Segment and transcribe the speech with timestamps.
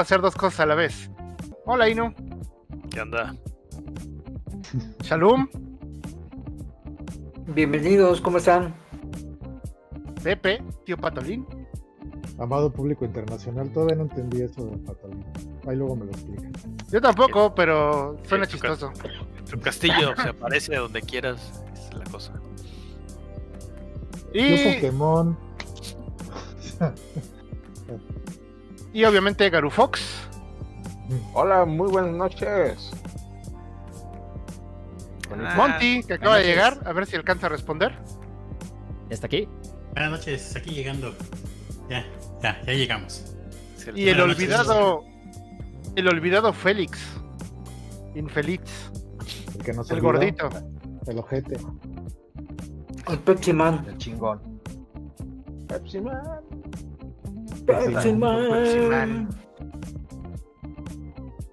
[0.00, 1.10] hacer dos cosas a la vez.
[1.66, 2.14] Hola, Inu.
[2.90, 3.34] ¿Qué onda?
[5.02, 5.48] Shalom.
[7.48, 8.74] Bienvenidos, ¿cómo están?
[10.22, 11.46] Pepe, tío Patolín.
[12.38, 15.24] Amado público internacional, todavía no entendí eso de Patolín.
[15.66, 16.52] Ahí luego me lo explican.
[16.90, 18.92] Yo tampoco, pero suena tu chistoso.
[19.50, 22.32] Tu castillo se aparece donde quieras, es la cosa.
[24.32, 25.36] Yo Y, Pokémon.
[28.92, 30.00] y obviamente Garu Fox.
[31.34, 32.90] Hola, muy buenas noches.
[35.32, 37.92] Ah, Monty, que acaba de llegar, a ver si alcanza a responder.
[39.08, 39.48] ¿Ya está aquí?
[39.92, 41.14] Buenas noches, aquí llegando.
[41.88, 42.04] Ya,
[42.42, 43.34] ya, ya llegamos.
[43.94, 44.36] Y el Buenas noches.
[44.42, 45.04] olvidado.
[45.96, 46.98] El olvidado Félix.
[48.14, 48.60] Infeliz.
[49.56, 50.48] El que nos El olvidó, gordito.
[51.06, 51.58] El ojete.
[53.08, 53.84] El Pepsi Man.
[53.88, 54.60] El chingón.
[55.66, 56.40] Pepsi Man.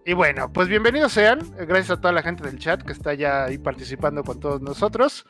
[0.05, 1.39] Y bueno, pues bienvenidos sean.
[1.57, 5.25] Gracias a toda la gente del chat que está ya ahí participando con todos nosotros.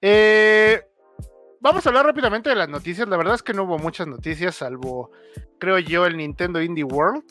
[0.00, 0.82] Eh,
[1.60, 3.06] vamos a hablar rápidamente de las noticias.
[3.08, 5.10] La verdad es que no hubo muchas noticias, salvo,
[5.58, 7.24] creo yo, el Nintendo Indie World.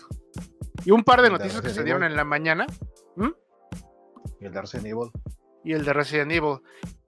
[0.86, 2.68] Y un par de noticias que se dieron en la mañana.
[4.40, 5.12] Y el de Resident Evil.
[5.64, 6.60] y el de Resident Evil.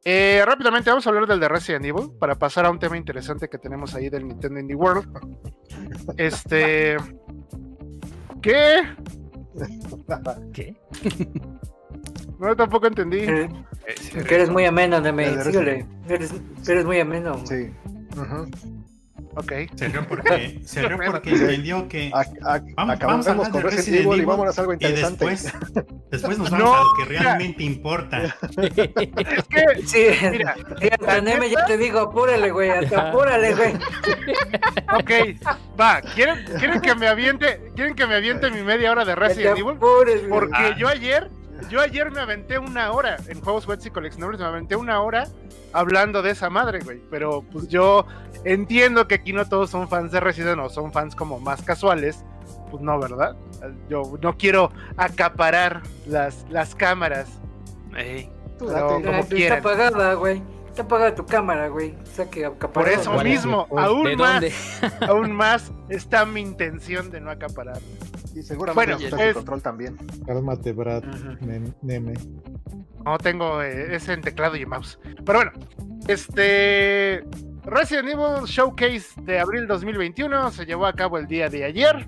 [0.09, 3.49] Eh, rápidamente vamos a hablar del de Resident Evil para pasar a un tema interesante
[3.49, 5.05] que tenemos ahí del Nintendo Indie World.
[6.17, 6.95] Este.
[8.41, 8.83] ¿Qué?
[10.53, 10.77] ¿Qué?
[12.39, 13.17] No, tampoco entendí.
[13.19, 13.49] Eh,
[13.87, 15.25] Eh, Que eres muy ameno, Neme.
[15.25, 15.85] El de Síguele.
[16.07, 16.33] Eres,
[16.67, 17.45] eres muy ameno.
[17.45, 17.69] Sí.
[18.15, 18.76] Ujú.
[19.37, 19.51] Ok.
[19.75, 22.11] Se rió porque, se rió porque entendió que.
[22.11, 24.57] Ac- ac- Vamos, vamos a Acabamos hablar con de Resident Resident Evil y Evil vámonos
[24.57, 25.25] a algo Y interesante.
[25.25, 25.53] después,
[26.11, 27.21] después nos vamos No, a lo que mira.
[27.23, 28.23] realmente importa.
[28.23, 30.89] Es que, Sí, mira, sí,
[31.49, 32.69] ya te digo, apúrale, güey.
[32.71, 33.73] Hasta apúrale, güey.
[34.93, 35.11] ok,
[35.79, 36.01] va.
[36.01, 39.77] ¿Quieren, quieren que me aviente, quieren que me aviente mi media hora de Resident Evil?
[40.29, 40.75] Porque Ah.
[40.77, 41.29] yo ayer,
[41.69, 45.27] yo ayer me aventé una hora en juegos webs y coleccionables, me aventé una hora
[45.73, 47.01] hablando de esa madre, güey.
[47.09, 48.05] Pero pues yo
[48.43, 52.23] entiendo que aquí no todos son fans de Resident o son fans como más casuales.
[52.71, 53.35] Pues no, ¿verdad?
[53.89, 57.29] Yo no quiero acaparar las, las cámaras.
[57.95, 58.29] Ey,
[58.59, 59.03] Tú Pero- date.
[59.05, 59.59] como Está quieran.
[59.59, 60.41] apagada, güey.
[60.77, 61.95] Está apagada tu cámara, güey.
[62.03, 64.43] O sea que Por eso mismo, ¿De aún ¿De más,
[65.09, 67.79] aún más está mi intención de no acaparar.
[68.35, 69.97] Y seguramente Bueno, está es- control también.
[70.27, 71.01] Cálmate, Brad.
[71.81, 72.13] Neme.
[73.03, 74.99] No tengo eh, ese en teclado y mouse.
[75.25, 75.51] Pero bueno,
[76.07, 77.23] este
[77.63, 82.07] Resident Evil Showcase de abril 2021 se llevó a cabo el día de ayer,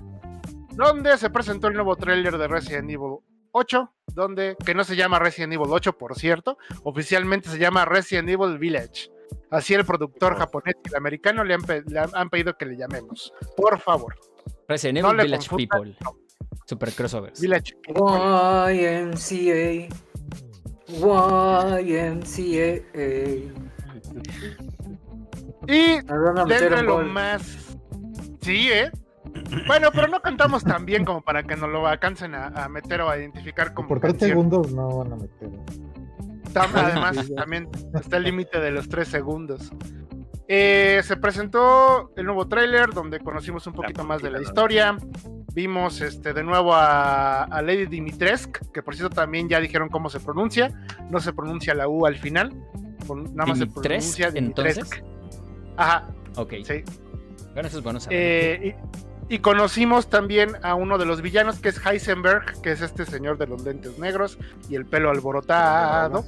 [0.74, 3.16] donde se presentó el nuevo tráiler de Resident Evil
[3.52, 8.28] 8, donde que no se llama Resident Evil 8, por cierto, oficialmente se llama Resident
[8.28, 9.10] Evil Village.
[9.50, 13.32] Así el productor japonés y el americano le han, le pedido que le llamemos.
[13.56, 14.16] Por favor,
[14.68, 15.96] Resident Evil Village confundan, People.
[16.66, 17.40] Super crossovers.
[17.40, 17.76] Village.
[17.88, 19.88] YMCA.
[21.80, 22.82] YMCA.
[25.66, 27.76] Y Denle lo más.
[28.40, 28.90] Sí, ¿eh?
[29.66, 33.00] Bueno, pero no cantamos tan bien como para que nos lo alcancen a, a meter
[33.02, 35.48] o a identificar como Por tres segundos no van a meter.
[36.52, 39.70] Tam- Además, también está el límite de los tres segundos.
[40.48, 44.96] Eh, se presentó el nuevo tráiler donde conocimos un poquito más de la historia.
[45.54, 50.10] Vimos este de nuevo a, a Lady Dimitrescu, que por cierto también ya dijeron cómo
[50.10, 50.72] se pronuncia.
[51.08, 52.50] No se pronuncia la U al final.
[52.52, 54.80] nada más se ¿Dimitrescu, pronuncia Dimitrescu.
[54.80, 55.04] entonces?
[55.76, 56.52] Ajá, Ok.
[56.64, 56.82] sí.
[57.52, 58.18] Bueno, eso es bueno saber.
[58.20, 62.82] Eh, y, y conocimos también a uno de los villanos que es Heisenberg, que es
[62.82, 64.36] este señor de los lentes negros
[64.68, 66.24] y el pelo alborotado,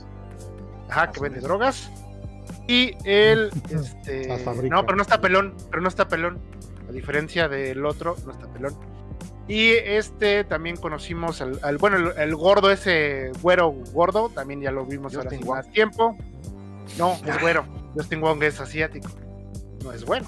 [0.88, 1.90] ajá, que vende drogas.
[2.68, 4.28] Y él, este,
[4.70, 6.38] no, pero no está pelón, pero no está pelón,
[6.88, 8.74] a diferencia del otro, no está pelón.
[9.48, 14.70] Y este también conocimos al, al- bueno, el, el gordo ese güero gordo, también ya
[14.70, 16.16] lo vimos ahora hace más tiempo.
[16.96, 17.64] No, es güero.
[17.94, 19.10] Justin Wong es asiático.
[19.82, 20.26] No es bueno.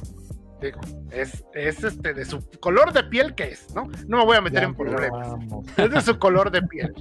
[0.64, 0.80] Digo,
[1.10, 3.88] es, es este de su color de piel que es, ¿no?
[4.08, 5.28] No me voy a meter Ya en problemas.
[5.30, 5.66] vamos.
[5.76, 6.92] Es de su color de piel.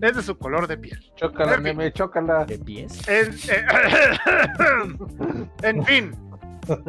[0.00, 0.98] Es de su color de piel.
[1.16, 1.92] Chócala, En fin.
[1.92, 2.44] chócala.
[2.44, 3.06] ¿De pies?
[3.08, 3.66] En, eh,
[5.62, 6.12] en fin.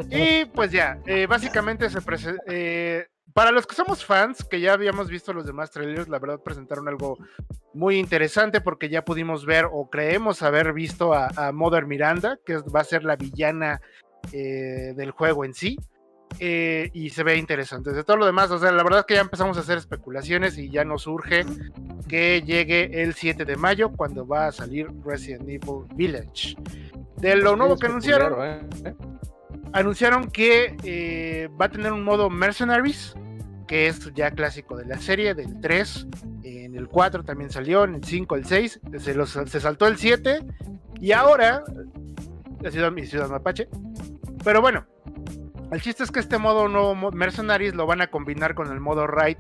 [0.09, 2.41] Y pues ya, eh, básicamente se presentó.
[3.33, 6.88] para los que somos fans, que ya habíamos visto los demás trailers, la verdad presentaron
[6.88, 7.17] algo
[7.73, 12.57] muy interesante porque ya pudimos ver o creemos haber visto a, a Mother Miranda, que
[12.57, 13.79] va a ser la villana
[14.33, 15.77] eh, del juego en sí.
[16.39, 17.91] Eh, y se ve interesante.
[17.91, 20.57] De todo lo demás, o sea, la verdad es que ya empezamos a hacer especulaciones
[20.57, 21.45] y ya nos urge
[22.07, 26.55] que llegue el 7 de mayo cuando va a salir Resident Evil Village.
[27.17, 28.33] De lo nuevo que anunciaron,
[28.85, 28.95] ¿eh?
[29.73, 33.15] anunciaron que eh, va a tener un modo Mercenaries,
[33.67, 36.07] que es ya clásico de la serie, del 3,
[36.43, 39.97] en el 4 también salió, en el 5, el 6, se, los- se saltó el
[39.97, 40.39] 7,
[40.99, 41.63] y ahora,
[42.61, 43.69] la ciudad, mi ciudad mapache,
[44.43, 44.85] pero bueno,
[45.71, 49.07] el chiste es que este modo nuevo Mercenaries lo van a combinar con el modo
[49.07, 49.38] Raid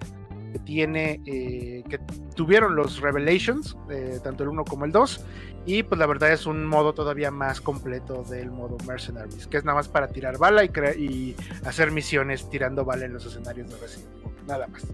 [0.51, 1.99] que tiene, eh, que
[2.35, 5.25] tuvieron los Revelations, eh, tanto el 1 como el 2,
[5.65, 9.65] y pues la verdad es un modo todavía más completo del modo Mercenaries, que es
[9.65, 11.35] nada más para tirar bala y, y
[11.65, 14.87] hacer misiones tirando bala en los escenarios de Resident Evil, nada más.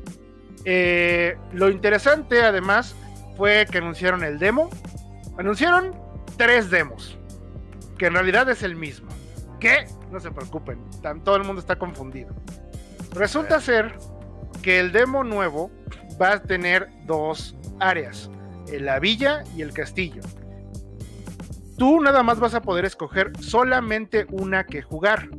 [0.65, 2.95] Eh, lo interesante además
[3.37, 4.69] fue que anunciaron el demo,
[5.37, 5.93] anunciaron
[6.37, 7.17] tres demos,
[7.97, 9.14] que en realidad es el mismo.
[9.65, 9.85] ¿Qué?
[10.11, 12.35] No se preocupen, tan- todo el mundo está confundido.
[13.13, 13.95] Resulta ser
[14.61, 15.71] que el demo nuevo
[16.21, 18.29] va a tener dos áreas,
[18.71, 20.21] eh, la villa y el castillo.
[21.79, 25.29] Tú nada más vas a poder escoger solamente una que jugar.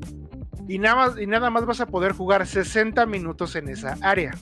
[0.67, 4.33] Y nada más, y nada más vas a poder jugar 60 minutos en esa área.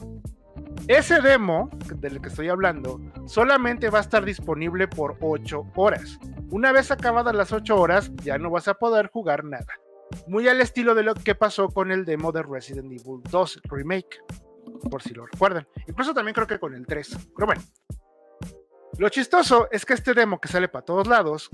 [0.89, 6.19] Ese demo del que estoy hablando solamente va a estar disponible por 8 horas.
[6.51, 9.81] Una vez acabadas las 8 horas, ya no vas a poder jugar nada.
[10.27, 14.21] Muy al estilo de lo que pasó con el demo de Resident Evil 2 Remake,
[14.91, 15.67] por si lo recuerdan.
[15.89, 17.31] Incluso también creo que con el 3.
[17.35, 17.63] Pero bueno.
[18.99, 21.49] Lo chistoso es que este demo que sale para todos lados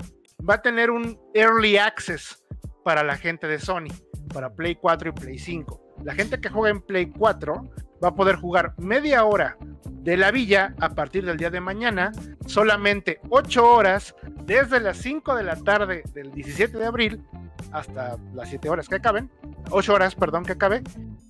[0.47, 2.43] va a tener un early access
[2.83, 3.87] para la gente de Sony,
[4.33, 5.95] para Play 4 y Play 5.
[6.03, 7.69] La gente que juega en Play 4
[8.03, 12.11] va a poder jugar media hora de la villa a partir del día de mañana,
[12.47, 14.15] solamente 8 horas
[14.45, 17.23] desde las 5 de la tarde del 17 de abril
[17.71, 19.29] hasta las 7 horas que acaben,
[19.69, 20.81] 8 horas, perdón, que acabe,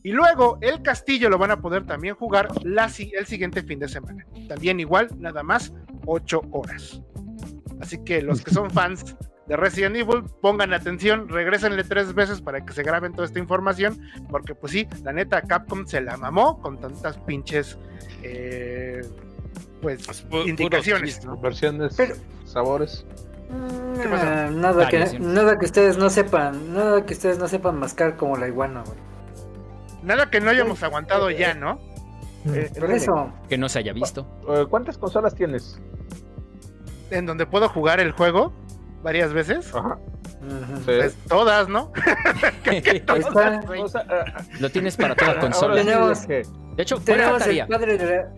[0.03, 4.25] y luego el castillo lo van a poder también jugar el siguiente fin de semana.
[4.47, 5.73] También igual, nada más
[6.05, 7.01] 8 horas.
[7.79, 9.15] Así que los que son fans
[9.51, 13.99] de Resident Evil, pongan atención, regrésenle tres veces para que se graben toda esta información,
[14.29, 17.77] porque pues sí, la neta Capcom se la mamó con tantas pinches
[18.23, 19.01] eh,
[19.81, 21.09] pues Pues, indicaciones.
[21.15, 21.35] chiste, ¿no?
[21.35, 22.15] Versiones, Pero-
[22.45, 23.05] sabores.
[24.01, 24.25] ¿Qué pasó?
[24.25, 28.37] Ah, nada, que, nada que ustedes no sepan, nada que ustedes no sepan mascar como
[28.37, 28.97] la iguana, güey.
[30.01, 31.77] Nada que no hayamos aguantado ya, ¿no?
[32.45, 34.25] Eh, Por nene, eso, Que no se haya visto.
[34.47, 35.77] eh, ¿Cuántas consolas tienes?
[37.09, 38.53] En donde puedo jugar el juego
[39.01, 39.73] varias veces.
[39.73, 39.97] Ajá.
[40.79, 40.83] Sí.
[40.85, 41.91] Pues todas, ¿no?
[42.65, 43.13] ahí está.
[43.13, 45.75] O sea, eh, Lo tienes para toda consola.
[45.75, 46.43] Tenemos- de
[46.77, 47.63] hecho, ¿cuál Tenemos faltaría?
[47.63, 48.29] al padre de la...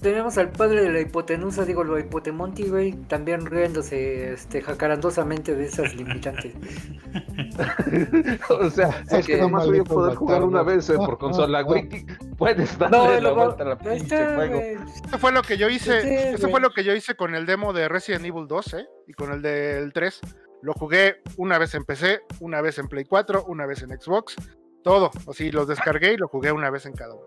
[0.00, 5.64] Tenemos al padre de la hipotenusa, digo, lo hipotemonti, güey, también riéndose, este, jacarandosamente de
[5.66, 6.54] esas limitantes.
[8.48, 11.62] o sea, es que que nomás voy a poder jugar una vez eh, por consola,
[11.62, 11.88] güey.
[12.38, 14.60] Puedes darle No, la vuelta a la pinche está, juego.
[14.60, 16.02] Eso fue lo que yo hice.
[16.02, 16.52] Sí, eso güey.
[16.52, 18.86] fue lo que yo hice con el demo de Resident Evil 2, ¿eh?
[19.08, 20.20] Y con el del 3.
[20.62, 24.36] Lo jugué una vez en PC, una vez en Play 4, una vez en Xbox.
[24.82, 25.10] Todo.
[25.26, 27.26] O sea, los descargué y lo jugué una vez en cada uno.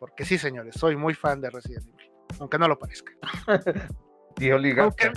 [0.00, 2.10] Porque sí, señores, soy muy fan de Resident Evil.
[2.40, 3.12] Aunque no lo parezca.
[4.36, 4.56] Tío.
[4.56, 5.12] Aunque,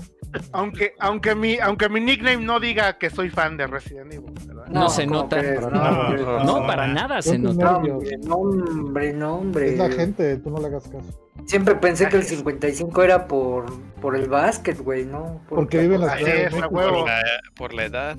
[0.52, 4.34] aunque, aunque, mi, aunque mi nickname no diga que soy fan de Resident Evil.
[4.46, 4.66] ¿verdad?
[4.68, 5.42] No se ¿cómo nota.
[5.42, 6.08] No, nada.
[6.10, 7.56] hombre, No, para nada se nota.
[7.64, 9.74] No, hombre, no, hombre, no, hombre.
[9.74, 11.24] Es la gente, tú no le hagas caso.
[11.46, 13.66] Siempre pensé que el 55 era por,
[14.02, 15.42] por el básquet, güey, ¿no?
[15.48, 16.76] Por Porque vive en la Así Ciudad de es, a México.
[16.76, 16.92] huevo.
[17.00, 17.22] Por la,
[17.56, 18.18] por la edad.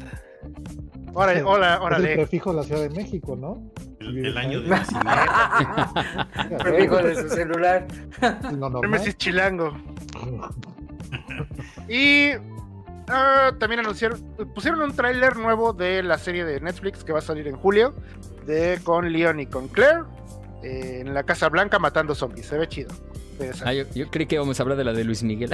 [1.14, 2.14] Órale, hola, Es el órale.
[2.16, 3.70] prefijo de la Ciudad de México, ¿no?
[4.00, 5.10] El, el año de nacimiento.
[6.58, 7.86] Prefijo de su celular.
[8.52, 8.82] Lo normal.
[8.82, 9.76] Nemesis Chilango.
[11.88, 12.30] Y
[13.08, 14.18] ah, también anunciaron,
[14.54, 17.94] pusieron un tráiler nuevo de la serie de Netflix que va a salir en julio,
[18.46, 20.02] de con Leon y con Claire,
[20.62, 22.46] eh, en la Casa Blanca matando zombies.
[22.46, 22.90] Se ve chido.
[23.64, 25.50] Ah, yo, yo creí que íbamos a hablar de la de Luis Miguel.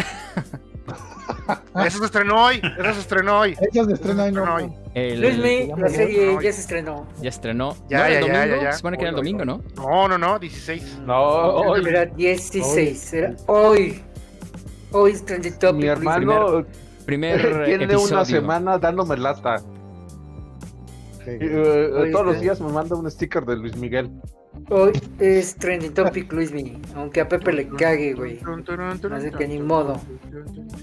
[1.87, 3.57] Eso se estrenó hoy, eso se estrenó hoy.
[3.73, 4.59] Ella se estrena ahí, no, no.
[4.95, 6.45] El- Luismi, ya la me serie voy.
[6.45, 7.07] ya se estrenó.
[7.21, 7.77] ya estrenó.
[7.89, 8.57] Ya, ¿No el ya, ya, domingo?
[8.57, 8.73] ya, ya.
[8.73, 9.63] Se supone que era el Hoy, hoy, domingo, ¿no?
[9.77, 10.99] No, no, no, 16.
[11.07, 14.03] No, hoy, Era 16, era hoy.
[14.93, 15.77] Hoy es trending topic.
[15.81, 16.65] mi hermano
[17.07, 18.15] Primer eh, tiene episodio.
[18.17, 19.57] una semana dándome lata.
[21.27, 24.11] Eh, todos los días me manda un sticker de Luis Miguel.
[24.71, 26.81] Hoy es trending topic, Luismi.
[26.95, 28.39] Aunque a Pepe le cague, güey.
[29.13, 30.01] Así que ni modo.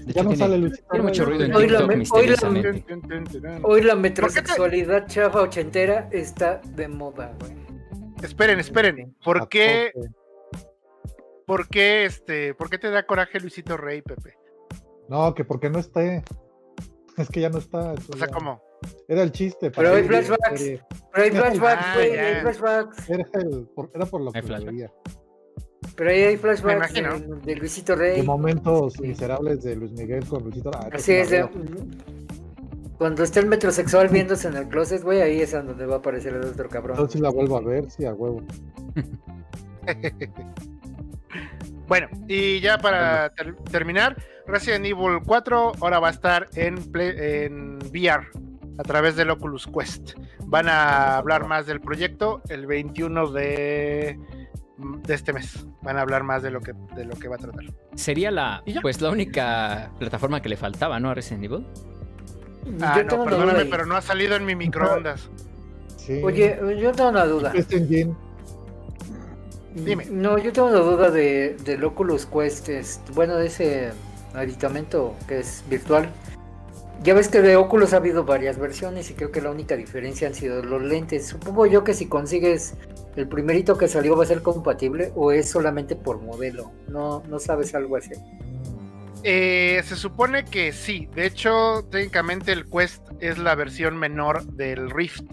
[0.04, 1.38] De Ya no tiene, sale Luisito tiene mucho Rey.
[1.38, 3.60] ruido en Hoy la TikTok me- hoy la misteriosamente.
[3.62, 7.52] Hoy la metrosexualidad chafa ochentera está de moda, güey.
[8.22, 9.16] Esperen, esperen.
[9.24, 9.92] ¿Por qué,
[11.46, 14.34] por qué, este, por qué te da coraje Luisito Rey, Pepe?
[15.08, 16.22] No, que porque no esté.
[17.16, 17.92] Es que ya no está.
[17.92, 18.60] O sea, ya- ¿cómo?
[19.08, 19.70] Era el chiste.
[19.70, 20.60] Pero hay flashbacks.
[20.60, 20.82] serie.
[21.12, 23.10] Pero hay flashbacks, Ah, güey, hay flashbacks.
[23.10, 24.92] Era, el, por, era por lo Hay que veía.
[25.96, 27.02] Pero ahí hay flashbacks de,
[27.44, 28.22] de Luisito De Rey.
[28.22, 29.02] momentos Sí.
[29.02, 30.70] miserables de Luis Miguel con Luisito.
[30.74, 31.48] Ah, Así es, de- de...
[32.98, 35.98] cuando está el metrosexual viéndose en el closet, güey, ahí es a donde va a
[35.98, 36.96] aparecer el otro cabrón.
[36.96, 38.42] Entonces la vuelvo a ver, sí, a huevo.
[41.86, 44.14] Bueno, y ya para ter- terminar,
[44.46, 48.26] Resident Evil 4 ahora va a estar en, Play- en VR
[48.78, 50.12] a través del Oculus Quest.
[50.44, 54.18] Van a hablar más del proyecto el 21 de,
[54.78, 55.66] de este mes.
[55.82, 57.64] Van a hablar más de lo que, de lo que va a tratar.
[57.96, 61.10] Sería la, pues, la única plataforma que le faltaba, ¿no?
[61.10, 61.66] A Resident Evil.
[62.80, 65.28] Ah, Yo no, perdóname, pero no ha salido en mi microondas.
[65.96, 66.22] Sí.
[66.22, 67.52] Oye, yo tengo una duda.
[67.54, 68.14] Engine.
[69.74, 70.06] Dime.
[70.10, 73.92] No, yo tengo una duda de, del Oculus Quest, este, bueno, de ese
[74.34, 76.10] aditamento que es virtual.
[77.02, 80.26] Ya ves que de Oculus ha habido varias versiones y creo que la única diferencia
[80.26, 81.26] han sido los lentes.
[81.26, 82.74] Supongo yo que si consigues
[83.14, 86.72] el primerito que salió va a ser compatible o es solamente por modelo.
[86.88, 88.10] No, no sabes algo así.
[89.22, 91.08] Eh, se supone que sí.
[91.14, 95.24] De hecho, técnicamente el Quest es la versión menor del Rift.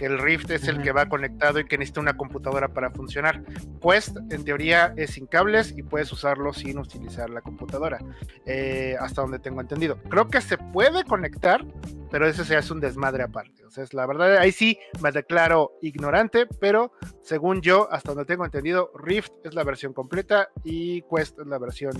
[0.00, 3.42] Que el Rift es el que va conectado y que necesita una computadora para funcionar.
[3.82, 7.98] Quest, en teoría, es sin cables y puedes usarlo sin utilizar la computadora.
[8.46, 9.98] eh, hasta donde tengo entendido.
[10.08, 11.66] Creo que se puede conectar,
[12.10, 13.62] pero ese se hace un desmadre aparte.
[13.66, 16.92] O sea, es la verdad, ahí sí me declaro ignorante, pero
[17.22, 21.58] según yo, hasta donde tengo entendido, Rift es la versión completa y Quest es la
[21.58, 21.92] versión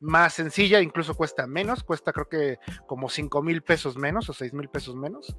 [0.00, 4.52] más sencilla, incluso cuesta menos, cuesta creo que como 5 mil pesos menos o 6
[4.54, 5.36] mil pesos menos.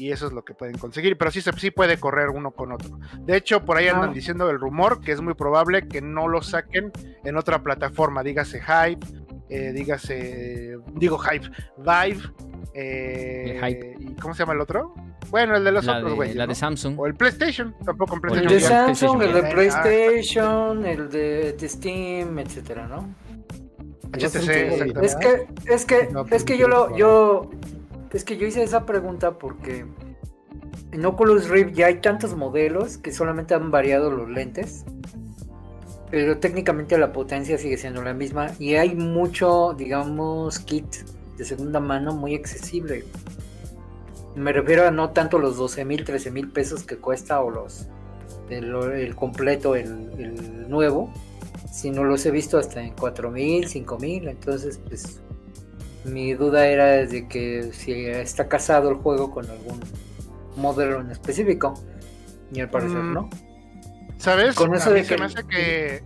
[0.00, 2.72] Y eso es lo que pueden conseguir, pero sí, se, sí puede correr uno con
[2.72, 2.98] otro.
[3.18, 4.12] De hecho, por ahí andan Ah.
[4.14, 6.90] diciendo el rumor que es muy probable que no lo saquen
[7.22, 9.06] en otra plataforma, dígase Hype,
[9.50, 12.22] eh, dígase, digo Hype, Vive,
[12.72, 13.96] eh, El Hype.
[14.00, 14.94] ¿y cómo se llama el otro?
[15.28, 16.48] Bueno, el de los La otros, de, güeyes, la ¿no?
[16.48, 16.98] de Samsung.
[16.98, 18.48] O el PlayStation, tampoco en O el PlayStation.
[18.48, 18.96] de PlayStation.
[18.96, 23.14] Samsung, el de Ah, PlayStation, el de, de Steam, etcétera, ¿no?
[24.12, 24.96] HTC.
[25.02, 27.50] Es que, es que, No, es que yo lo, yo,
[28.12, 29.86] es que yo hice esa pregunta porque
[30.92, 34.84] en Oculus Rift ya hay tantos modelos que solamente han variado los lentes,
[36.10, 40.86] pero técnicamente la potencia sigue siendo la misma y hay mucho, digamos, kit
[41.36, 43.04] de segunda mano muy accesible.
[44.34, 47.86] Me refiero a no tanto los 12 mil, 13 mil pesos que cuesta o los
[48.48, 51.12] el, completo, el, el nuevo,
[51.70, 55.20] sino los he visto hasta en 4 mil, 5 mil, entonces pues
[56.04, 59.80] mi duda era de que si está casado el juego con algún
[60.56, 61.74] modelo en específico
[62.52, 63.30] y al parecer Mm, no.
[64.18, 64.54] ¿Sabes?
[64.54, 66.02] Con eso a mí de se que- me hace que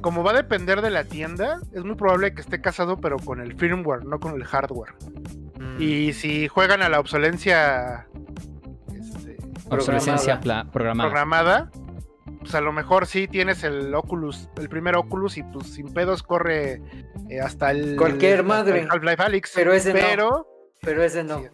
[0.00, 3.40] como va a depender de la tienda, es muy probable que esté casado pero con
[3.40, 4.92] el firmware, no con el hardware.
[5.58, 5.80] Mm.
[5.82, 8.06] Y si juegan a la obsolencia
[8.94, 9.36] este,
[9.70, 11.08] Obsolescencia pla- programada.
[11.10, 11.70] programada,
[12.44, 16.22] pues a lo mejor sí tienes el Oculus, el primer Oculus y pues sin pedos
[16.22, 16.82] corre
[17.30, 18.86] eh, hasta el Cualquier madre.
[18.90, 19.52] Half-Life Alyx.
[19.54, 20.00] Pero ese no.
[20.00, 20.46] pero,
[20.82, 21.40] Pero ese no.
[21.40, 21.46] Sí.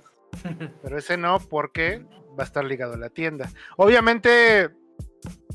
[0.82, 2.04] pero ese no porque
[2.38, 3.49] va a estar ligado a la tienda.
[3.76, 4.70] Obviamente,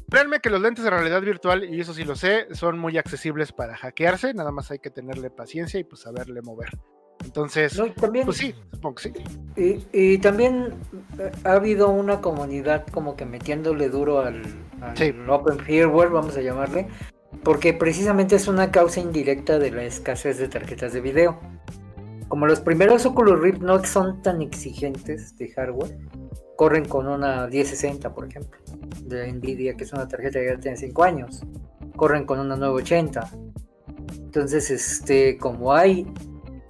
[0.09, 3.51] créanme que los lentes de realidad virtual, y eso sí lo sé, son muy accesibles
[3.51, 6.69] para hackearse, nada más hay que tenerle paciencia y pues saberle mover.
[7.23, 9.13] Entonces, No, también, pues sí, supongo que sí.
[9.55, 10.73] y, y también
[11.17, 14.41] eh, ha habido una comunidad como que metiéndole duro al
[14.95, 15.13] Sí.
[15.27, 16.87] Open Firmware, vamos a llamarle,
[17.43, 21.39] porque precisamente es una causa indirecta de la escasez de tarjetas de video.
[22.27, 25.97] Como los primeros Oculus Rift no son tan exigentes de hardware,
[26.55, 28.59] corren con una 1060, por ejemplo,
[29.03, 31.43] de Nvidia, que es una tarjeta que ya tiene 5 años.
[31.95, 33.29] Corren con una 980.
[34.17, 36.07] Entonces, este, como hay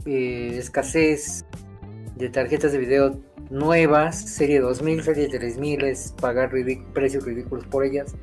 [0.05, 1.45] eh, escasez
[2.15, 3.19] de tarjetas de video
[3.55, 8.13] nuevas, serie 2000, serie 3000, es pagar ridic- precios ridículos por ellas.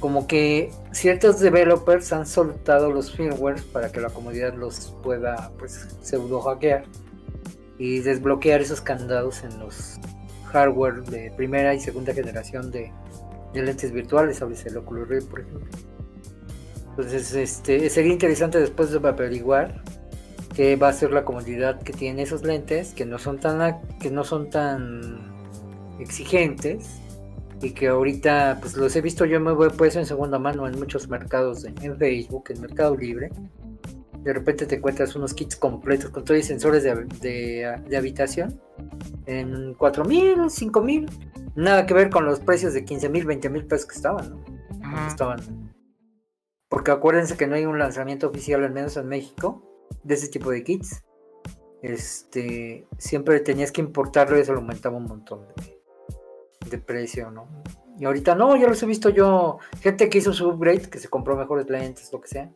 [0.00, 5.88] Como que ciertos developers han soltado los firmwares para que la comunidad los pueda pues
[6.02, 6.84] pseudo hackear
[7.78, 9.98] y desbloquear esos candados en los
[10.46, 12.92] hardware de primera y segunda generación de,
[13.52, 15.66] de lentes virtuales, hables el Oculus Rift por ejemplo.
[16.90, 19.82] Entonces este sería interesante después de averiguar
[20.58, 24.10] qué va a ser la comunidad que tiene esos lentes que no son tan que
[24.10, 25.20] no son tan
[26.00, 26.98] exigentes
[27.62, 30.76] y que ahorita pues los he visto yo me voy pues en segunda mano en
[30.76, 33.30] muchos mercados de- en Facebook en Mercado Libre
[34.24, 38.60] de repente te encuentras unos kits completos con todos los sensores de, de- de habitación
[39.26, 41.08] en 4 mil, 5 mil
[41.54, 44.36] nada que ver con los precios de 15 mil, 20 mil pesos que estaban ¿no?
[44.88, 45.06] Ujú.
[45.06, 45.38] estaban
[46.68, 49.62] porque acuérdense que no hay un lanzamiento oficial al menos en México
[50.02, 51.02] de ese tipo de kits
[51.82, 55.46] este siempre tenías que importarlo y eso lo aumentaba un montón
[56.68, 57.48] de, precio, ¿no?
[57.98, 61.08] Y ahorita no, ya los he visto yo, gente que hizo su upgrade, que se
[61.08, 62.50] compró mejores lentes, lo que sea,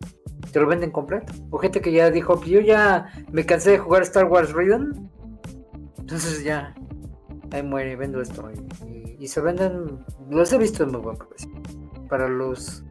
[0.53, 1.33] te lo venden completo.
[1.51, 5.11] O gente que ya dijo, "Pues yo ya me cansé de jugar Star Wars Raiden,
[5.99, 6.75] entonces ya,
[7.51, 8.51] ahí muere, vendo esto.
[9.19, 11.51] Y se venden, los he visto en muy buen precio.
[12.09, 12.85] para los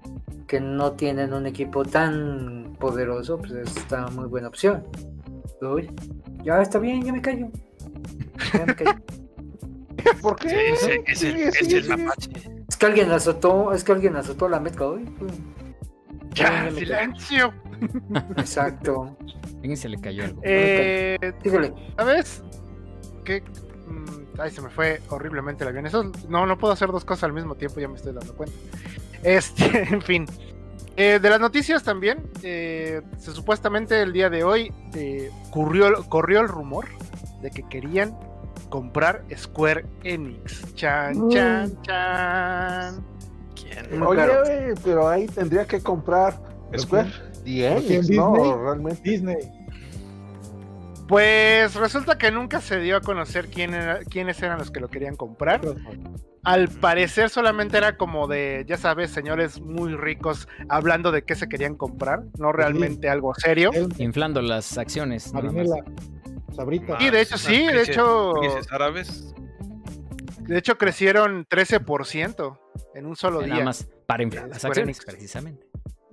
[0.52, 4.84] que no tienen un equipo tan poderoso, pues está muy buena opción.
[5.62, 5.90] Uy,
[6.44, 7.48] ya está bien, ya me callo.
[8.52, 9.00] Ya me callo.
[10.22, 10.74] ¿Por qué?
[11.08, 11.96] Es sigue.
[11.96, 12.32] mapache.
[12.68, 15.06] Es que alguien azotó, es que alguien azotó la mezcla hoy.
[16.32, 17.54] Ya, silencio.
[18.36, 19.16] Exacto.
[19.56, 20.42] alguien se le cayó algo.
[20.44, 21.74] Eh, Dígale.
[21.96, 22.44] ¿Sabes?
[23.24, 23.42] Que.
[23.88, 25.86] mm, Ay, se me fue horriblemente el avión.
[25.86, 28.54] Eso no, no puedo hacer dos cosas al mismo tiempo, ya me estoy dando cuenta.
[29.24, 30.26] Este, en fin.
[30.98, 36.42] Eh, de las noticias también, eh, se, supuestamente el día de hoy eh, corrió, corrió
[36.42, 36.86] el rumor
[37.42, 38.16] de que querían
[38.70, 40.74] comprar Square Enix.
[40.76, 43.06] Chan, chan, chan.
[43.56, 44.04] ¿Quién?
[44.04, 47.12] Oye, güey, pero ahí tendría que comprar ¿Pero Square.
[47.44, 48.54] The Enix, no, ¿Disney?
[48.62, 49.02] realmente.
[49.10, 49.38] Disney.
[51.12, 54.88] Pues resulta que nunca se dio a conocer quién era- quiénes eran los que lo
[54.90, 55.60] querían comprar.
[56.46, 61.50] Al parecer solamente era como de, ya sabes, señores muy ricos hablando de qué se
[61.50, 63.72] querían comprar, no realmente algo serio.
[63.98, 65.34] Inflando las acciones.
[65.34, 65.52] nada.
[65.52, 65.84] Marinela,
[66.56, 66.98] Sabrita.
[66.98, 68.32] Sí, de hecho sí, de hecho,
[68.72, 69.36] árabes.
[70.44, 72.58] de hecho crecieron 13%
[72.96, 73.66] en un solo Nada día.
[73.66, 75.66] más para inflar las acciones, precisamente.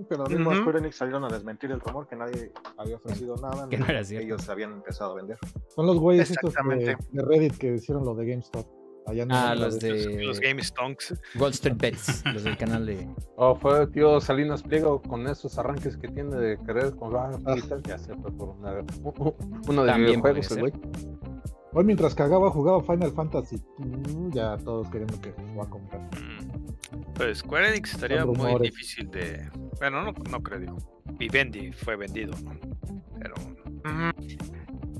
[0.09, 0.57] Pero los mismos.
[0.59, 3.69] Square Enix salieron a desmentir el rumor que nadie había ofrecido nada.
[3.69, 4.27] Que no era cierto.
[4.27, 5.39] Ellos habían empezado a vender.
[5.75, 8.67] Son los güeyes estos de, de Reddit que hicieron lo de GameStop.
[9.07, 11.15] Allá Ah, los de Los Game Stonks.
[11.41, 13.09] Wall Street Bets, los del canal de.
[13.37, 17.55] O fue tío Salinas Pliego con esos arranques que tiene de querer comprar Ah.
[17.57, 18.85] y tal, ya se fue por una,
[19.67, 20.73] uno de También videojuegos, el güey.
[21.73, 23.57] Hoy mientras cagaba jugaba Final Fantasy.
[23.79, 26.03] Mm, Ya todos queriendo que lo va a comprar.
[26.03, 26.48] Mm.
[27.15, 29.49] Pues Square Enix estaría muy difícil de.
[29.79, 30.79] Bueno, no, no creo, digo.
[31.19, 32.59] Vivendi fue vendido, ¿no?
[33.19, 33.35] Pero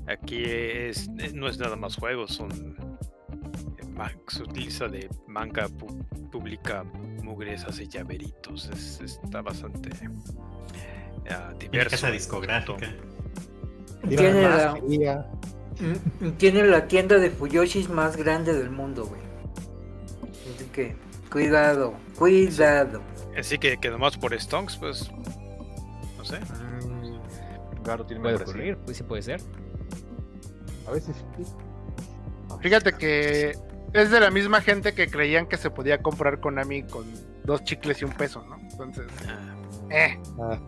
[0.07, 2.75] aquí es, eh, no es nada más juegos, son.
[3.77, 6.83] eh, Se utiliza de manga, pu- publica
[7.23, 11.89] mugres, hace llaveritos, es- está bastante Tiene diverso.
[11.91, 12.87] casa discográfica.
[14.07, 14.79] Tiene la,
[16.37, 19.21] tiene la tienda de Fuyoshis más grande del mundo, güey.
[20.55, 20.95] Así que,
[21.31, 23.01] cuidado, cuidado.
[23.37, 25.09] Así que, que nomás por Stonks, pues.
[26.17, 26.39] No sé.
[27.83, 29.41] Claro, tiene Puede ocurrir, pues sí puede ser.
[30.87, 31.43] A veces sí.
[32.61, 33.55] Fíjate que
[33.93, 37.05] es de la misma gente que creían que se podía comprar Konami con
[37.45, 38.57] dos chicles y un peso, ¿no?
[38.59, 39.55] Entonces, Ah,
[39.91, 40.19] eh.
[40.39, 40.59] Ah,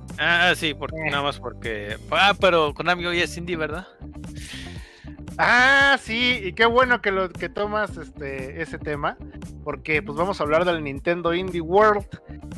[0.49, 1.11] Ah, sí, porque, Eh.
[1.11, 1.97] nada más porque.
[2.11, 3.87] Ah, pero Konami hoy es indie, ¿verdad?
[5.43, 9.17] Ah, sí, y qué bueno que tomas este ese tema,
[9.63, 12.05] porque pues vamos a hablar del Nintendo Indie World,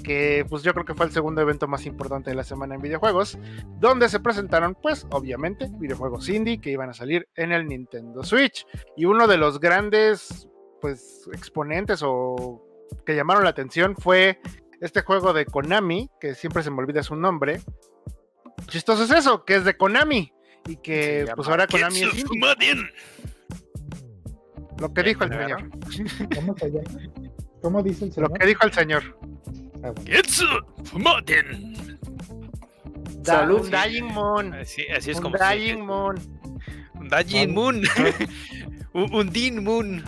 [0.03, 2.81] que pues yo creo que fue el segundo evento más importante de la semana en
[2.81, 3.39] videojuegos,
[3.79, 8.67] donde se presentaron pues obviamente videojuegos indie que iban a salir en el Nintendo Switch
[8.97, 10.49] y uno de los grandes
[10.81, 12.61] pues exponentes o
[13.05, 14.41] que llamaron la atención fue
[14.81, 17.61] este juego de Konami, que siempre se me olvida su nombre.
[18.67, 20.33] Chistoso es eso, que es de Konami
[20.67, 22.89] y que Se pues ahora Konami es indie.
[24.79, 25.69] Lo que dijo el ¿Me señor.
[26.35, 26.99] ¿Cómo se llama?
[27.61, 28.39] ¿Cómo dice el Lo señor?
[28.39, 29.17] que dijo el señor.
[29.83, 29.93] Ah.
[30.05, 30.45] Getsu
[30.85, 31.97] Fumadin.
[33.23, 33.61] Da- Salud.
[33.61, 34.53] un Dying Moon.
[34.53, 35.37] Así, así es como.
[35.37, 36.15] se- Dying Moon.
[36.95, 37.81] Un Dajin Moon.
[38.93, 40.03] un, Din Moon.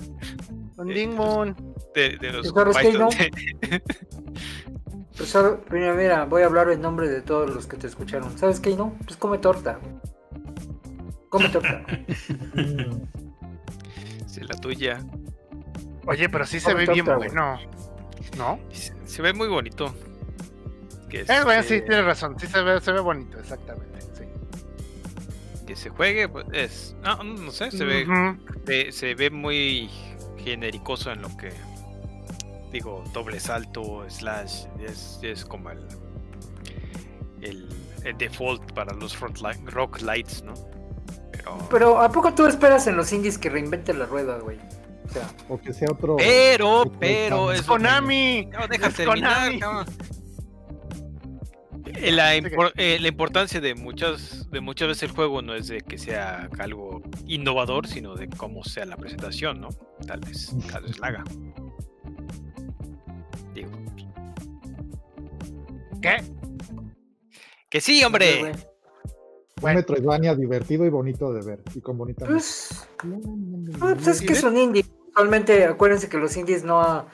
[0.77, 1.55] Un Dying Moon.
[1.93, 2.51] De, de los.
[2.51, 3.09] Python.
[5.17, 5.33] Pues
[5.71, 8.37] mira, mira, voy a hablar en nombre de todos los que te escucharon.
[8.37, 8.75] ¿Sabes qué?
[8.75, 9.79] No, pues come torta.
[11.29, 11.83] Torta.
[12.55, 13.01] Mm,
[14.27, 14.99] Sí, la tuya.
[16.07, 17.57] Oye, pero sí se ve bien bueno.
[18.37, 18.59] ¿No?
[18.71, 19.95] Se, se ve muy bonito.
[21.09, 22.35] Que, Eh, bueno, sí, tienes razón.
[22.39, 24.01] Sí se ve, se ve bonito, exactamente.
[24.01, 24.23] Sí.
[25.65, 26.95] que se juegue, pues es.
[27.01, 28.05] No, no sé, se ve,
[28.65, 29.89] se, se ve muy
[30.37, 31.49] genericoso en lo que.
[32.71, 34.65] Digo, doble salto, slash.
[34.85, 35.79] Es, es como el.
[37.41, 37.69] El,
[38.03, 40.53] el default para los li- rock lights, ¿no?
[41.37, 41.57] Pero.
[41.69, 44.57] Pero ¿a poco tú esperas en los indies que reinventen la rueda, güey?
[45.05, 46.15] O sea, O que sea otro.
[46.17, 47.35] Pero, otro pero.
[47.37, 47.53] Konami.
[47.55, 48.45] Es Konami.
[48.51, 49.51] No, deja Es terminar.
[51.97, 55.67] Eh, La, impor- eh, la importancia de muchas de muchas veces el juego no es
[55.67, 59.69] de que sea algo innovador, sino de cómo sea la presentación, ¿no?
[60.05, 61.23] Tal vez, tal vez la haga.
[63.53, 63.69] Digo,
[66.01, 66.17] ¿Qué?
[67.69, 68.51] que sí, hombre.
[69.71, 71.61] Un Metroidvania divertido y bonito de ver.
[71.73, 73.79] Y con bonita Pues, música.
[73.79, 74.85] pues es que es un indie.
[75.09, 77.07] Usualmente, acuérdense que los indies no,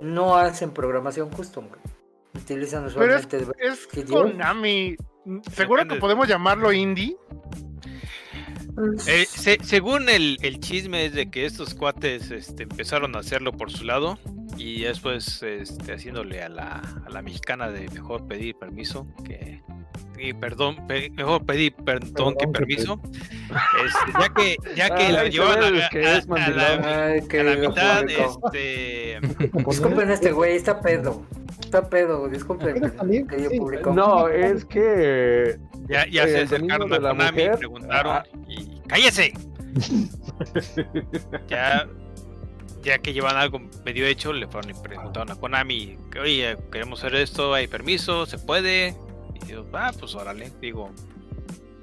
[0.00, 1.68] no hacen programación custom.
[2.34, 3.52] Utilizan Pero es, usualmente.
[4.00, 4.04] es.
[4.10, 4.96] Konami.
[5.52, 7.16] Seguro que podemos llamarlo indie.
[8.74, 13.20] Pues, Eh, se- según el, el chisme es de que estos cuates este, empezaron a
[13.20, 14.18] hacerlo por su lado
[14.58, 19.62] Y después este, haciéndole a la, a la mexicana de mejor pedir permiso que.
[20.18, 23.00] Y perdón, pe- mejor pedir perdón, Perdón que que permiso.
[23.84, 27.56] Este, ya que, ya que la Ay, llevan a, que la, Ay, a qué la
[27.68, 28.40] mitad, público.
[28.52, 29.18] este.
[29.68, 31.24] Disculpen este güey, está pedo.
[31.60, 32.74] Está pedo, disculpen.
[33.28, 33.58] Querido Sí.
[33.58, 33.92] público.
[33.92, 37.58] No, es que Ya, ya Eh, se acercaron a la Konami mujer.
[37.58, 38.24] preguntaron Ah.
[38.48, 39.32] y ¡cállese!
[41.48, 41.86] ya,
[42.82, 47.00] ya que llevan algo medio hecho, le fueron y preguntaron a Konami, que, oye, queremos
[47.04, 48.94] hacer esto, hay permiso, se puede.
[49.72, 50.90] Ah, pues órale, digo,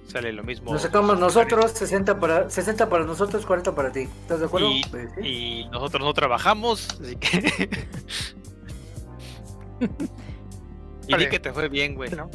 [0.07, 0.71] sale lo mismo.
[0.71, 4.01] Nos sacamos nosotros, 60 para, 60 para nosotros, 40 para ti.
[4.01, 4.71] ¿Estás de acuerdo?
[4.71, 5.27] Y, Pues, sí.
[5.27, 7.69] y nosotros no trabajamos, así que.
[11.07, 12.09] y di que te fue bien, güey.
[12.11, 12.29] No.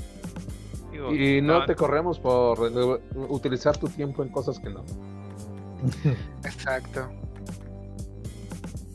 [0.93, 2.59] Digo, y no te corremos por
[3.29, 4.85] utilizar tu tiempo en cosas que no.
[6.45, 7.09] Exacto.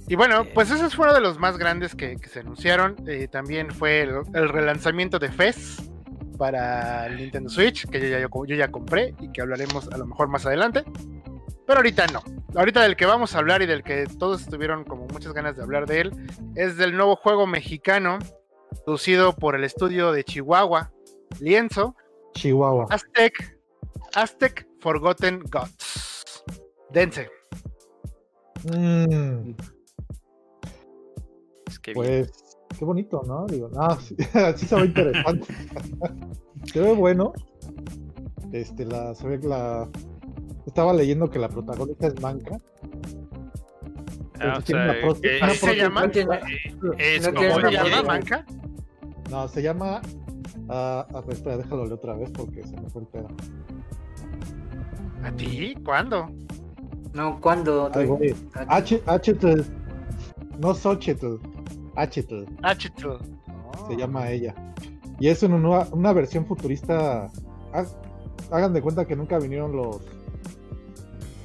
[0.08, 2.96] Y bueno, pues ese fue uno de los más grandes que, que se anunciaron.
[3.08, 5.90] Eh, también fue el, el relanzamiento de FES
[6.38, 9.98] para el Nintendo Switch, que yo ya, yo, yo ya compré y que hablaremos a
[9.98, 10.84] lo mejor más adelante.
[11.66, 12.22] Pero ahorita no.
[12.56, 15.64] Ahorita del que vamos a hablar y del que todos tuvieron como muchas ganas de
[15.64, 18.20] hablar de él es del nuevo juego mexicano
[18.86, 20.92] producido por el estudio de Chihuahua,
[21.40, 21.96] Lienzo,
[22.34, 22.88] Chihuahua.
[22.90, 23.58] Aztec,
[24.14, 26.44] Aztec Forgotten Gods.
[26.92, 27.30] Dense.
[28.66, 29.56] Mm,
[31.68, 31.96] es que bien.
[31.96, 32.43] pues,
[32.78, 33.46] qué bonito, ¿no?
[33.48, 34.16] Digo, no, sí,
[34.56, 35.48] sí se ve interesante.
[36.74, 37.34] se ve bueno.
[38.52, 39.90] Este, la, se ve la.
[40.66, 42.58] Estaba leyendo que la protagonista es manca.
[44.40, 46.06] Ah, o tiene sea, una prótesis- eh, una ¿Así se llama?
[46.06, 46.26] Es
[47.28, 48.08] como tiene ¿Cómo una se llama, prótesis.
[48.08, 48.46] Manca?
[49.30, 50.02] No, se llama.
[50.70, 53.28] ah, a ver, espera, déjalo leer otra vez porque se me fue el pedo.
[55.24, 55.76] ¿A ti?
[55.86, 56.28] ¿Cuándo?
[57.14, 57.90] No, ¿cuándo?
[58.56, 59.36] Ah, H, H,
[60.60, 61.36] no Xochitl,
[61.96, 62.26] H,
[62.62, 63.20] Achito.
[63.88, 64.54] se llama ella.
[65.20, 67.30] Y es una, nueva- una versión futurista.
[67.74, 67.86] ha-
[68.52, 70.02] Hagan de cuenta que nunca vinieron los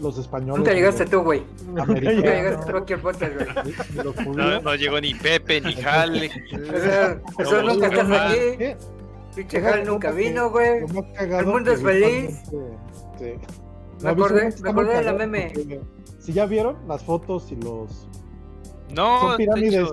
[0.00, 0.58] los españoles.
[0.58, 1.42] Nunca llegaste tú, güey.
[1.66, 4.16] Nunca llegaste tú aquí al podcast, güey.
[4.62, 6.30] No, llegó ni Pepe, ni Jale.
[6.52, 8.38] O sea, eso No, nunca estás aquí.
[8.58, 8.76] ¿Qué?
[9.34, 10.84] Pinche Hal nunca vino, güey.
[11.18, 12.40] El mundo es feliz.
[13.18, 13.32] sí.
[14.02, 15.52] Me acordé, me acordé de la meme.
[16.20, 18.08] Si ya vieron las fotos y los.
[18.94, 19.74] No, Son de pirámides.
[19.74, 19.92] hecho,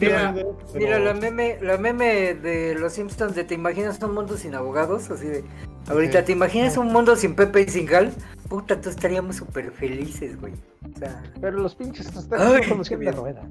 [0.00, 0.34] Mira,
[0.74, 5.10] Mira, la meme, la meme de los Simpsons de ¿Te imaginas un mundo sin abogados?
[5.10, 5.44] Así de.
[5.88, 6.26] Ahorita, Sí.
[6.26, 8.12] ¿te imaginas un mundo sin Pepe y sin Hal?
[8.48, 10.54] Puta, tú estaríamos súper felices, güey.
[10.94, 13.42] O sea, Pero los pinches están conociendo la rueda.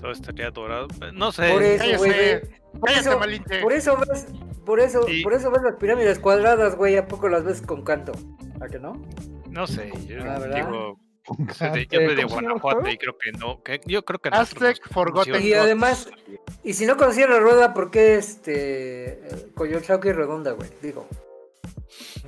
[0.00, 0.88] todo estaría dorado.
[1.12, 1.50] No sé.
[1.52, 1.96] por eso, cállese.
[1.98, 2.40] güey.
[2.80, 3.60] Por eso, Malinche.
[3.62, 4.26] por eso ves,
[4.66, 5.22] por eso, Sí.
[5.22, 6.96] por eso ves las pirámides cuadradas, güey.
[6.96, 8.12] ¿A poco las ves con canto?
[8.60, 9.00] ¿A que no?
[9.50, 9.92] No sé.
[10.08, 10.66] Yo Ah, ¿verdad?
[10.68, 11.54] digo, Canto.
[11.54, 12.26] yo soy de ¿cómo se llama el
[12.60, 13.62] Guanajuato y creo que no.
[13.62, 15.42] que- yo creo que nosotros Aztec Forgotten.
[15.42, 16.08] Y además,
[16.62, 19.20] y si no conocía la rueda, ¿por qué este
[19.54, 20.68] Coyoacán y redonda, güey?
[20.82, 21.06] Digo,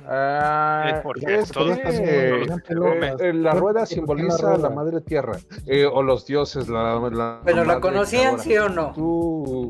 [0.09, 5.01] Ah, Es porque es todos- que, todos- eh, eh, la rueda simboliza la la madre
[5.01, 6.69] tierra eh, o los dioses.
[6.69, 8.93] La, la ¿pero la conocían, sí o no?
[8.93, 9.69] Tú,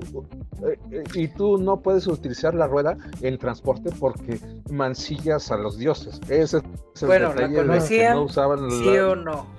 [0.92, 6.20] eh, y tú no puedes utilizar la rueda en transporte porque mancillas a los dioses.
[6.30, 6.58] Ese
[6.94, 8.16] es el Bueno, ¿la conocían?
[8.16, 9.58] no usaban ¿Sí la- o no?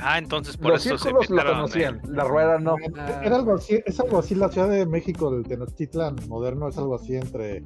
[0.00, 2.76] Ah, entonces por Los eso se círculos la inventaron conocían, la rueda no.
[3.22, 6.94] Era algo así, es algo así, la Ciudad de México del Tenochtitlan moderno es algo
[6.94, 7.64] así entre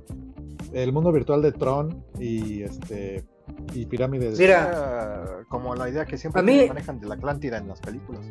[0.72, 3.24] el mundo virtual de Tron y este
[3.74, 4.38] y pirámides.
[4.38, 8.24] Mira, Ah, como la idea que siempre mí- manejan de la Atlántida en las películas.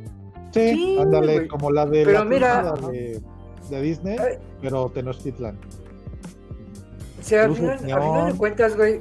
[0.52, 1.48] Sí, Sí, ándale, güey.
[1.48, 3.22] como la de Pero la mira- película de,
[3.70, 4.38] de Disney, Ay.
[4.62, 5.58] pero Tenochtitlan.
[7.20, 9.00] o sea, al final, al final de cuentas, güey,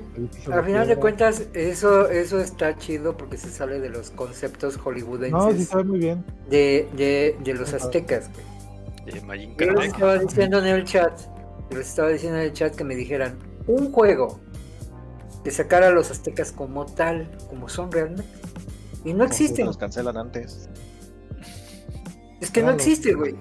[0.53, 4.83] al final de cuentas, eso, eso está chido porque se sale de los conceptos No,
[4.83, 6.25] sí hollywoodenses sabe muy bien.
[6.51, 8.45] de, de, de los aztecas, güey.
[9.07, 9.85] de Yo Kardec.
[9.87, 11.13] estaba diciendo en el chat,
[11.77, 14.41] les estaba diciendo en el chat que me dijeran un juego
[15.45, 18.25] que sacara a los aztecas como tal, como son realmente.
[19.05, 19.67] Y no existen.
[19.67, 20.69] Los cancelan antes.
[22.41, 23.35] Es que no existe, güey.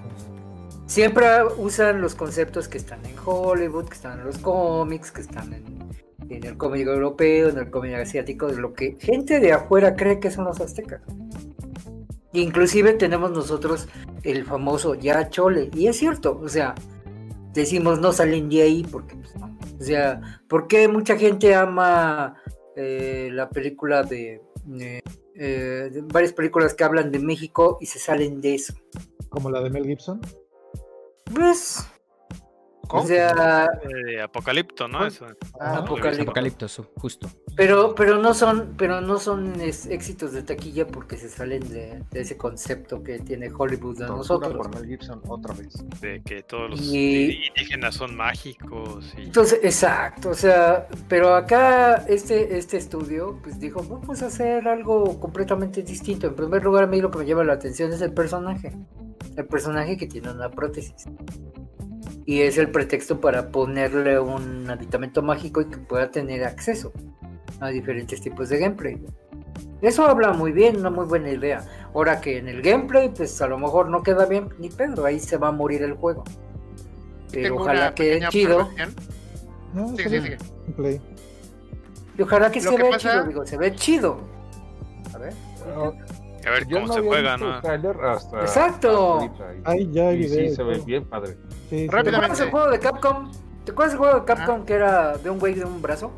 [0.86, 5.52] Siempre usan los conceptos que están en Hollywood, que están en los cómics, que están
[5.52, 5.64] en,
[6.28, 10.18] en el cómic europeo, en el cómic asiático, de lo que gente de afuera cree
[10.18, 11.02] que son los aztecas.
[12.32, 13.88] Inclusive tenemos nosotros
[14.22, 16.74] el famoso ya chole, y es cierto, o sea,
[17.52, 19.58] decimos no salen de ahí porque pues, no.
[19.78, 22.34] O sea, ¿por qué mucha gente ama
[22.76, 24.42] eh, la película de,
[24.78, 25.00] eh,
[25.34, 28.74] eh, de varias películas que hablan de México y se salen de eso?
[29.28, 30.20] Como la de Mel Gibson.
[31.34, 31.86] Pues.
[32.92, 33.68] O sea,
[34.08, 35.06] Eh, Apocalipto, ¿no?
[35.06, 35.26] Eso.
[35.60, 36.22] Ah, Apocalipto.
[36.22, 37.28] Apocalipto, justo.
[37.56, 42.02] pero, pero no son, pero no son es- éxitos de taquilla porque se salen de,
[42.10, 44.54] de ese concepto que tiene Hollywood a nosotros.
[44.54, 45.72] por Mel Gibson otra vez.
[46.00, 49.14] De que todos los Y- indígenas son mágicos.
[49.16, 49.22] Y...
[49.22, 55.18] Entonces, exacto, o sea, pero acá este, este estudio pues dijo, vamos a hacer algo
[55.20, 56.26] completamente distinto.
[56.26, 58.72] En primer lugar, a mí lo que me llama la atención es el personaje.
[59.36, 61.06] El personaje que tiene una prótesis.
[62.30, 66.92] Y es el pretexto para ponerle un aditamento mágico y que pueda tener acceso
[67.58, 69.04] a diferentes tipos de gameplay.
[69.82, 71.64] Eso habla muy bien, una muy buena idea.
[71.92, 75.18] Ahora que en el gameplay, pues a lo mejor no queda bien, ni pedo, ahí
[75.18, 76.22] se va a morir el juego.
[77.32, 78.68] Pero Tengo ojalá quede chido.
[79.74, 80.38] No, Sigue, sigue, sigue.
[80.76, 81.00] Play.
[82.16, 84.20] Y ojalá que Lo se que vea pasa- chido, digo, se ve chido.
[85.12, 85.32] A ver.
[86.46, 87.54] A ver Yo cómo no se juega, ¿no?
[87.54, 88.88] hasta Exacto.
[88.90, 91.36] ahorita, y- Ahí ya hay y sí, se ve bien padre.
[91.68, 91.86] Sí.
[91.88, 93.30] ¿Te acuerdas el juego de Capcom?
[93.64, 96.10] ¿Te acuerdas el juego de Capcom que era de un güey de un brazo?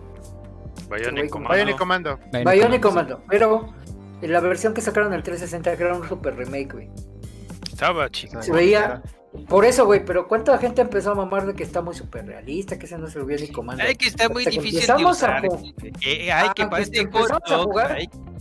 [0.91, 1.55] Bionic Commando.
[1.57, 2.19] Bionic Commando.
[2.19, 2.51] Commando.
[2.53, 3.23] Bionic Commando.
[3.29, 3.73] Pero
[4.21, 6.91] en la versión que sacaron en el 360 que era un super remake, güey.
[7.73, 8.41] Estaba chico.
[8.43, 9.03] Se veía.
[9.49, 12.79] Por eso, güey, pero ¿cuánta gente empezó a mamar de que está muy super realista,
[12.79, 13.83] que ese no es el Bionic Commando?
[13.83, 15.43] Ay, que está muy Hasta que difícil de empezamos a usar.
[15.43, 17.93] ju- Eh, ay, que Ah, parece que empezamos a corto, jugar.
[17.93, 18.32] ay, ¿Pueden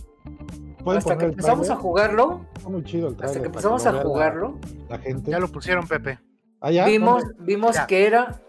[0.86, 4.58] Hasta que empezamos a jugarlo, Está muy chido el hasta que empezamos a la- jugarlo,
[4.88, 5.30] La, gente.
[5.30, 6.18] Ya lo pusieron, Pepe.
[6.60, 6.86] Ah, ya.
[6.86, 7.86] vimos, vimos Ya.
[7.86, 8.40] que era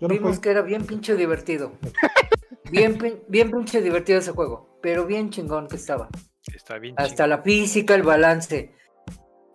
[0.00, 1.72] no vimos que era bien pinche divertido.
[2.70, 6.08] Bien, bien pinche divertido ese juego, pero bien chingón que estaba.
[6.52, 8.74] Está bien Hasta la física, el balance.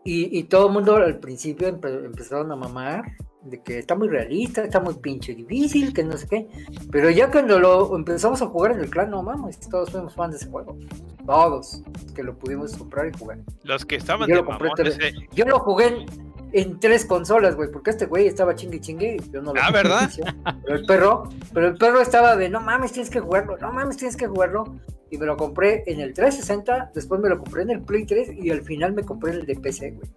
[0.05, 3.03] Y, y todo el mundo al principio empe- empezaron a mamar
[3.43, 6.47] de que está muy realista, está muy pinche difícil, que no sé qué.
[6.91, 10.31] Pero ya cuando lo empezamos a jugar en el clan, no mames, todos fuimos fans
[10.33, 10.77] de ese juego.
[11.25, 11.81] Todos,
[12.15, 13.39] que lo pudimos comprar y jugar.
[13.63, 14.97] Los que estaban Yo de lo compré tres-
[15.33, 16.05] Yo lo jugué en,
[16.53, 20.09] en tres consolas, güey, porque este güey estaba chingue chingue yo no lo Ah, ¿verdad?
[20.65, 23.97] Pero el perro, pero el perro estaba de no mames, tienes que jugarlo, no mames,
[23.97, 24.65] tienes que jugarlo.
[25.09, 28.31] Y me lo compré en el 360, después me lo compré en el Play 3
[28.41, 30.09] y al final me compré en el de PC, güey.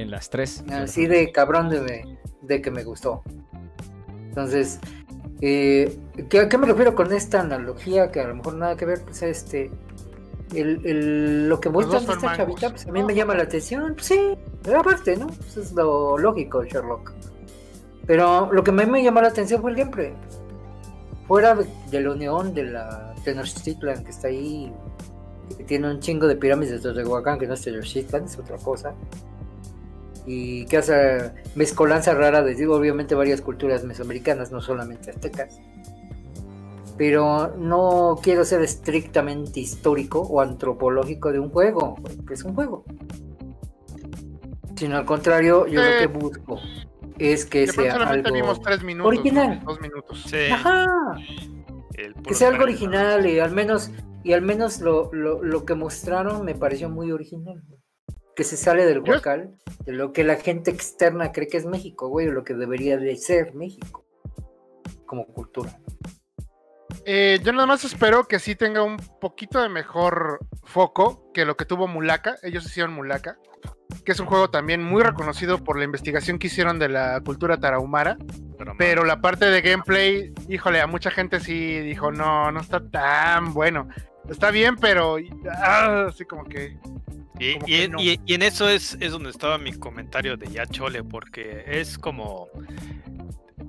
[0.00, 0.64] En las tres.
[0.70, 3.22] Así de cabrón de, me- de que me gustó.
[4.28, 4.78] Entonces,
[5.40, 8.10] eh, ¿qué, ¿a qué me refiero con esta analogía?
[8.10, 9.70] Que a lo mejor nada que ver, pues este.
[10.54, 12.36] El, el- lo que muestran de esta mangos.
[12.38, 13.94] chavita, pues a mí me llama la atención.
[13.94, 14.36] Pues sí,
[14.76, 15.26] aparte, ¿no?
[15.28, 17.12] Pues es lo lógico, Sherlock.
[18.06, 20.12] Pero lo que a mí me llamó la atención fue el gameplay.
[21.28, 24.72] Fuera de, de la unión de la Tenochtitlan que está ahí,
[25.56, 28.94] que tiene un chingo de pirámides de Teotihuacán, que no es Tenochtitlan, es otra cosa
[30.26, 35.58] y que hace mezcolanza rara de digo, obviamente varias culturas mesoamericanas, no solamente aztecas.
[36.96, 42.84] Pero no quiero ser estrictamente histórico o antropológico de un juego, que es un juego.
[44.76, 46.60] Sino al contrario, yo Eh, lo que busco
[47.18, 49.08] es que sea algo vimos tres minutos.
[49.08, 49.60] original.
[49.60, 49.72] ¿no?
[49.72, 50.24] Dos minutos.
[50.26, 50.86] sí, Ajá,
[52.26, 53.90] que sea algo original y al menos
[54.22, 57.62] y al menos lo, lo, lo que mostraron me pareció muy original.
[58.40, 59.50] Que se sale del huacal,
[59.84, 62.96] de lo que la gente externa cree que es México, güey, o lo que debería
[62.96, 64.06] de ser México
[65.04, 65.78] como cultura.
[67.04, 71.58] Eh, yo nada más espero que sí tenga un poquito de mejor foco que lo
[71.58, 72.36] que tuvo Mulaka.
[72.42, 73.36] Ellos hicieron Mulaka,
[74.06, 77.60] que es un juego también muy reconocido por la investigación que hicieron de la cultura
[77.60, 78.16] tarahumara.
[78.56, 82.80] Pero, Pero la parte de gameplay, híjole, a mucha gente sí dijo, no, no está
[82.80, 83.88] tan bueno.
[84.28, 85.16] Está bien, pero
[85.50, 86.76] ah, así como que...
[87.38, 88.00] Y, como y que en- no.
[88.00, 91.96] y- y en eso es, es donde estaba mi comentario de ya chole, porque es
[91.96, 92.48] como.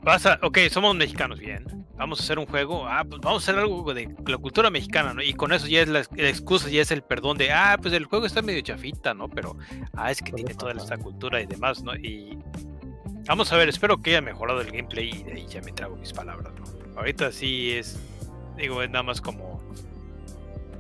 [0.04, 1.66] Vas a, ok, somos mexicanos, bien.
[1.96, 2.86] Vamos a hacer un juego.
[2.88, 5.22] Ah, pues vamos a hacer algo de la cultura mexicana, ¿no?
[5.22, 7.94] Y con eso ya es la, la excusa, ya es el perdón de, ah, pues
[7.94, 9.30] el juego está medio chafita, ¿no?
[9.30, 9.56] Pero,
[9.94, 11.96] ah, es que tiene toda esta cultura y demás, ¿no?
[11.96, 12.38] Y
[13.28, 15.96] vamos a ver, espero que haya mejorado el gameplay y de ahí ya me trago
[15.96, 16.98] mis palabras, ¿no?
[17.00, 17.98] Ahorita sí es,
[18.58, 19.61] digo, es nada más como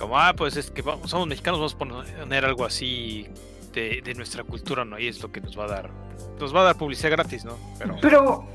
[0.01, 3.27] como, ah, pues es que somos mexicanos, vamos a poner algo así
[3.73, 4.99] de, nuestra cultura, ¿no?
[4.99, 5.89] Y es lo que nos va a dar,
[6.39, 7.57] nos va a dar publicidad gratis, ¿no?
[7.77, 8.45] Pero, Pero,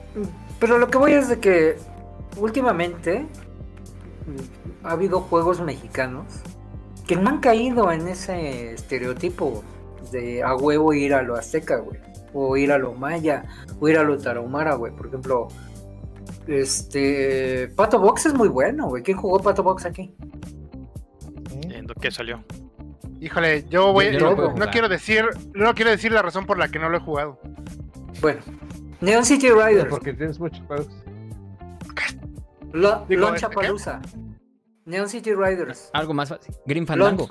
[0.59, 1.77] pero lo que voy es de que
[2.37, 3.27] últimamente
[4.83, 6.27] ha habido juegos mexicanos
[7.07, 9.63] que no han caído en ese estereotipo
[10.11, 12.01] de a huevo ir a lo azteca, güey.
[12.33, 13.45] O ir a lo maya,
[13.81, 14.93] o ir a lo tarahumara, güey.
[14.93, 15.49] Por ejemplo,
[16.47, 17.69] este.
[17.77, 19.03] Pato Box es muy bueno, güey.
[19.03, 20.15] ¿Quién jugó Pato Box aquí?
[21.97, 22.01] ¿Eh?
[22.01, 22.45] que salió.
[23.21, 24.13] Híjole, yo voy...
[24.19, 27.01] Yo no quiero decir, no quiero decir la razón por la que no lo he
[27.01, 27.41] jugado.
[28.21, 28.41] Bueno,
[29.01, 30.89] Neon City Riders, Porque tienes muchos juegos.
[32.73, 33.29] Lo- Digo.
[33.55, 34.03] Palusa,
[34.85, 35.91] Neon City Riders.
[35.93, 36.55] Algo más fácil.
[36.67, 37.31] Green Fandango.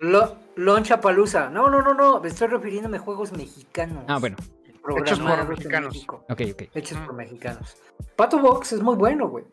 [0.00, 1.48] Lo, Loncha Palusa.
[1.48, 2.20] No, no, no, no.
[2.20, 4.04] Me estoy refiriéndome a juegos mexicanos.
[4.08, 4.36] Ah, bueno.
[4.82, 6.06] programados en mexicanos.
[6.28, 6.62] Ok, ok.
[6.74, 7.06] hechos Mm.
[7.06, 7.76] por mexicanos.
[8.16, 9.44] Pato Box es muy bueno, güey.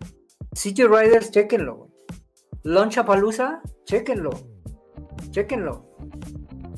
[0.54, 1.89] City Riders, chequenlo, güey.
[2.64, 4.30] Lonchapalooza, chequenlo.
[5.32, 5.86] Chequenlo.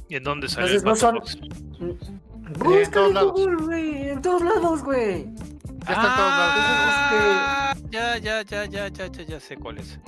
[0.09, 2.01] ¿Y en dónde salió Entonces, el no son-?
[2.59, 3.31] Búscalo todos en lados.
[3.31, 4.09] Google, güey.
[4.09, 5.25] En todos lados, güey.
[5.33, 6.55] Ya está en todos lados.
[7.13, 9.99] Ah, ya, ya, ya, ya, ya, ya, ya sé cuál es.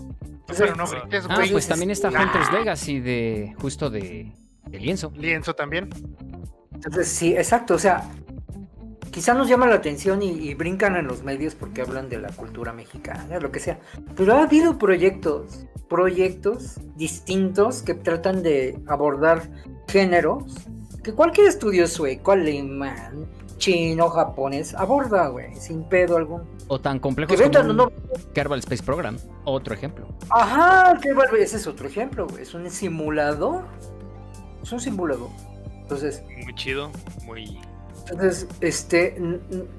[0.57, 2.23] Pero no grites, Ah, pues también está Ah.
[2.23, 4.31] Hunter's Legacy de justo de,
[4.67, 5.11] de lienzo.
[5.15, 5.89] Lienzo también.
[6.73, 7.75] Entonces, sí, exacto.
[7.75, 8.03] O sea,
[9.13, 12.29] quizá nos llama la atención y, y brincan en los medios porque hablan de la
[12.29, 13.79] cultura mexicana, lo que sea.
[14.17, 19.49] Pero ha habido proyectos, proyectos distintos que tratan de abordar
[19.87, 20.55] géneros
[21.03, 26.43] que cualquier estudio sueco, alemán, chino, japonés aborda, güey, sin pedo algún.
[26.67, 27.91] O tan Que vendan como o no.
[28.15, 29.17] un Kerbal Space Program.
[29.43, 30.07] Otro ejemplo.
[30.29, 32.41] Ajá, vuelve- ese es otro ejemplo, güey.
[32.43, 33.65] Es un simulador.
[34.63, 35.29] Es un simulador.
[35.81, 36.89] Entonces, Muy chido,
[37.25, 37.59] muy.
[38.09, 39.15] Entonces, este,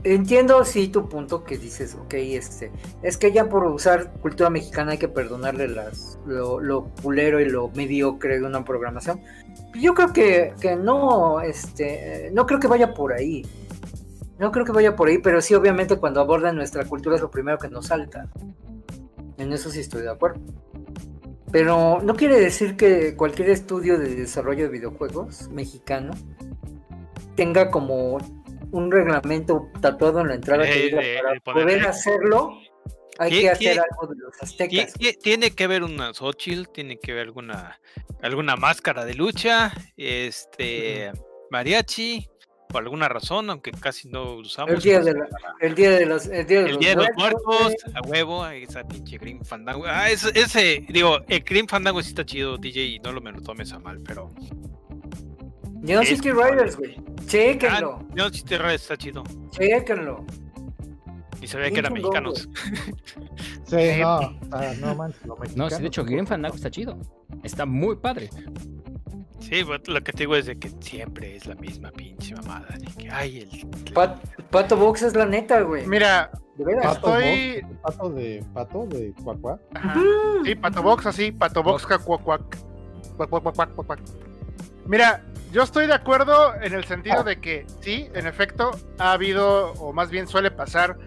[0.03, 4.93] entiendo sí tu punto que dices, ok, este, es que ya por usar cultura mexicana
[4.93, 9.21] hay que perdonarle las, lo, lo culero y lo mediocre de una programación.
[9.75, 13.45] Yo creo que, que no, este, no creo que vaya por ahí.
[14.39, 17.31] No creo que vaya por ahí, pero sí, obviamente, cuando abordan nuestra cultura es lo
[17.31, 18.29] primero que nos salta.
[19.37, 20.41] En eso sí estoy de acuerdo.
[21.53, 26.15] Pero no quiere decir que cualquier estudio de desarrollo de videojuegos mexicano
[27.37, 28.19] tenga como
[28.71, 32.59] un reglamento tatuado en la entrada que Eh, diga, de- para poder hacerlo
[33.19, 34.93] hay ¿Qué- que hacer algo de los aztecas.
[34.95, 37.81] ti- Tiene que ver una Xochitl, tiene que ver alguna,
[38.23, 41.13] alguna máscara de lucha, este
[41.51, 42.29] mariachi,
[42.69, 44.73] por alguna razón, aunque casi no usamos.
[44.75, 45.29] El día de la-
[45.61, 48.45] El día de los, el día de el los Día de los Muertos, a huevo,
[48.49, 49.85] esa pinche Grim Fandango.
[49.87, 53.31] Ah, ese, ese, digo, el Grim Fandango sí está chido, DJ, y no lo me
[53.31, 54.33] lo tomes a mal, pero.
[55.85, 56.97] Neon City Riders, güey.
[56.99, 59.23] Ah, Chéquenlo, no, si te Riders está chido.
[59.51, 60.25] chéquenlo.
[61.41, 62.49] Y Bien que eran mexicanos.
[63.67, 64.21] Sí, no,
[64.81, 66.97] no manches, No, sí, de hecho, Grim Fandango está chido.
[67.43, 68.31] Está muy padre.
[69.41, 72.67] Sí, pero lo que te digo es de que siempre es la misma pinche mamada.
[72.79, 73.93] De que, ay, el.
[73.93, 75.87] Pat- Pato Box es la neta, güey.
[75.87, 76.97] Mira, De veras.
[76.99, 77.61] Pato estoy.
[77.63, 79.59] Box, pato de pato de cuacuá.
[79.75, 79.95] Ajá.
[80.45, 82.57] Sí, Patobox así, Patobox cacuacuac.
[83.17, 84.01] Cuac, cuac, cuac, cuac, cuac.
[84.87, 89.73] Mira, yo estoy de acuerdo en el sentido de que sí, en efecto, ha habido,
[89.75, 90.99] o más bien suele pasar,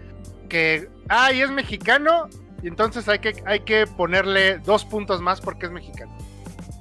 [0.48, 2.28] que, ah, y es mexicano,
[2.62, 6.16] y entonces hay que, hay que ponerle dos puntos más porque es mexicano.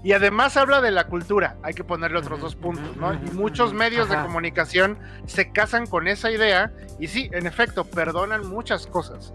[0.04, 3.14] Y además habla de la cultura, hay que ponerle otros dos puntos, ¿no?
[3.14, 8.48] Y muchos medios de comunicación se casan con esa idea, y sí, en efecto, perdonan
[8.48, 9.34] muchas cosas.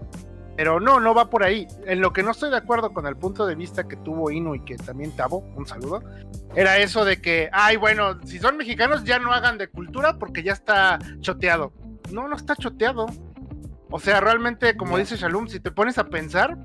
[0.55, 1.67] Pero no, no va por ahí.
[1.85, 4.55] En lo que no estoy de acuerdo con el punto de vista que tuvo Inu
[4.55, 6.03] y que también Tavo, un saludo,
[6.55, 10.43] era eso de que, ay, bueno, si son mexicanos ya no hagan de cultura porque
[10.43, 11.73] ya está choteado.
[12.11, 13.07] No, no está choteado.
[13.89, 16.57] O sea, realmente, como dice Shalom, si te pones a pensar,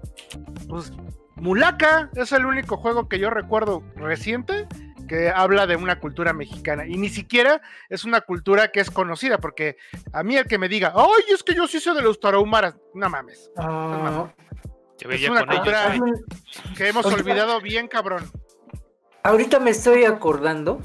[0.69, 0.93] pues
[1.37, 4.67] Mulaka es el único juego que yo recuerdo reciente
[5.09, 6.87] que habla de una cultura mexicana.
[6.87, 9.77] Y ni siquiera es una cultura que es conocida, porque
[10.13, 12.77] a mí el que me diga, ay, es que yo sí soy de los tarahumaras,
[12.95, 13.51] no mames.
[13.57, 14.31] Ah,
[15.01, 15.47] Es una ellos.
[15.47, 15.95] cultura-.
[16.77, 18.31] Que hemos O sea- olvidado bien, cabrón.
[19.25, 20.81] ahorita me estoy acordando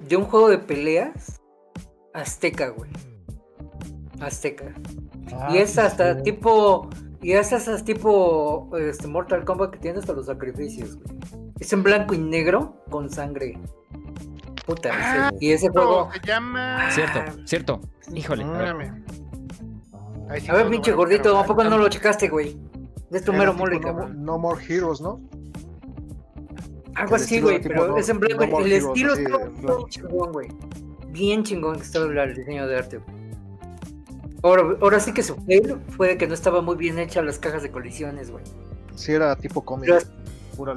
[0.00, 1.40] de un juego de peleas
[2.12, 2.90] azteca, güey.
[4.20, 4.72] Azteca.
[5.32, 6.22] Ah, y es hasta sí.
[6.22, 6.88] tipo.
[7.24, 11.18] Y es hasta tipo este, Mortal Kombat que tiene hasta los sacrificios, güey.
[11.58, 13.58] Es en blanco y negro con sangre.
[14.66, 16.10] Puta, ese- Ah, y ese juego.
[16.12, 16.90] Se llama.
[16.90, 17.80] Cierto, cierto.
[18.14, 18.44] Híjole.
[18.44, 18.92] a ver.
[20.40, 22.58] Sí A pinche no, gordito, pero- ¿a poco no lo checaste, güey?
[23.10, 24.22] Es tu mero mole, no, cabrón.
[24.24, 25.20] no More Heroes, ¿no?
[26.94, 28.46] Algo así, güey, pero no- es en blanco.
[28.46, 30.48] no el heroes, estilo está en bien chingón, güey.
[31.08, 32.98] Bien chingón que estaba el diseño de arte.
[32.98, 33.23] güey.
[34.44, 37.62] Ahora, ahora sí que su fail fue que no estaba muy bien hecha las cajas
[37.62, 38.44] de colisiones, güey.
[38.94, 39.88] Sí, era tipo cómic.
[39.90, 40.00] Pero,
[40.56, 40.76] Pura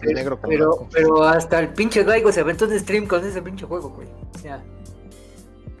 [0.00, 0.88] pero- negro con pero, blanco.
[0.92, 4.06] pero hasta el pinche Daigo se aventó en stream con ese pinche juego, güey.
[4.34, 4.62] O sea,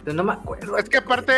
[0.02, 0.76] pero no me acuerdo.
[0.78, 1.32] Es que aparte,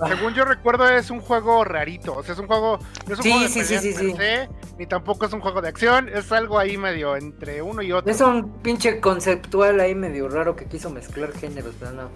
[0.00, 0.08] Ah.
[0.08, 2.14] según yo recuerdo, es un juego rarito.
[2.14, 2.78] O sea, es un juego.
[3.08, 4.12] No es un Sí, juego de sí, sí, sí, sí.
[4.12, 6.08] se, ni tampoco es un juego de acción.
[6.08, 8.12] Es algo ahí medio entre uno y otro.
[8.12, 12.10] Es un pinche conceptual ahí medio raro que quiso mezclar géneros, pero no.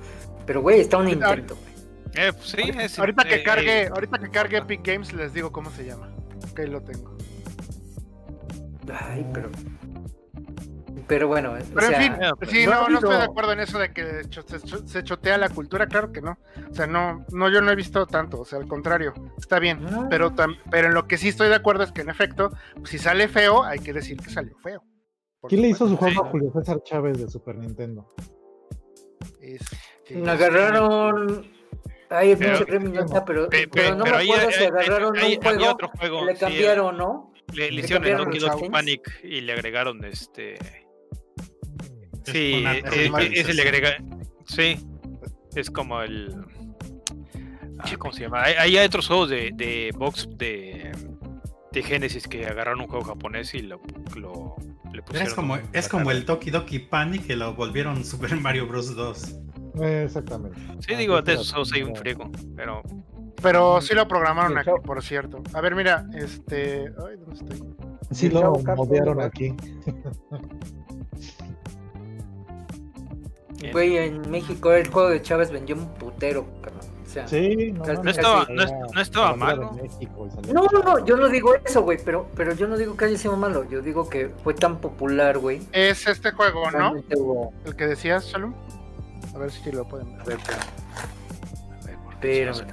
[0.47, 1.72] Pero, güey, está un intento, güey.
[2.15, 5.51] Eh, pues sí, es- Ahorita que eh, cargue, ahorita que cargue Epic Games les digo
[5.53, 6.11] cómo se llama.
[6.51, 7.17] Ok, lo tengo.
[8.93, 9.51] Ay, pero.
[11.09, 13.23] Pero bueno, eh, o Pero en sea, fin, eh, pues, sí, no no, estoy de
[13.23, 16.39] acuerdo en eso de que se, cho- se chotea la cultura, claro que no.
[16.71, 19.85] O sea, no, no, yo no he visto tanto, o sea, al contrario, está bien.
[19.91, 20.07] Ah.
[20.09, 22.53] Pero, tam- pero en lo que sí estoy de acuerdo es que en efecto,
[22.85, 24.83] si sale feo, hay que decir que salió feo.
[25.49, 28.07] ¿Quién le hizo su juego a Julio César Chávez de Super Nintendo?
[29.41, 31.47] Este, Agarraron.
[32.13, 34.65] Ay, Pero- pinche Reminota, pero, Pe- pero pe- no pero me ahí acuerdo hay- si
[34.65, 37.33] agarraron hay- un juego otro juego, le sí, cambiaron, ¿no?
[37.53, 38.71] Le, le ¿Le hicieron el cambiaron Donkey Dog?
[38.73, 40.55] Panic y le agregaron este.
[40.55, 43.67] Es Sí, una- es una ese le actualización.
[43.67, 43.97] agrega.
[44.47, 44.77] Sí,
[45.57, 46.35] es como el.
[47.81, 48.43] ah, ¿Cómo se llama?
[48.45, 50.93] Hay, hay otros juegos de, de box de,
[51.73, 53.81] de Genesis que agarraron un juego japonés y lo,
[54.17, 54.57] lo
[54.93, 55.29] le pusieron.
[55.29, 58.95] Es como, es como el Doki Doki Panic que lo volvieron Super Mario Bros.
[58.95, 59.37] 2.
[59.81, 60.59] Eh, exactamente.
[60.81, 62.83] Sí, Ah, digo, de juegos hay un friego, pero.
[63.43, 65.43] Pero sí lo programaron Sí, aquí, por cierto.
[65.53, 66.83] A ver, mira, este.
[66.87, 67.65] Ay, ¿dónde estoy?
[68.13, 69.55] Sí, lo modearon aquí.
[73.73, 76.81] Güey, en México el juego de Chávez vendió un putero, cabrón.
[77.07, 79.73] O sea, Sí, no, Casi- mames, estaba- salía no no estaba malo.
[79.73, 83.05] México No, no, no, yo no digo eso, güey, pero, pero yo no digo que
[83.05, 83.69] haya sido malo.
[83.69, 85.61] Yo digo que fue tan popular, güey.
[85.73, 86.95] Es este juego, ¿no?
[87.65, 88.55] El que decías, Shalom.
[89.35, 90.23] A ver si lo pueden ver.
[90.23, 90.39] A ver,
[92.13, 92.67] Espérame,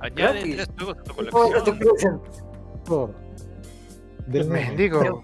[0.00, 1.64] Añade tres juegos a tu Oh, colección.
[1.64, 2.06] ¿qué crees?
[2.84, 3.14] Por-
[4.26, 4.48] del.
[4.48, 5.22] Mendigo.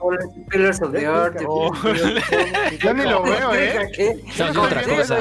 [0.49, 1.37] Pillars of the Art.
[1.47, 1.71] Oh.
[2.83, 4.23] Ya ni lo veo, ¿eh?
[4.57, 5.19] Otra cosa.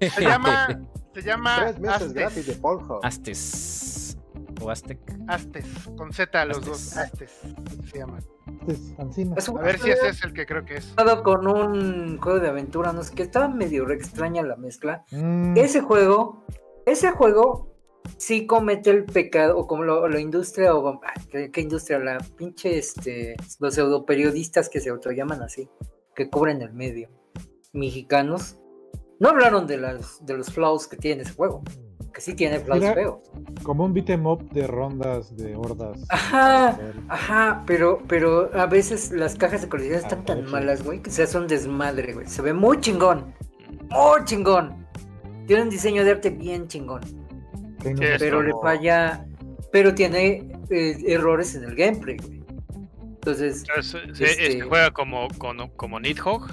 [0.00, 0.80] Se llama.
[1.14, 2.54] Se llama Tres meses gratis de
[3.02, 3.87] Astes.
[4.60, 4.98] O Aztec.
[5.28, 5.64] Astes.
[5.96, 6.96] Con Z los dos.
[6.96, 7.40] Astes.
[7.90, 8.18] Se llama.
[8.66, 9.34] Es Ancina.
[9.36, 10.94] Es un A ver si ese es el que creo que es.
[11.24, 15.04] con un juego de aventura, no sé qué, estaba medio re extraña la mezcla.
[15.12, 16.44] Mm, Ese juego,
[16.86, 17.74] ese juego
[18.16, 21.98] sí comete el pecado, o como lo- la industria, o ah, ¿qué, qué industria?
[21.98, 25.68] La pinche, este, los pseudoperiodistas que se autollaman así,
[26.16, 27.10] que cubren el medio,
[27.72, 28.58] mexicanos,
[29.20, 31.62] no hablaron de, las, de los flaws que tiene ese juego,
[32.18, 33.18] que sí tiene flaws Mira, feos.
[33.62, 36.04] Como un beat 'em up de rondas, de hordas.
[36.08, 36.76] Ajá,
[37.08, 40.48] Ajá, pero, pero a veces las cajas de colección están Ah, tan ok.
[40.50, 42.26] malas, güey, que se hace un desmadre, güey.
[42.26, 43.32] Se ve muy chingón,
[43.90, 44.84] muy chingón.
[45.46, 47.02] Tiene un diseño de arte bien chingón.
[47.80, 49.24] Que Sí, pero le falla,
[49.70, 52.42] pero tiene eh, errores en el gameplay, güey.
[53.00, 56.50] Entonces, Es- es- Este- este juega como, como, como Nidhogg,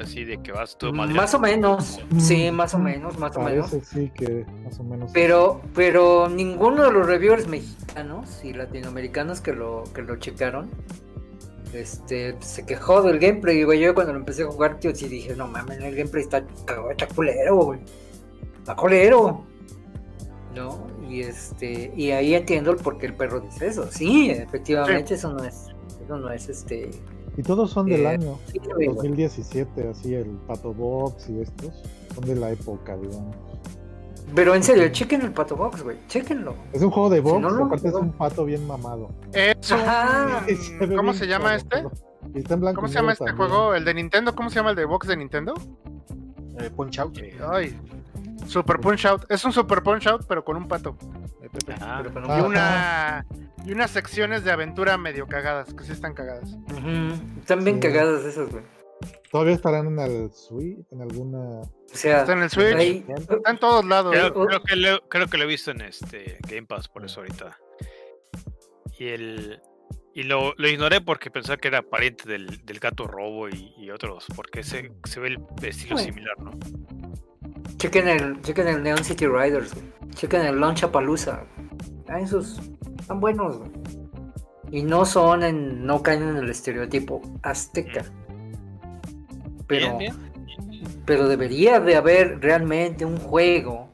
[0.00, 3.70] así de que vas tú más o menos, sí, más o menos, más o menos.
[3.70, 5.10] Parece sí que más o menos.
[5.12, 10.70] Pero, pero ninguno de los reviewers mexicanos y latinoamericanos que lo, que lo checaron,
[11.72, 13.80] este, se quejó del gameplay, güey.
[13.80, 16.44] Yo cuando lo empecé a jugar, tío, sí dije, no mames, el gameplay está,
[16.90, 17.80] está culero, güey.
[18.58, 19.44] Está culero.
[20.54, 20.86] ¿No?
[21.08, 23.90] Y este, y ahí entiendo el por qué el perro dice eso.
[23.90, 25.68] Sí, efectivamente, eso no es,
[26.04, 26.90] eso no es este.
[27.36, 28.38] Y todos son del eh, año.
[28.50, 28.96] sí, güey, güey.
[28.96, 31.82] 2017, así el Pato Box y estos
[32.14, 33.36] son de la época, digamos.
[34.34, 35.98] Pero en serio, chequen el Pato Box, güey.
[36.08, 36.54] Chequenlo.
[36.72, 38.06] Es un juego de box, no lo aparte es juego.
[38.08, 39.10] un pato bien mamado.
[39.32, 41.68] Es un- se ¿Cómo se llama este?
[41.76, 41.92] pero-
[42.34, 43.48] y está en blanco ¿Cómo se llama este también.
[43.48, 43.74] juego?
[43.74, 44.34] ¿El de Nintendo?
[44.34, 45.54] ¿Cómo se llama el de box de Nintendo?
[46.58, 47.18] Eh, Punch Out.
[47.52, 47.78] Ay.
[48.46, 49.24] Super Punch Out.
[49.30, 50.96] Es un Super Punch Out, pero con un pato.
[51.40, 51.74] Pepe.
[51.80, 53.26] Ah, Pero con un- Y una.
[53.64, 56.56] Y unas secciones de aventura medio cagadas, que sí están cagadas.
[57.40, 57.88] Están bien Sí.
[57.88, 58.62] cagadas esas, güey.
[59.30, 61.38] Todavía estarán en el Switch, en alguna.
[61.60, 62.74] O sea, Está en el Switch.
[62.76, 64.12] ahí- Está en todos lados.
[64.12, 67.20] creo, creo que lo, creo que lo he visto en este Game Pass, por eso
[67.20, 67.58] ahorita.
[68.98, 69.60] Y el
[70.14, 73.90] y lo, lo ignoré porque pensaba que era pariente del, del gato robo y, y
[73.90, 76.08] otros, porque se, se ve el estilo Bueno.
[76.08, 76.52] similar, ¿no?
[77.78, 79.86] Chequen el, chequen el Neon City Riders, güey.
[80.14, 81.42] Chequen el Launchapalooza.
[82.08, 82.60] Ah, esos
[83.00, 83.70] están buenos, güey.
[84.70, 88.04] Y no son en, no caen en el estereotipo azteca.
[89.66, 90.14] Pero, Bien,
[90.58, 90.82] bien.
[91.04, 93.88] pero debería de haber realmente un juego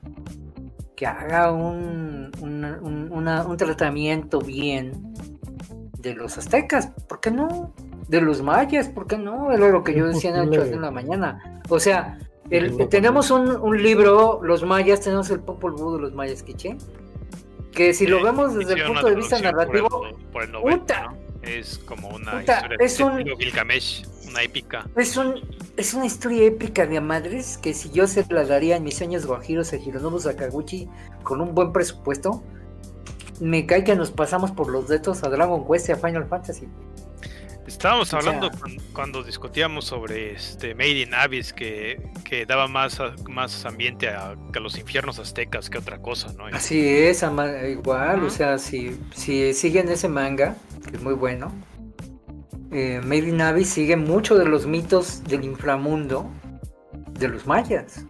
[0.97, 4.93] que haga un, un, un- una- un tratamiento bien
[5.99, 7.73] de los aztecas, ¿por qué no?
[8.09, 9.51] De los mayas, ¿por qué no?
[9.53, 11.61] Era lo que yo decía en el chat en la mañana.
[11.69, 12.19] O sea,
[12.51, 16.77] el- tenemos un, un libro, los mayas, tenemos el Popol Vuh de los mayas quiché,
[17.73, 20.53] que si lo Sí, vemos desde el punto de vista narrativo, Por el, por el
[20.53, 21.03] 90, puta.
[21.13, 21.23] ¿no?
[21.43, 24.87] Es como una Puta, historia es de un- Gilgamesh, una épica.
[24.97, 25.41] Es, un,
[25.77, 28.97] es una historia épica de a madres que si yo se la daría en mis
[28.99, 30.89] sueños guajiros a Hironobu Sakaguchi
[31.25, 32.43] con un buen presupuesto,
[33.41, 36.69] me cae que nos pasamos por los dedos a Dragon Quest y a Final Fantasy.
[37.73, 42.69] Estábamos O sea- hablando cuan- cuando discutíamos sobre este Made in Abyss que, que daba
[42.69, 42.99] más,
[43.29, 46.47] más ambiente a, los infiernos aztecas que otra cosa, ¿no?
[46.47, 50.55] Así es, ama- igual, o sea, si, si siguen ese manga,
[50.89, 51.51] que es muy bueno,
[52.71, 56.31] eh, Made in Abyss sigue mucho de los mitos del inframundo
[57.19, 58.07] de los mayas.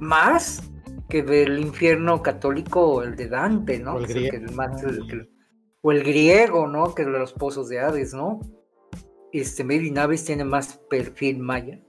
[0.00, 0.62] Más
[1.08, 3.94] que del infierno católico el de Dante, ¿no?
[3.94, 4.52] O el que griego.
[4.52, 5.28] más- el que-
[5.80, 6.94] o el griego, ¿no?
[6.94, 8.40] Que de los pozos de Hades, ¿no?
[9.32, 11.80] Este in Abyss tiene más perfil maya,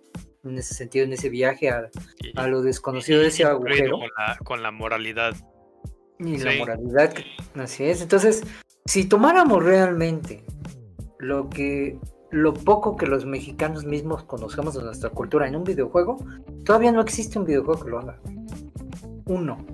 [0.44, 1.90] en ese sentido, en ese viaje a,
[2.22, 4.00] Y- a lo desconocido de ese agujero.
[4.00, 5.36] Con la, con la moralidad.
[6.20, 7.14] Y la moralidad,
[7.56, 8.02] así es.
[8.02, 8.44] Entonces,
[8.86, 10.44] si tomáramos realmente
[11.18, 11.98] lo que
[12.32, 16.18] lo poco que los mexicanos mismos conocemos de nuestra cultura en un videojuego,
[16.64, 18.20] todavía no existe un videojuego que lo haga.
[19.26, 19.66] Uno.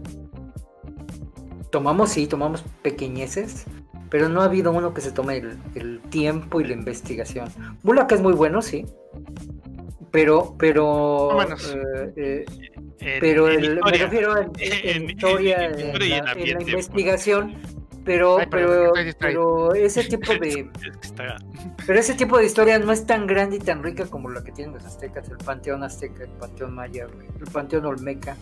[1.72, 3.66] Tomamos, sí, tomamos pequeñeces,
[4.10, 7.50] pero no ha habido uno que se tome el, el tiempo y la investigación.
[7.84, 8.86] Bulaka es muy bueno, sí.
[10.12, 12.46] Pero, pero, eh, eh,
[13.00, 16.68] En- pero en el- me refiero en, En- historia, la, en la ambiente, pues.
[16.70, 17.54] investigación,
[18.06, 20.70] pero, Ay, pero, pero ese tipo de,
[21.88, 24.52] pero ese tipo de historia no es tan grande y tan rica como la que
[24.54, 27.08] tienen los aztecas, el panteón azteca, el panteón maya,
[27.40, 28.38] el panteón olmeca,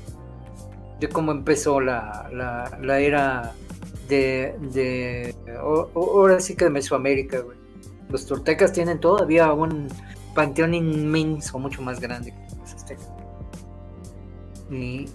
[0.99, 3.53] de cómo empezó la, la, la era
[4.07, 7.57] de, de o- o- ahora sí que de Mesoamérica, güey.
[8.09, 9.87] Los toltecas tienen todavía un
[10.35, 13.09] panteón inmenso, mucho más grande que los aztecas.
[14.71, 15.05] Y,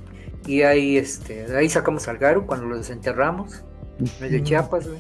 [0.46, 3.64] y ahí, este, de ahí sacamos al Garu cuando lo desenterramos,
[4.20, 4.98] medio Chiapas, güey.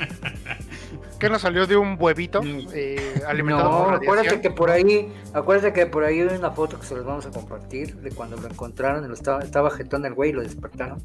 [1.18, 2.40] Que nos salió de un huevito
[2.72, 6.78] eh, alimentado No, por acuérdate que por ahí, acuérdate que por ahí hay una foto
[6.78, 10.04] que se los vamos a compartir de cuando lo encontraron, y lo estaba, estaba jetón
[10.06, 11.02] el güey y lo despertaron.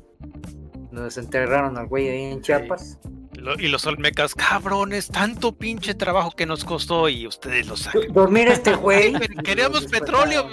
[0.94, 3.00] Lo desenterraron al güey ahí en Chiapas.
[3.34, 8.14] lo- y los olmecas, cabrones, tanto pinche trabajo que nos costó y ustedes lo saben.
[8.14, 9.14] Dormir este güey.
[9.44, 10.48] Queríamos petróleo.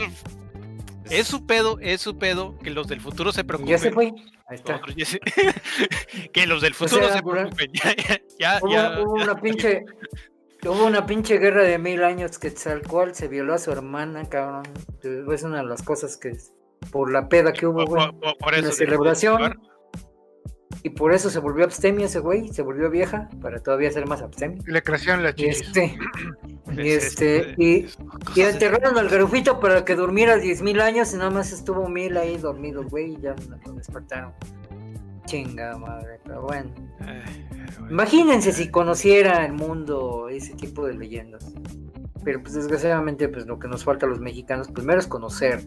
[1.10, 3.72] Es su pedo, es su pedo que los del futuro se preocupen.
[3.72, 4.12] ya se fue.
[4.48, 4.80] Ahí está.
[6.32, 7.70] Que los del futuro sea, se preocupen.
[7.84, 9.84] Ya, ya, ya, Hubo, ya- hubo una pinche.
[10.62, 12.52] Hubo una pinche guerra de mil años que
[12.88, 14.64] cual se violó a su hermana, cabrón.
[15.32, 16.36] Es una de las cosas que
[16.90, 18.12] por la peda que hubo, por, güey.
[18.20, 19.60] por- por la eso celebración.
[20.82, 24.22] Y por eso se volvió abstemia ese güey, se volvió vieja, para todavía ser más
[24.22, 24.62] abstemia.
[24.66, 25.60] Y le las Y chichis.
[25.66, 25.98] este,
[26.72, 31.16] y Es- este, es- y, y enterraron al garufito para que durmiera 10.000 años y
[31.18, 33.34] nada más estuvo mil ahí dormido, güey, y ya
[33.66, 34.32] lo despertaron.
[35.26, 36.70] Chinga madre, pero bueno.
[37.90, 41.52] Imagínense si conociera el mundo ese tipo de leyendas.
[42.24, 45.64] Pero pues desgraciadamente pues lo que nos falta a los mexicanos primero es conocer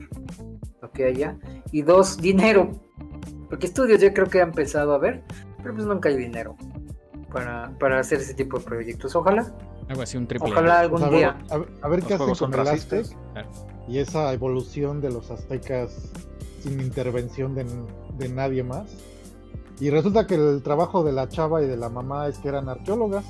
[0.81, 1.37] lo que haya
[1.71, 2.71] y dos, dinero.
[3.53, 5.21] Porque estudios ya creo que ha empezado a ver,
[5.61, 6.55] pero pues nunca hay dinero
[7.31, 9.15] para, para hacer ese tipo de proyectos.
[9.15, 9.53] Ojalá,
[9.89, 10.49] Algo así, un triple.
[10.49, 11.37] ojalá O algún a ver, día.
[11.51, 12.67] a ver- a ver Los qué hacen con el.
[12.67, 13.49] Aztec Claro.
[13.87, 16.11] y esa evolución de los aztecas
[16.63, 17.67] sin intervención de,
[18.17, 18.87] de nadie más.
[19.79, 22.69] Y resulta que el trabajo de la chava y de la mamá es que eran
[22.69, 23.23] arqueólogas.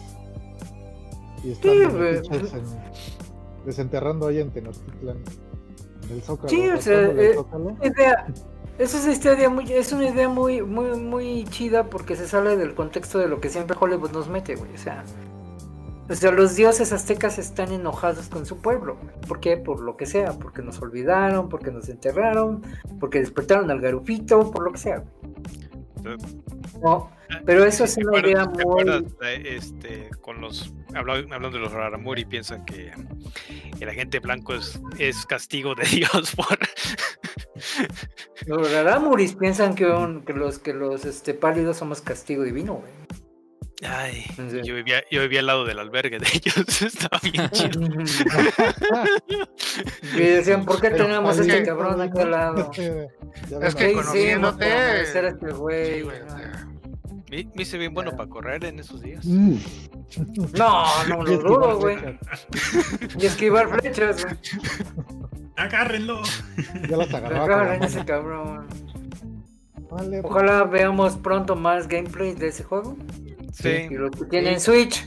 [1.43, 5.17] Y están Sí, metiches en- desenterrando ahí en Tenochtitlan.
[6.07, 6.47] En el Zócalo.
[6.47, 7.75] Sí, o sea, eh, Zócalo.
[7.83, 8.25] idea.
[8.79, 13.27] Esa es, muy, una idea muy, muy, muy chida porque se sale del contexto de
[13.27, 14.73] lo que siempre Hollywood nos mete, güey.
[14.73, 15.03] O sea,
[16.09, 18.97] o sea, los dioses aztecas están enojados con su pueblo.
[19.01, 19.15] güey.
[19.27, 19.57] ¿Por qué?
[19.57, 20.33] Por lo que sea.
[20.33, 22.61] Porque nos olvidaron, porque nos enterraron,
[22.99, 25.03] porque despertaron al garufito, por lo que sea.
[26.01, 26.17] güey.
[26.81, 27.11] No,
[27.45, 29.07] pero eso es ¿Te una idea muy...
[29.45, 32.91] este, con los hablando de los Raramuri piensan que
[33.79, 36.57] el agente blanco es, es castigo de Dios por
[38.45, 42.91] Los raramuris piensan que, un- que los, que los este, pálidos somos castigo divino, güey.
[43.85, 44.61] Ay, Sí.
[44.63, 47.81] yo vivía, yo vivía al lado del albergue de ellos, estaba bien chido.
[50.13, 52.71] y decían, ¿por qué tenemos a es este que- cabrón aquí al lado?
[52.71, 53.07] Es que
[53.49, 55.95] ¿Qué a- hicimos conociéndote- este güey?
[55.95, 56.62] Sí, güey, o no?
[57.35, 59.25] Me, me hice bien bueno para correr en esos días.
[59.25, 59.55] Mm.
[60.55, 61.97] No, no lo dudo, güey.
[63.19, 64.35] Y esquivar flechas, güey.
[65.55, 66.21] Agárrenlo.
[66.89, 67.63] Ya las agarraba.
[67.65, 67.85] mano.
[67.85, 68.67] ese cabrón.
[69.89, 72.97] Vale, pues, Ojalá veamos pronto más gameplay de ese juego.
[73.51, 75.03] Sí, Y los que tienen Switch.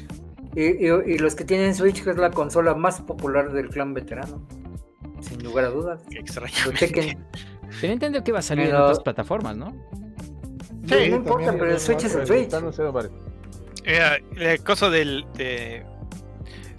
[0.56, 3.94] Y, y- y los que tienen Switch, que es la consola más popular del clan
[3.94, 4.44] veterano.
[5.20, 6.00] Sin lugar a dudas.
[6.10, 6.72] qué extraño.
[6.74, 7.18] chequen.
[7.82, 9.72] Entendido que iba a salir Pero- en otras plataformas, ¿no?
[10.86, 12.50] Sí, no importa, pero el Switch es el Switch.
[13.84, 15.84] Eh, la cosa del de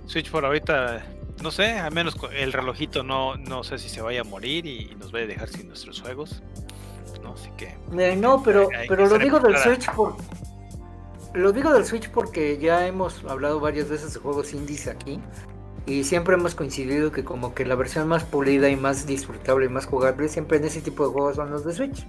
[0.05, 1.05] Switch por ahorita,
[1.41, 4.95] no sé, al menos el relojito no, no sé si se vaya a morir y
[4.99, 6.41] nos vaya a dejar sin nuestros juegos.
[7.21, 9.57] No, así que Eh, no, pero, Hay que pero lo digo del.
[9.57, 10.15] Switch por.
[11.33, 15.19] Lo digo del Switch porque ya hemos hablado varias veces de juegos indies aquí.
[15.85, 19.69] Y siempre hemos coincidido que como que la versión más pulida y más disfrutable y
[19.69, 22.05] más jugable siempre en ese tipo de juegos son los de Switch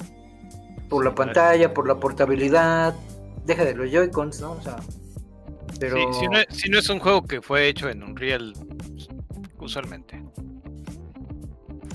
[0.88, 2.94] por la pantalla, por la portabilidad,
[3.44, 4.52] deja de los Joy-Cons, ¿no?
[4.52, 4.76] O sea,
[5.78, 5.96] pero...
[6.12, 8.52] Sí, si, no, es un juego que fue hecho en Unreal,
[8.90, 9.08] pues,
[9.58, 10.22] usualmente.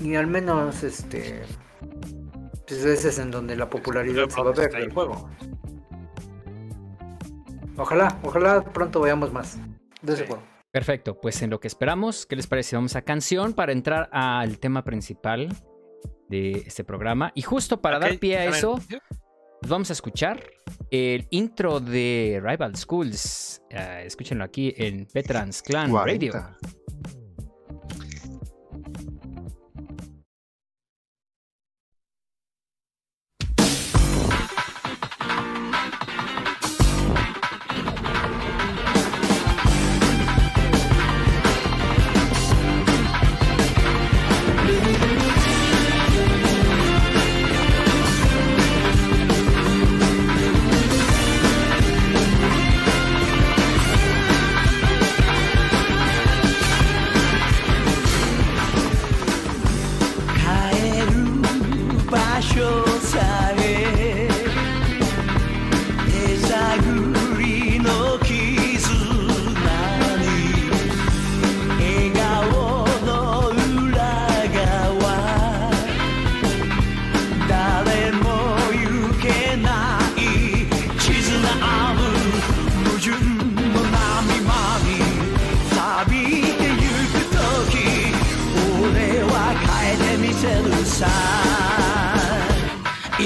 [0.02, 1.42] Y al menos, este...
[2.66, 5.28] Pues ese es en donde la popularidad se va a ver del juego.
[7.76, 9.58] Ojalá, ojalá pronto veamos más
[10.00, 10.42] de ese juego.
[10.70, 12.74] Perfecto, pues en lo que esperamos, ¿qué les parece?
[12.74, 15.54] Vamos a canción para entrar al tema principal
[16.28, 17.32] de este programa.
[17.34, 20.42] Y justo para dar pie a eso, pues vamos a escuchar
[20.90, 23.62] el intro de Rival Schools.
[23.72, 26.32] Uh, escúchenlo aquí en Petrans Clan Radio.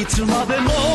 [0.08, 0.87] いつまでも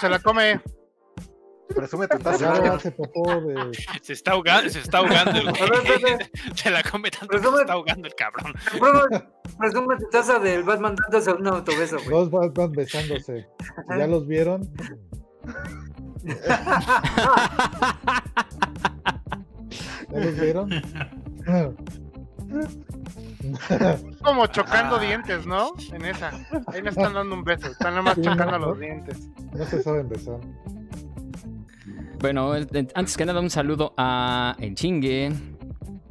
[0.00, 0.60] se la come.
[1.74, 2.78] Presume tu taza.
[2.80, 2.96] Se, de...
[4.02, 5.54] se, está ahogando, se está ahogando el
[6.56, 8.54] Se la come tanto se está ahogando el cabrón.
[9.58, 12.10] Presume tu taza del Batman dándose un autobeso, güey.
[12.10, 13.46] Dos Batman besándose.
[13.88, 14.68] ¿Ya los vieron?
[20.10, 20.70] ¿Ya los vieron?
[24.22, 25.72] Como chocando dientes, ¿no?
[25.92, 26.30] En esa.
[26.66, 27.68] Ahí le están dando un beso.
[27.68, 28.66] Están nada más Sí, chocando ¿no?
[28.66, 29.28] los dientes.
[29.52, 30.38] No se saben besar.
[32.20, 32.52] Bueno,
[32.94, 35.32] antes que nada, un saludo a El Chingue,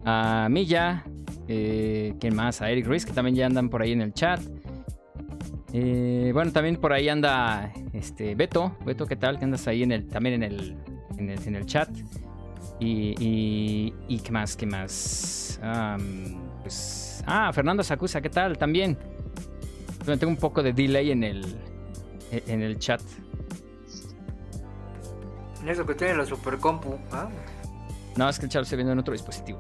[0.06, 1.04] a Milla,
[1.48, 2.62] eh, ¿quién más?
[2.64, 4.42] A Eric Ruiz, que también ya andan por ahí en el chat.
[5.72, 8.76] Eh, bueno, también por ahí anda este Beto.
[8.86, 9.38] Beto, ¿qué tal?
[9.38, 10.78] Que andas ahí en el, también en el,
[11.18, 11.90] en el, en el chat.
[12.80, 15.60] Y, y, y qué más, qué más.
[16.64, 18.58] Pues, ah, Fernando Sacusa, ¿qué tal?
[18.58, 18.98] También.
[20.06, 21.56] Tengo un poco de delay en el,
[22.32, 23.02] en el chat.
[25.68, 26.98] Eso que tiene la super compu.
[27.12, 27.30] ¿ah?
[28.16, 29.60] No, es que el chat lo estoy viendo en otro dispositivo.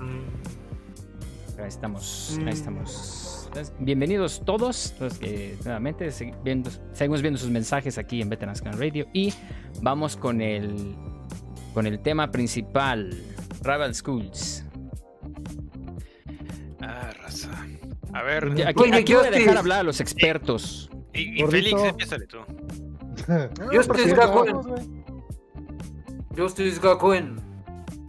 [0.00, 1.60] Mm.
[1.60, 2.46] Ahí estamos, Mm.
[2.48, 3.42] ahí estamos.
[3.46, 8.60] Entonces, bienvenidos todos, los que nuevamente segui- viendo- seguimos viendo sus mensajes aquí en Veterans
[8.60, 9.32] Can Radio y
[9.80, 10.94] vamos con el
[11.72, 13.10] con el tema principal,
[13.62, 14.65] Rival Schools.
[18.16, 19.30] A ver, Aquí, aquí voy a Justice.
[19.30, 20.90] dejar hablar a los expertos.
[21.12, 21.50] y, y Gordito.
[21.50, 22.38] Félix, empiézale tú.
[24.16, 25.04] Vamos, güey.
[26.36, 27.36] Justice Gakuen.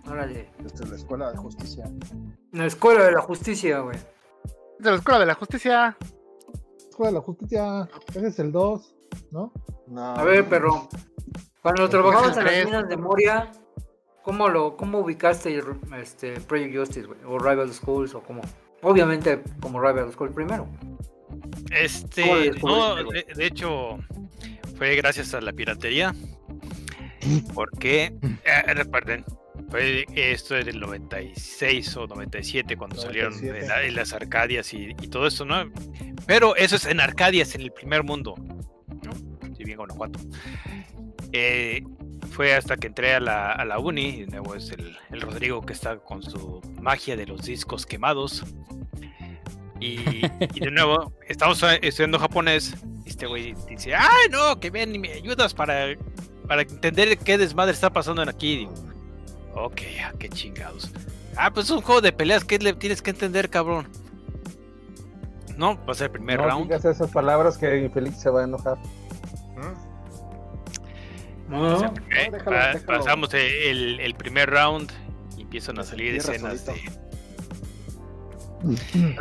[0.09, 0.49] Órale.
[0.65, 1.91] Esta es la escuela de justicia.
[2.53, 3.97] La escuela de la justicia, güey.
[4.79, 5.97] De la Escuela de la Justicia.
[6.89, 7.89] Escuela de la Justicia.
[8.09, 8.95] Ese es el 2,
[9.31, 9.51] ¿no?
[9.87, 10.01] No.
[10.15, 10.87] A ver, pero
[11.61, 13.51] cuando trabajabas en las minas de Moria,
[14.23, 15.59] ¿cómo lo cómo ubicaste
[15.99, 17.19] este Project Justice, güey?
[17.25, 18.41] O Rival Schools o cómo?
[18.81, 20.67] Obviamente como Rival School primero.
[20.67, 20.85] ¿Cómo
[21.67, 23.97] lo Este, no, de, de hecho,
[24.77, 26.13] fue gracias a la piratería.
[27.53, 28.13] Porque,
[28.45, 29.25] eh, recuerden,
[29.69, 33.59] fue esto era el 96 o 97 cuando salieron 97.
[33.63, 35.69] en, la- en las Arcadias y, y todo eso, ¿no?
[36.25, 39.11] Pero eso es en Arcadias, en el primer mundo, ¿no?
[39.55, 40.19] Si bien Guanajuato.
[41.33, 41.83] Eh,
[42.37, 45.21] fue hasta que entré a la, a la uni, y de nuevo es el, el
[45.21, 48.45] Rodrigo que está con su magia de los discos quemados.
[49.79, 50.23] Y,
[50.53, 52.75] y de nuevo, estamos estudiando japonés.
[53.05, 54.59] y Este güey dice, ¡ay no!
[54.59, 55.97] Que ven y me ayudas para,
[56.47, 58.57] para entender qué desmadre está pasando en aquí.
[58.57, 58.73] Digo,
[59.55, 60.91] ok, ah, qué chingados.
[61.37, 63.87] Ah, pues es un juego de peleas, ¿qué le tienes que entender, cabrón?
[65.57, 66.63] No, va a ser el primer no round.
[66.65, 68.77] digas esas palabras que Félix se va a enojar.
[71.47, 71.77] No.
[71.77, 72.85] Ok, No, déjalo, pa- déjalo.
[72.85, 74.91] Pasamos eh, el, el primer round
[75.37, 76.73] y empiezan a salir escenas de.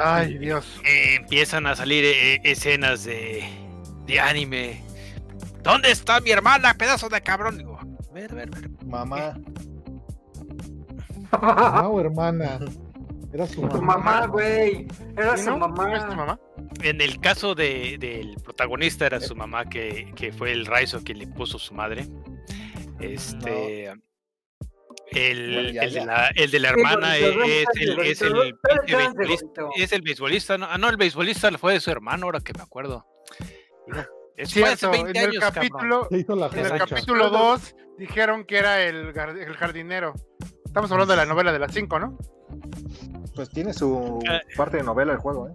[0.00, 0.80] Ay, Dios.
[0.84, 3.44] eh, empiezan a salir eh, escenas de,
[4.06, 4.82] de anime.
[5.62, 7.58] ¿Dónde está mi hermana, pedazo de cabrón?
[7.58, 8.70] Digo, a ver, a ver, a ver.
[8.86, 9.38] Mamá.
[11.32, 12.58] Mamá o hermana.
[13.32, 13.96] Era su Tu mamá.
[13.98, 14.86] mamá, güey.
[15.16, 15.68] Era ¿Sí, su no?
[15.68, 16.38] ¿No es tu mamá.
[16.82, 21.18] En el caso de- del protagonista era su mamá que, que fue el Raizo quien
[21.18, 22.06] le puso su madre.
[23.00, 23.92] Este
[25.12, 27.40] el, Bueno, ya, el de la, el de la Sí, hermana es, el,
[28.00, 28.68] es, beisbolista,
[29.14, 29.70] gordito.
[29.76, 32.62] es el beisbolista, no, ah, no, el beisbolista fue de su hermano, ahora que me
[32.62, 33.06] acuerdo.
[34.36, 39.08] Es Cierto, 20 en el años, capítulo, en el capítulo 2 dijeron que era el,
[39.16, 40.12] el jardinero.
[40.64, 42.18] Estamos hablando de la novela de las 5, ¿no?
[43.34, 44.40] Pues tiene su Eh.
[44.56, 45.52] parte de novela el juego, ¿eh?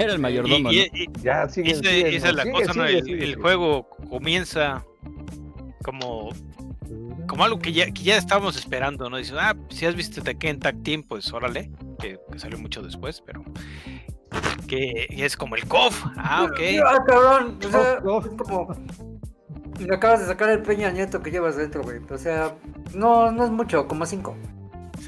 [0.00, 0.70] Era el mayordomo, Y- ¿no?
[0.72, 1.72] y- y Ya, sigue.
[1.72, 2.84] ese- esa es la cosa, ¿no?
[2.86, 4.84] El, el juego comienza
[5.84, 6.30] como,
[7.28, 9.16] como algo que ya, que ya estábamos esperando, ¿no?
[9.16, 13.22] Dices, ah, si has visto Tekken Tag Team, pues órale, que, que salió mucho después,
[13.24, 13.42] pero
[14.66, 16.04] que es como el KOF.
[16.16, 16.60] Ah, ok.
[16.86, 17.58] Ah, cabrón.
[17.66, 18.00] O sea, es
[18.48, 18.74] como.
[19.80, 21.98] Le acabas de sacar el Peña Nieto que llevas dentro, güey.
[22.10, 22.54] O sea,
[22.94, 24.36] no, no es mucho, como cinco.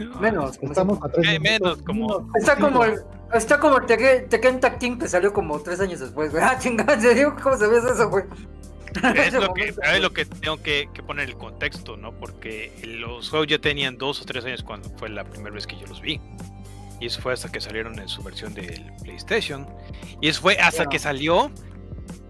[0.21, 0.59] Menos.
[0.59, 3.01] como Estamos a tres menos, como- Está como el,
[3.35, 6.43] está como el Tekken Tag Team que salió como tres años después, güey.
[6.47, 7.37] Ah, chingada, ¿en serio?
[7.43, 8.25] ¿Cómo sabías eso, güey?
[9.17, 12.13] Es lo que, es lo que tengo que, que poner el contexto, ¿no?
[12.13, 15.77] Porque los juegos ya tenían dos o tres años cuando fue la primera vez que
[15.79, 16.21] yo los vi.
[17.01, 19.67] Y eso fue hasta que salieron en su versión del PlayStation.
[20.21, 21.51] Y eso fue hasta que salió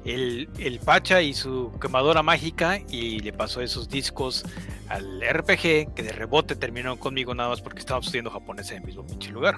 [0.04, 4.44] el, el Pacha y su quemadora mágica y le pasó esos discos
[4.88, 8.84] al RPG que de rebote terminaron conmigo nada más porque estábamos estudiando japonés en el
[8.84, 9.56] mismo pinche lugar.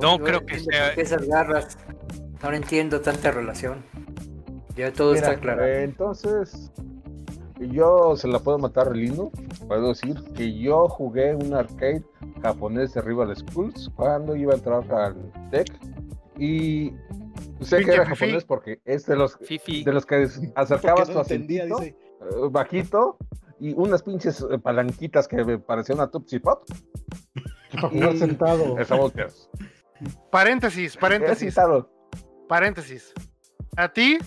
[0.00, 1.78] No, creo que sea- esas garras.
[2.42, 3.82] Ahora entiendo tanta relación.
[4.76, 5.64] Ya todo Mira, está claro.
[5.64, 6.70] eh, entonces,
[7.58, 9.30] yo se la puedo matar lindo.
[9.66, 12.04] Puedo decir que yo jugué un arcade
[12.42, 15.16] japonés de Rival Schools cuando iba a entrar al
[15.50, 15.72] TEC.
[16.38, 16.92] Y
[17.60, 19.84] Sé que Pinche era japonés porque es de los, Fifi.
[19.84, 21.88] de los que acercabas no tu entendía, dice.
[21.88, 23.16] eh, bajito
[23.58, 26.64] y unas pinches eh, palanquitas que me parecían una Tootsie Pop.
[27.80, 28.78] Jugar sentado.
[28.78, 29.48] Esa volteas.
[30.30, 31.56] Paréntesis, paréntesis,
[32.48, 33.12] paréntesis.
[33.76, 34.18] A ti,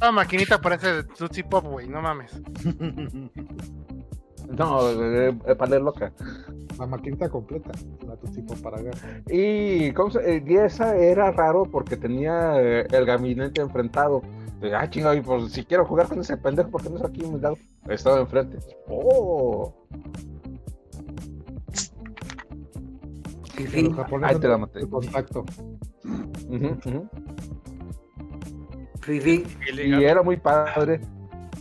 [0.00, 2.40] la maquinita parece de Tootsie Pop, güey, no mames.
[4.56, 6.12] No, eh, eh, para leer loca.
[6.78, 7.70] La maquinita completa.
[8.06, 9.22] La tipo para agarrar.
[9.30, 14.22] Y, ¿cómo se- eh, y esa era raro porque tenía eh, el gabinete enfrentado.
[14.60, 17.04] De, ah, chingado, y pues si quiero jugar con ese pendejo, ¿por qué no es
[17.04, 17.56] aquí a mi lado?
[17.88, 18.58] Estaba enfrente.
[18.88, 19.74] ¡Oh!
[23.58, 24.86] Los japoneses Ahí te la maté.
[24.88, 25.44] contacto.
[29.00, 29.44] Fifi.
[29.84, 31.00] Y era muy padre.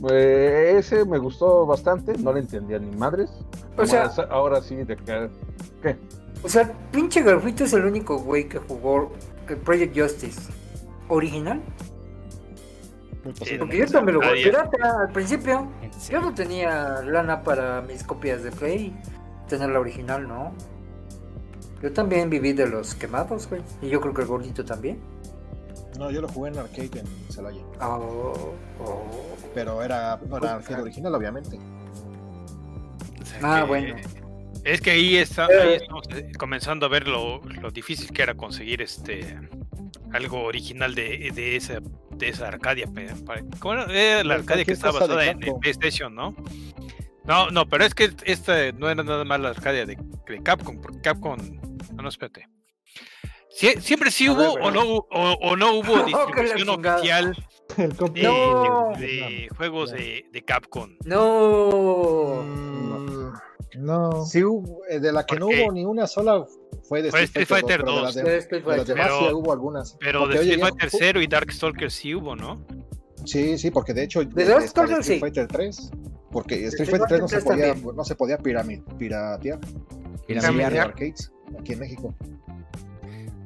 [0.10, 3.30] Eh, ese me gustó bastante, no le entendía ni madres.
[3.78, 5.30] O sea- Ahora- ahora sí, de que.
[5.82, 5.96] ¿Qué?
[6.44, 9.12] O sea, pinche Garfito es el único güey que jugó
[9.48, 10.42] el Project Justice
[11.08, 11.58] original.
[13.24, 13.78] Muy Porque posiblemente.
[13.78, 15.68] yo también lo jugué pirata al principio.
[15.84, 18.96] ¿En Yo no tenía lana para mis copias de Play.
[19.48, 20.52] Tener la original, ¿no?
[21.84, 23.62] Yo también viví de los quemados, güey.
[23.82, 25.00] Y yo creo que el gordito también.
[26.02, 27.62] No, yo lo jugué en arcade en Celaya.
[27.80, 29.38] Oh, oh.
[29.54, 31.58] Pero era, no era arcade original, obviamente.
[33.22, 33.96] O sea Ah, que- bueno.
[34.64, 35.62] Es que ahí, está, Eh.
[35.62, 39.38] ahí estamos eh, comenzando a ver lo, lo difícil que era conseguir este
[40.12, 41.80] algo original de, de esa
[42.12, 42.88] de esa Arcadia.
[43.60, 43.86] ¿Cómo era?
[43.94, 45.40] Era la Arcadia que estaba basada en.
[45.60, 46.36] PlayStation, ¿no?
[47.26, 49.98] No, no, pero es que esta no era nada más la Arcadia de,
[50.28, 51.38] de Capcom, porque Capcom.
[51.94, 52.48] No, no, espérate.
[53.54, 57.36] Sie- siempre sí ver, hubo o, no, o, o no hubo distribución oficial
[57.78, 57.88] de,
[58.24, 58.92] No.
[58.98, 60.90] de- de juegos de, de Capcom.
[61.06, 62.44] No.
[62.44, 63.32] Mm,
[63.78, 64.26] No.
[64.26, 66.46] Sí, hubo- eh, de la que no hubo ni una sola
[66.84, 68.04] fue de Fue Street Street Fighter Fighter 2, pero de 2.
[68.04, 68.96] las de- De Street de las Fighter.
[68.96, 69.98] demás sí hubo algunas.
[70.00, 72.66] Pero Porque, de Street Fighter 0 y Darkstalker sí hubo, ¿no?
[73.26, 75.22] Sí, sí, porque de hecho De de- Dark está de Souls, Street sí.
[75.22, 75.92] Fighter 3,
[76.32, 79.60] porque Street Street Fighter 3 no se Fighter 3 podía, no se podía piratear
[80.28, 80.74] Piramidar.
[80.74, 82.14] en arcades aquí en México.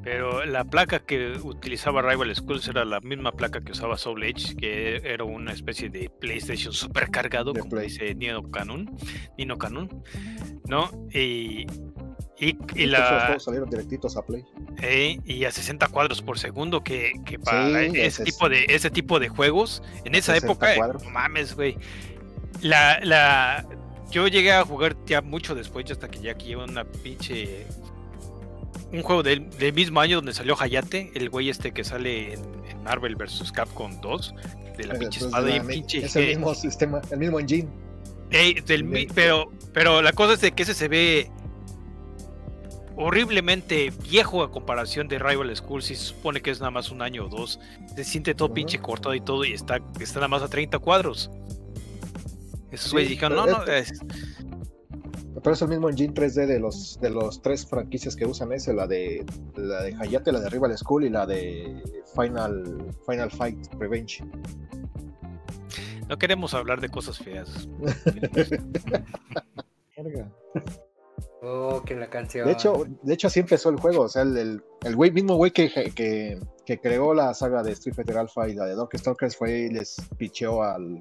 [0.05, 4.55] Pero la placa que utilizaba Rival Schools era la misma placa que usaba Soul Edge,
[4.55, 7.87] que era una especie de PlayStation supercargado, De como Play.
[7.87, 8.95] dice Nino Canun,
[9.37, 10.03] Nino Canun,
[10.67, 10.91] ¿no?
[11.11, 11.65] Y,
[12.39, 14.43] y, y la, salieron directitos a Play.
[14.83, 18.47] eh, y a 60 cuadros por segundo, que, que para Sí, ese, ese es- tipo
[18.47, 21.03] de, ese tipo de juegos, en esa 60 época, cuadros.
[21.03, 21.77] no mames, güey.
[22.61, 23.65] La, la,
[24.11, 27.65] yo llegué a jugar ya mucho después, ya hasta que ya aquí lleva una pinche
[28.97, 32.39] un juego del, del mismo año donde salió Hayate, el güey este que sale en,
[32.69, 33.51] en Marvel vs.
[33.51, 34.33] Capcom 2,
[34.77, 36.05] de la Es- pinche es de espada y pinche.
[36.05, 37.67] es el mismo sistema, el mismo engine.
[38.31, 41.29] ey, del mi- de- pero, pero la cosa es de que ese se ve
[42.97, 45.81] horriblemente viejo a comparación de Rival School.
[45.83, 47.59] Si se supone que es nada más un año o dos,
[47.95, 51.29] se siente todo pinche cortado y todo, y está, está nada más a 30 cuadros.
[52.71, 53.99] Esos Sí, güeyes dijeron, no, pero no, es-
[55.45, 58.73] Pero es el mismo engine 3D de los de los tres franquicias que usan ese,
[58.73, 59.23] la de
[59.55, 61.83] la de Hayate, la de Rival School y la de
[62.15, 64.23] Final Final Fight Revenge.
[66.09, 67.69] no queremos hablar de cosas feas.
[71.47, 72.47] Oh, que la canción.
[72.47, 75.35] De hecho, de hecho así empezó el juego, o sea, el, el, el güey, mismo
[75.35, 79.37] güey que, que, que creó la saga de Street Fighter Alpha y la de Darkstalkers
[79.37, 80.99] fue y les picheó al,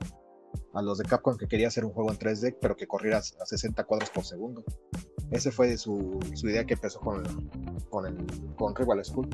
[0.74, 3.22] a los de Capcom que quería hacer un juego en 3D, pero que corriera a
[3.46, 4.64] 60 cuadros por segundo.
[5.30, 7.22] Ese fue su, su idea que empezó con,
[7.90, 8.16] con, el,
[8.56, 9.28] con Rival School.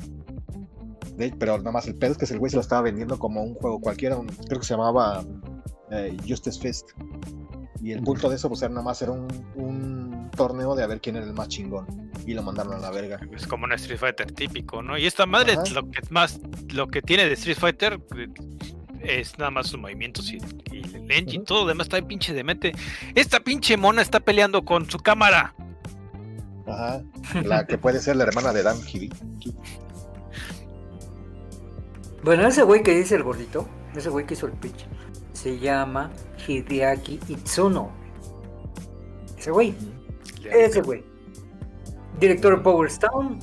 [1.17, 3.43] De- pero nada más el pedo es que el güey se lo estaba vendiendo como
[3.43, 5.25] un juego cualquiera, un- creo que se llamaba
[5.91, 6.91] eh, Justice Fist.
[7.83, 10.87] Y el punto de eso, pues era nada más era un, un torneo de a
[10.87, 11.87] ver quién era el más chingón.
[12.27, 13.19] Y lo mandaron a la verga.
[13.35, 14.99] Es como un Street Fighter típico, ¿no?
[14.99, 15.65] Y esta madre, Ajá.
[15.73, 16.39] lo que más,
[16.75, 18.29] lo que tiene de Street Fighter eh,
[19.03, 20.39] es nada más sus movimientos y,
[20.73, 21.45] y el engine, Ujú.
[21.45, 22.73] todo lo demás está bien pinche demente.
[23.15, 25.55] Esta pinche mona está peleando con su cámara.
[26.67, 27.03] Ajá.
[27.45, 29.11] La que puede ser la hermana de Dan Kibi.
[32.23, 34.87] Bueno, ese güey que dice el gordito, ese güey que hizo el pitch,
[35.33, 36.11] se llama
[36.47, 37.91] Hideaki Itsuno.
[39.39, 39.75] Ese güey,
[40.53, 41.03] ese güey.
[42.21, 43.39] Director de Power Stone,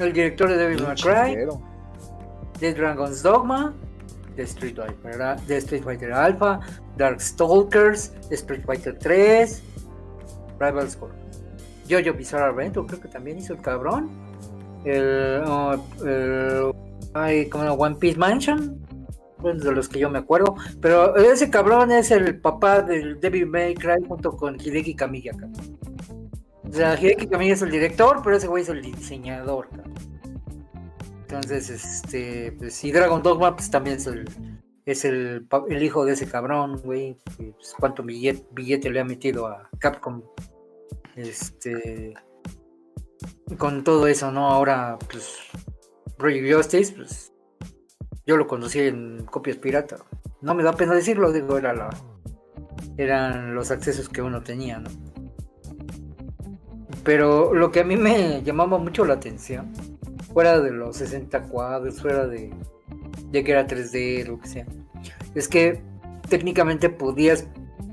[0.00, 1.46] el director de Devil May Cry,
[2.58, 3.72] de Dragon's Dogma,
[4.36, 6.60] de Street Fighter, de Street Fighter Alpha,
[6.96, 9.62] Darkstalkers, Street Fighter 3,
[10.58, 11.10] Rival School.
[11.88, 14.08] Jojo Bizarre Adventure, creo que también hizo el cabrón.
[14.84, 15.42] El,
[16.06, 16.72] el-
[17.14, 18.80] ay, como One Piece Mansion,
[19.42, 20.54] de los que yo me acuerdo.
[20.80, 25.32] Pero ese cabrón es el papá del Devil May Cry junto con Hideki Kamiya.
[25.32, 25.78] cabrón.
[26.68, 29.68] O sea, Hideki Kamiya es el director, pero ese güey es el diseñador.
[29.70, 29.94] cabrón.
[31.30, 33.98] Entonces, este, pues, y Dragon Dogma, pues también
[34.84, 35.46] es el,
[35.80, 37.16] hijo de ese cabrón, güey.
[37.36, 40.22] pues, cuánto billete, billete le ha metido a Capcom.
[41.14, 42.14] Este,
[43.58, 44.48] con todo eso, ¿no?
[44.48, 45.36] Ahora, pues,
[46.18, 47.32] Project Justice, pues,
[48.26, 49.98] yo lo conocí en copias pirata.
[50.40, 51.90] No me da pena decirlo, digo, era la,
[52.96, 54.90] eran los accesos que uno tenía, ¿no?
[57.04, 59.72] Pero lo que a mí me llamaba mucho la atención,
[60.32, 62.50] fuera de los 60 cuadros, fuera de,
[63.30, 64.66] de que era 3D, lo que sea,
[65.34, 65.82] es que
[66.28, 67.46] técnicamente podías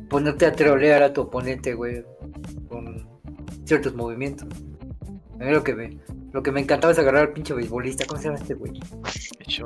[0.09, 2.03] ponerte a trolear a tu oponente, güey,
[2.69, 3.07] con
[3.65, 4.47] ciertos movimientos.
[5.39, 5.97] A mí lo que me,
[6.31, 8.73] lo que me encantaba es agarrar al pinche beisbolista, ¿cómo se llama este güey?
[9.47, 9.61] Y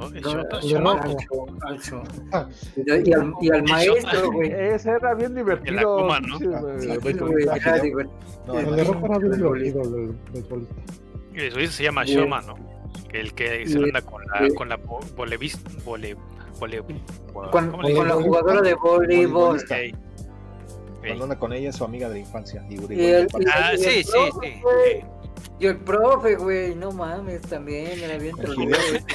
[3.49, 4.51] al, maestro, güey.
[4.73, 5.99] Ese era bien divertido.
[5.99, 6.37] Akuma, ¿no?
[6.37, 7.55] Sí, güey, beisbolista.
[7.55, 8.19] era divertido.
[8.47, 9.79] No, El el de ropa era bien Beisbolista.
[9.79, 10.75] divertido, el beisbolista.
[11.35, 12.03] Eso dice, se llama.
[12.05, 12.55] Shoma, ¿no?
[13.09, 16.15] Que el que se anda con la, con la vo- volevis- vole,
[16.59, 16.81] vole,
[17.51, 19.61] Con, ¿cómo le con la jugadora de voleibol.
[19.71, 19.93] Ey.
[20.99, 22.63] Cuando anda con ella es su amiga de la infancia.
[22.69, 24.61] Y, Y el, y- Ah, y sí, sí, profe, sí.
[24.61, 25.05] güey.
[25.59, 28.35] Y el profe, güey, no mames, también era bien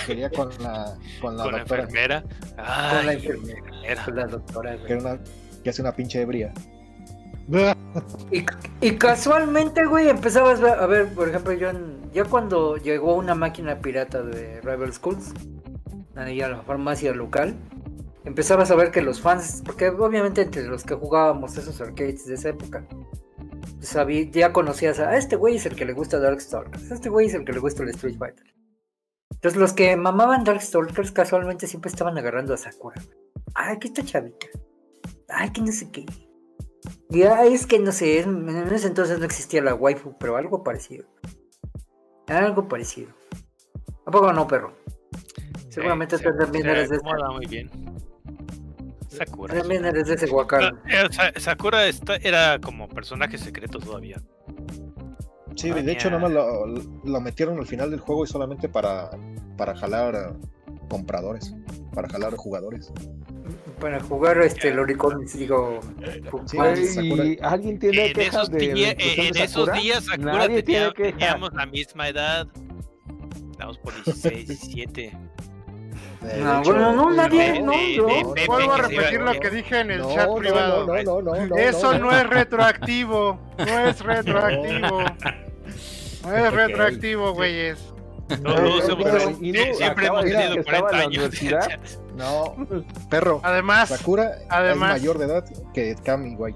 [0.07, 2.23] quería con la, con la Con la enfermera.
[2.23, 4.99] Con Ay, la enfermera, con la doctora, que, güey.
[5.01, 5.19] una,
[5.63, 6.53] que hace una pinche ebria.
[8.81, 11.71] Y, casualmente, güey, empezabas a ver, por ejemplo, yo
[12.13, 15.33] ya cuando llegó una máquina pirata de Rival Schools,
[16.17, 17.55] ahí a la farmacia local,
[18.25, 22.35] empezabas a ver que los fans, porque obviamente entre los que jugábamos esos arcades de
[22.35, 22.85] esa época,
[23.81, 27.27] sabí- ya conocías a "Ah, este güey es el que le gusta Darkstalkers, este güey
[27.27, 28.55] es el que le gusta el Street Fighter.
[29.31, 33.01] Entonces los que mamaban Darkstalkers casualmente siempre estaban agarrando a Sakura.
[33.55, 34.47] Ay, que esta chavita.
[35.29, 36.07] Ay, que no sé qué.
[37.09, 41.07] Ya es que no sé, en ese entonces no existía la waifu, pero algo parecido.
[42.27, 43.11] Algo parecido.
[44.07, 44.75] ¿A poco no, perro?
[45.69, 47.05] Seguramente Sí, tú se- también se eres de ese.
[47.35, 47.71] muy bien.
[49.09, 49.55] Sakura.
[49.59, 50.81] También eres de ese guacal.
[50.89, 54.21] Eh, Sa- Sakura está- era como personaje secreto todavía.
[55.55, 56.19] Sí, de hecho, ya.
[56.19, 59.11] nomás lo, lo metieron al final del juego y solamente para,
[59.57, 61.55] para jalar eh, compradores,
[61.95, 62.93] para jalar jugadores.
[63.81, 65.81] Para jugar este Loricon, digo.
[66.47, 66.79] Sí, fans.
[66.79, 67.25] es- Güey, Sakura.
[67.27, 70.63] ¿Y alguien tiene En quejas esos, de día- inclusión en de esos días, Sakura Nadie
[70.63, 72.47] tenía- tiene teníamos la misma edad.
[73.51, 75.13] Estábamos por 16, 17.
[76.23, 78.33] De No, hecho, bueno, no, nadie, de- no, de- no.
[78.35, 80.87] de Vuelvo a repetir lo que dije en el no, chat no, privado.
[80.87, 82.31] No, no, no, no, Eso no, es no.
[82.31, 83.41] retroactivo.
[83.59, 85.01] No es retroactivo.
[86.25, 87.79] No es retroactivo, güeyes.
[88.29, 91.21] Todos No, hemos- sí, siempre hemos de tenido decir que estaba 40 en
[91.53, 92.01] la años.
[92.17, 92.57] No,
[93.11, 93.41] perro.
[93.45, 95.45] Además, Sakura además- es mayor de edad
[95.75, 96.55] que Kami, güey.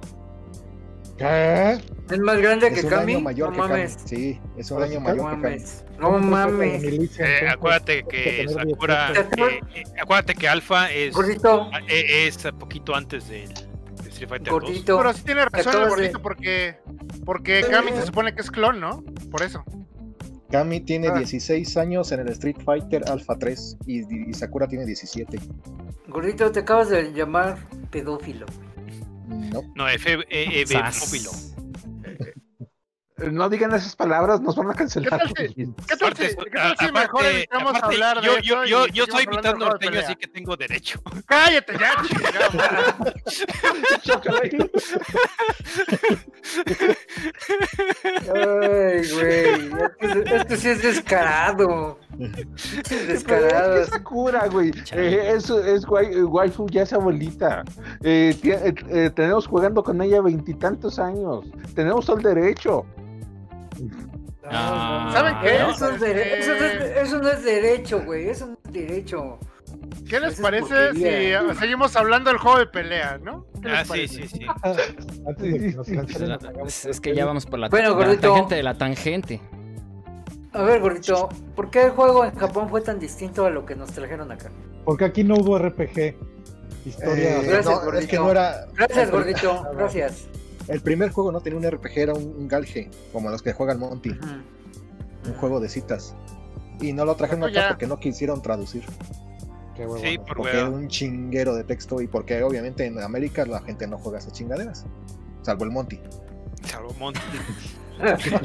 [1.18, 1.78] ¿Qué?
[2.10, 3.12] Es más grande Es que un Kami.
[3.14, 3.72] año mayor no que Kami.
[3.72, 3.96] mames.
[4.06, 5.42] Sí, es un Pues, año ¿sí, No mayor que Kami.
[5.42, 5.84] mames.
[5.98, 7.18] No mames.
[7.20, 13.28] Eh, acuérdate que Sakura, eh, eh, acuérdate que Alpha es, Gordito, eh, es poquito antes
[13.28, 14.62] del de Street Fighter 2.
[14.62, 14.96] gordito.
[14.96, 16.78] pero sí tiene razón el gordito porque
[17.26, 19.04] porque Kami se supone que es clon, ¿no?
[19.30, 19.62] Por eso.
[20.50, 21.18] Kami tiene Ah.
[21.18, 25.38] 16 años en el Street Fighter Alpha 3 y, y Sakura tiene 17.
[26.08, 27.58] Gordito, te acabas de llamar
[27.90, 28.46] pedófilo.
[29.28, 29.62] No.
[29.76, 31.54] No, F, eh, eh, Sas.
[33.30, 35.20] No digan esas palabras, nos van a ¿Qué cancelar.
[35.20, 38.26] tal si, qué tal Aparte, si- qué tal si aparte- mejor evitamos aparte, hablar de
[38.26, 41.00] yo, yo, yo, yo soy mitad norteño, así que tengo derecho.
[41.26, 41.94] Cállate ya.
[48.34, 49.70] Ay, güey.
[50.00, 51.98] Esto, esto sí es descarado.
[52.90, 53.76] Es descarado.
[53.76, 54.70] Es que Sakura, güey.
[54.92, 57.64] Eh, es, es wai- waifu, ya es abuelita.
[58.02, 61.44] Eh, eh, eh, tenemos jugando con ella veintitantos años.
[61.74, 62.84] Tenemos todo el derecho.
[64.44, 65.58] Ah, ¿Saben qué?
[65.58, 65.70] no.
[65.70, 68.28] Eso, es dere- eso no es- eso no es derecho, güey.
[68.28, 69.38] Eso no es derecho.
[70.08, 73.46] ¿Qué les parece si seguimos hablando del juego de pelea, no?
[73.62, 74.46] ¿Qué les Ah, sí, sí, sí.
[75.26, 77.90] Antes de que nos cancelen, nos hagamos Es, es que ya vamos por la, Bueno,
[77.90, 78.28] la gordito.
[78.32, 79.40] tangente de la tangente.
[80.52, 83.76] A ver, gordito, ¿por qué el juego en Japón fue tan distinto a lo que
[83.76, 84.50] nos trajeron acá?
[84.84, 86.16] Porque aquí no hubo RPG.
[86.84, 87.36] Historia.
[87.40, 88.66] Eh, Gracias, no, es que no era.
[88.74, 89.64] Gracias, gordito.
[89.76, 90.26] Gracias.
[90.70, 93.78] El primer juego no tenía un RPG, era un, un galge, como los que juegan
[93.80, 94.26] Monty, Ujú.
[95.26, 96.14] un juego de citas.
[96.80, 97.72] Y no lo trajeron Bueno, acá ya.
[97.74, 98.84] porque no quisieron traducir,
[99.76, 100.00] Qué huevona.
[100.10, 103.86] Sí, por porque era un chinguero de texto y porque obviamente en América la gente
[103.86, 104.84] no juega esas chingaderas,
[105.42, 105.98] salvo el Monty.
[106.64, 107.14] Salomón.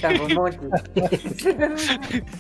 [0.02, 0.60] Tagomonte.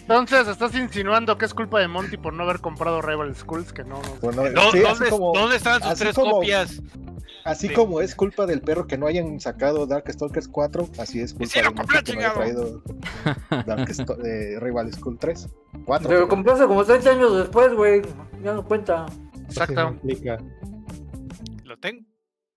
[0.02, 3.72] Entonces, ¿estás insinuando que es culpa de Monty por no haber comprado Rival Schools?
[3.74, 6.82] Que no, no- Bueno, ¿Dó- sí, ¿Dónde, como- dónde están sus tres como- copias?
[7.46, 7.74] Así Sí.
[7.76, 11.60] como es culpa del perro que no hayan sacado Darkstalkers 4, así es culpa Sí,
[11.62, 12.82] lo de compré, que no haya traído
[14.26, 15.48] eh, Rival School 3.
[15.86, 16.10] 4.
[16.10, 18.02] Pero compraste como 30 años después, güey.
[18.44, 19.06] Ya no cuenta.
[19.44, 19.96] Exacto.
[21.64, 22.04] Lo tengo.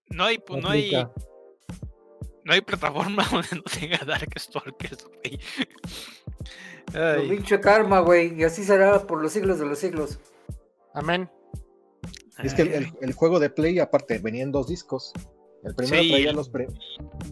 [0.08, 0.90] No hay, no no hay,
[2.44, 5.38] no hay plataforma donde no tenga Darkstalkers, güey.
[7.28, 8.40] Pinche karma, güey.
[8.40, 10.18] Y así será por los siglos de los siglos.
[10.94, 11.30] Amén.
[12.42, 15.12] Y es que el, el- el juego de Play, aparte, venía en dos discos.
[15.64, 16.68] El primero Sí, traía el- los, pre-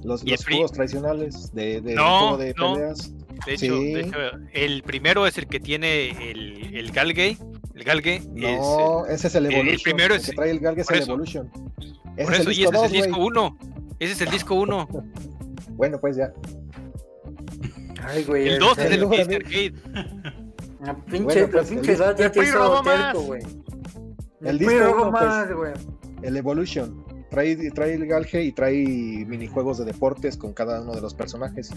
[0.03, 2.75] los, y el los juegos tradicionales de, de No, juego de no.
[2.75, 3.13] peleas.
[3.47, 3.93] De hecho, Sí.
[3.95, 4.17] de hecho,
[4.53, 7.39] el primero es el que tiene el, el Galgay.
[7.75, 9.81] El Galgay No, ese es el el Evolution.
[9.83, 11.13] primero es- que trae el Galgue es el eso.
[11.13, 11.51] Evolution.
[11.79, 11.87] es.
[12.17, 13.27] Ese Por es eso, el y es 2, el disco güey.
[13.29, 13.59] 1.
[14.01, 14.89] Ese es el disco 1.
[15.77, 16.33] Bueno, pues ya.
[18.03, 18.49] Ay, güey.
[18.49, 19.73] El 2 es el el- Beast Arcade.
[20.81, 23.43] La pinche, Bueno, la pues, pinche el- edad ya el te hizo terco, güey.
[24.43, 25.73] El disco uno, pues, más, güey.
[26.23, 27.05] El Evolution.
[27.31, 28.75] Trae, trae el Galge y trae
[29.27, 31.71] minijuegos de deportes con cada uno de los personajes.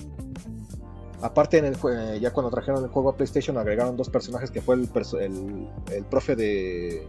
[1.21, 4.51] Aparte, en el, jue- eh, ya cuando trajeron el juego a PlayStation, agregaron dos personajes
[4.51, 4.89] que fue el,
[5.19, 7.05] el, el profe de,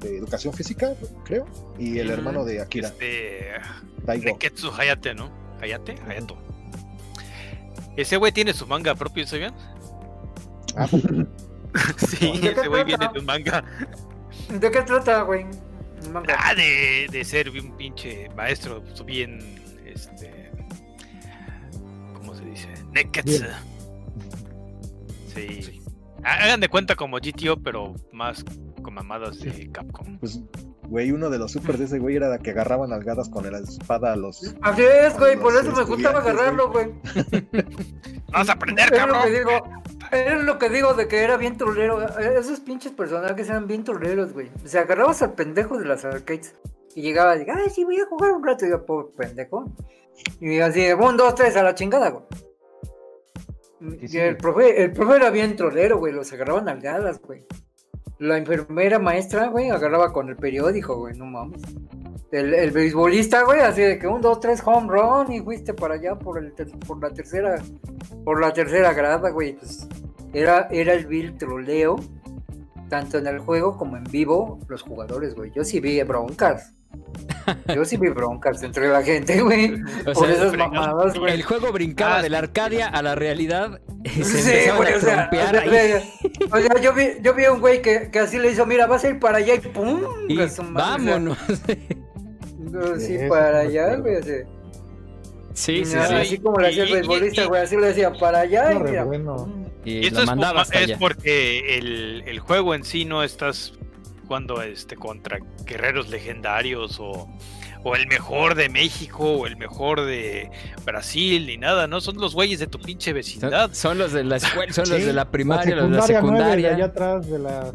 [0.00, 0.94] de educación física,
[1.24, 1.46] creo,
[1.78, 3.48] y el hermano de Akira, Este.
[4.04, 4.24] Daigo.
[4.26, 5.28] Neketsu Hayate, ¿no?
[5.60, 6.36] Hayate, Hayato.
[7.96, 9.54] Ese güey tiene su manga propio, ¿sabían?
[10.76, 10.86] Ah,
[11.96, 13.64] sí, ¿De qué ese güey viene de un manga.
[14.50, 15.46] ¿De qué trata, güey?
[16.38, 19.38] Ah, de, de ser un pinche maestro, pues, bien.
[19.84, 20.50] Este.
[22.14, 22.68] ¿Cómo se dice?
[22.92, 23.44] Neketsu.
[25.34, 25.82] Sí.
[26.22, 28.44] Hagan de cuenta como GTO, pero más
[28.82, 30.18] con mamadas de Capcom.
[30.18, 30.40] pues,
[30.88, 34.12] güey, uno de los super de ese güey era que agarraban algadas con la espada
[34.12, 34.54] a los.
[34.62, 35.36] Así es, güey.
[35.36, 36.88] Por eso me gustaba agarrarlo, güey.
[38.32, 39.32] Vamos a aprender, Es lo que cabrón.
[39.32, 39.82] digo.
[40.12, 42.00] Es lo que digo de que era bien trolero.
[42.18, 44.50] Esos pinches personajes eran bien troleros, güey.
[44.64, 46.54] O sea, agarrabas al pendejo de las arcades
[46.94, 48.66] y llegaba y ay, sí, voy a jugar un rato.
[48.66, 49.72] Y yo, pobre pendejo.
[50.40, 52.24] Y así, un, dos, tres, a la chingada, güey.
[54.00, 54.18] Y sí.
[54.18, 56.12] el profe, el profe era bien trolero, güey.
[56.12, 57.44] Los agarraban algadas, güey.
[58.18, 61.60] La enfermera maestra, güey, agarraba con el periódico, güey, no mames.
[62.38, 65.94] El, el beisbolista, güey, así de que un, dos, tres, home run y fuiste para
[65.94, 67.56] allá por, el ter- por la tercera
[68.24, 69.54] por la tercera grada, güey.
[69.56, 69.86] Pues
[70.32, 71.96] era, era el vil troleo,
[72.88, 75.50] tanto en el juego como en vivo, los jugadores, güey.
[75.54, 76.72] Yo sí vi broncas.
[77.74, 79.74] Yo sí vi broncas entre la gente, güey.
[80.06, 81.32] O Por sea, esas mamadas, güey.
[81.34, 84.96] El juego brincaba Ah, de la Arcadia a la realidad y se Sí, güey, a
[84.96, 85.70] o sea, trompear o ahí.
[85.70, 86.02] sea,
[86.52, 88.86] o sea, yo vi, yo vi a un güey que, que así le hizo, mira,
[88.86, 90.00] vas a ir para allá y pum.
[90.28, 91.38] Y madre, o sea, vámonos.
[92.70, 94.16] no, Sí, para allá, güey.
[94.16, 94.30] Así,
[95.54, 96.14] Sí, sí, Así- sí.
[96.20, 99.66] así como le hacía el beisbolista, güey, así le decía para allá y No, bueno.
[99.86, 103.72] Y Y esto lo es, hasta porque el, el juego en sí no estás
[104.26, 107.28] jugando este, contra guerreros legendarios o,
[107.88, 110.50] o el mejor de México o el mejor de
[110.84, 112.00] Brasil ni nada, ¿no?
[112.00, 113.70] Son los güeyes de tu pinche vecindad.
[113.72, 116.74] son los de la escuela, son los de la La primaria, los de la secundaria,
[116.74, 117.70] allá atrás de la,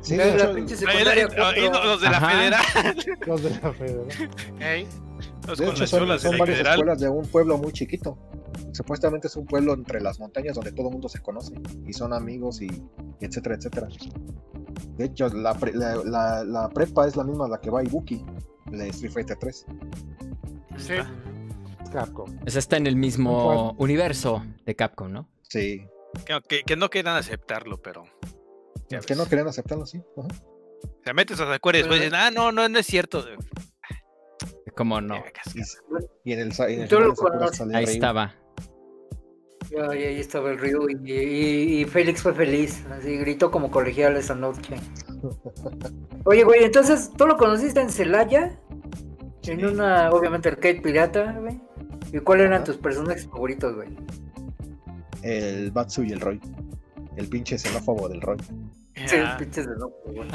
[0.00, 2.30] Sí, de la pinche secundaria los de la Ajá.
[2.30, 2.64] federal.
[3.26, 4.86] los de la federal.
[5.46, 6.74] Los de hecho son, de varias federal.
[6.74, 8.16] escuelas de un pueblo muy chiquito.
[8.72, 11.54] Supuestamente es un pueblo entre las montañas donde todo el mundo se conoce
[11.86, 12.68] y son amigos y,
[13.20, 13.88] etcétera, etcétera.
[14.96, 17.82] De hecho, la, pre- la, la- la prepa es la misma a la que va
[17.82, 18.24] Ibuki,
[18.70, 19.66] la de Street Fighter 3.
[20.78, 20.94] sí.
[21.92, 22.38] Capcom.
[22.46, 25.28] O sea, está en el mismo universo de Capcom, ¿no?
[25.42, 25.86] Sí,
[26.24, 28.04] Que, que- que no quieran aceptarlo, pero.
[28.88, 29.16] ya que ves.
[29.18, 30.00] no querían aceptarlo así.
[30.16, 30.28] Ajá.
[31.02, 33.24] Te metes a la escuela y después dicen, ah, no, no, no es cierto.
[34.76, 35.16] Como no.
[35.54, 37.92] Y, y en el, en el Sakura Ahí Ryu.
[37.92, 38.34] estaba.
[39.68, 43.70] Y ahí ahí estaba el Ryu y, y- y Félix fue feliz, así gritó como
[43.70, 44.76] colegial esa noche.
[46.24, 48.58] Oye, güey, entonces, ¿tú lo conociste en Celaya?
[49.44, 51.60] En una, obviamente, arcade pirata, güey.
[52.12, 52.64] ¿Y cuáles eran Ajá.
[52.64, 53.88] tus personajes favoritos, güey?
[55.22, 56.40] El Batsu y el Roy.
[57.16, 58.38] El pinche xenófobo del Roy.
[59.06, 59.36] Sí, Ya.
[59.36, 60.28] pinches de loco, güey.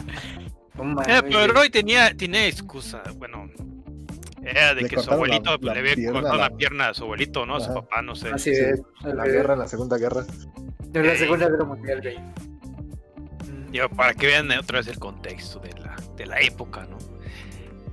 [0.75, 1.47] No Eh, pero.
[1.47, 3.49] Roy tenía, tenía excusa, bueno.
[4.45, 6.55] Era de Le que su la- abuelito pues, la le había pierna, cortado la la-
[6.55, 7.55] pierna a su abuelito, ¿no?
[7.55, 8.29] A su papá, no sé.
[8.31, 8.81] Así Sí, es.
[9.03, 10.23] En la guerra, en la segunda guerra.
[10.87, 12.17] De la Segunda Guerra Mundial, güey.
[13.71, 16.97] Digo, para que vean otra vez el contexto de la, de la época, ¿no?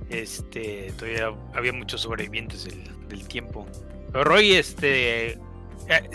[0.09, 3.65] Este, todavía había muchos sobrevivientes del, del tiempo.
[4.11, 5.39] Pero Roy, este, eh,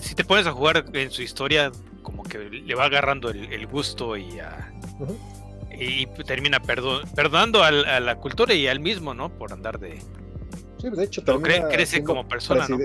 [0.01, 1.71] si te pones a jugar en su historia,
[2.03, 4.39] como que le va agarrando el, el gusto y,
[5.01, 5.19] Ujú.
[5.79, 9.29] y termina perdo- perdonando al- a la cultura y al mismo, ¿no?
[9.31, 9.99] Por andar de...
[10.81, 12.77] Sí, de hecho, termina crece como persona, ¿no?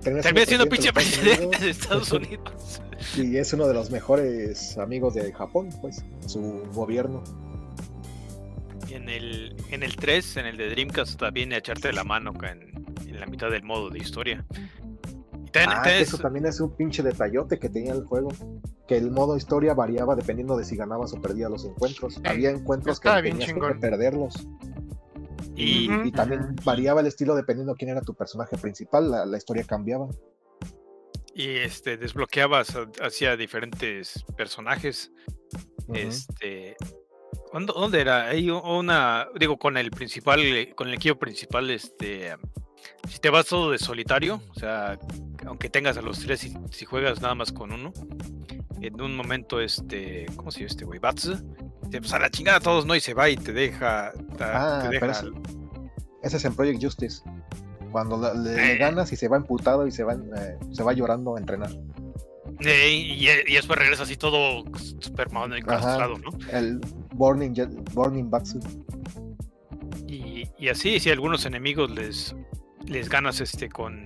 [0.00, 2.82] termina Termina siendo pinche presidente de Estados Unidos.
[3.16, 7.22] Y es uno de los mejores amigos de Japón, pues, su gobierno.
[8.88, 11.22] Y en el, en el 3, en el de Dreamcast,
[11.54, 14.44] a echarte la mano en, en la mitad del modo de historia.
[15.52, 18.30] También- Ah, también eso también es un pinche detallote que tenía el juego.
[18.88, 22.20] Que el modo historia variaba dependiendo de si ganabas o perdías los encuentros.
[22.24, 24.34] Había encuentros que bien tenías que perderlos.
[25.58, 29.10] Y, también variaba el estilo dependiendo quién era tu personaje principal.
[29.10, 30.08] La, la historia cambiaba.
[31.34, 35.12] y, este, desbloqueabas hacia diferentes personajes.
[35.92, 36.76] Este.
[37.52, 38.26] ¿Dónde, dónde era?
[38.26, 39.28] Hay una.
[39.38, 42.36] Digo, con el principal, eh, con el equipo principal, este.
[43.08, 44.98] Si te vas todo de solitario, o sea,
[45.46, 47.92] aunque tengas a los tres, si, si juegas nada más con uno,
[48.80, 50.26] en un momento, este.
[50.36, 50.98] ¿Cómo se llama este güey?
[50.98, 51.42] Bats.
[51.88, 52.94] Dice, Pues a la chingada a todos, ¿no?
[52.94, 54.12] Y se va y te deja.
[54.40, 55.26] Ah, te pero ese,
[56.22, 57.22] ese es en Project Justice.
[57.92, 58.76] Cuando le, le Eh.
[58.76, 61.70] ganas y se va emputado y se va, eh, se va llorando a entrenar.
[62.60, 64.64] Eh, y, y después regresa así todo
[65.00, 66.30] super mal encastrado, ¿no?
[66.52, 66.80] El
[67.14, 67.54] Burning,
[67.94, 68.58] Burning Batsu.
[70.06, 72.34] Y, y así, si a algunos enemigos les,
[72.86, 74.04] les ganas este con.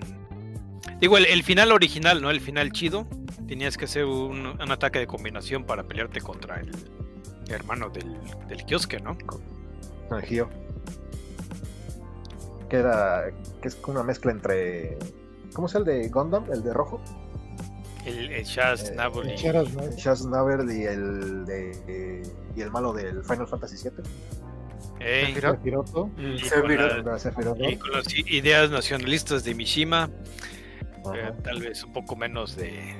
[0.99, 2.29] Digo, el, el final original, ¿no?
[2.29, 3.07] El final chido.
[3.47, 6.71] Tenías que hacer un, un ataque de combinación para pelearte contra el
[7.49, 8.17] hermano del,
[8.47, 9.17] del kiosque, ¿no?
[9.25, 9.41] con
[10.23, 10.49] Gio.
[12.69, 13.25] Que era.
[13.61, 14.97] que es una mezcla entre.
[15.53, 16.45] ¿Cómo es el de Gundam?
[16.51, 17.01] ¿El de rojo?
[18.05, 22.21] El, el Shaz Eh, y- El y el de.
[22.55, 24.03] y el malo del Final Fantasy VII.
[25.27, 25.59] Sephiroth.
[25.61, 26.09] Piroto.
[26.17, 26.71] y con,
[27.71, 30.09] y con las ideas nacionalistas de Mishima.
[31.15, 32.95] Eh, tal vez un poco menos de,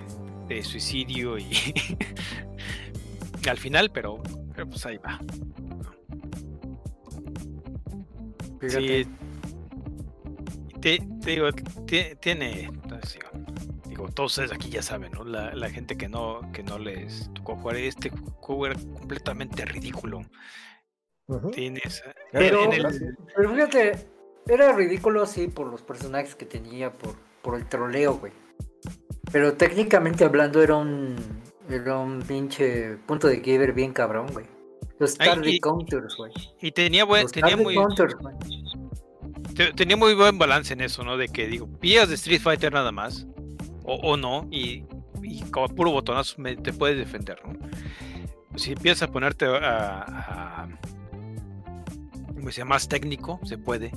[0.50, 1.50] de suicidio y
[3.50, 4.22] al final, pero,
[4.54, 5.20] pero pues ahí va.
[8.60, 9.04] Fíjate.
[9.04, 9.10] Sí.
[10.82, 12.70] Te, te digo, tie- tiene.
[12.90, 13.18] pues,
[13.88, 15.24] digo, todos ustedes aquí ya saben, ¿no?
[15.24, 20.22] La, la gente que no, que no les tocó jugar este juego era completamente ridículo.
[21.28, 21.52] Ujú.
[21.52, 22.04] Tienes.
[22.32, 23.16] Pero- en el- Gracias.
[23.36, 24.08] Pero fíjate,
[24.48, 28.34] era ridículo, sí, por los personajes que tenía, por, por el troleo, güey.
[29.32, 31.16] Pero técnicamente hablando, era un.
[31.70, 34.46] Era un pinche punto de quiebre bien cabrón, güey.
[35.00, 36.32] Los Ay, target y- counters, güey.
[36.62, 38.16] y tenía buen, Los tenía muy, counters,
[39.56, 41.18] te- tenía muy buen balance en eso, ¿no?
[41.18, 43.26] De que digo, pillas de Street Fighter nada más,
[43.84, 44.84] o, o no, y,
[45.24, 47.54] y como puro botonazo me- te puedes defender, ¿no?
[48.58, 50.68] Si empiezas a ponerte a, a-
[52.66, 53.92] más técnico, se puede,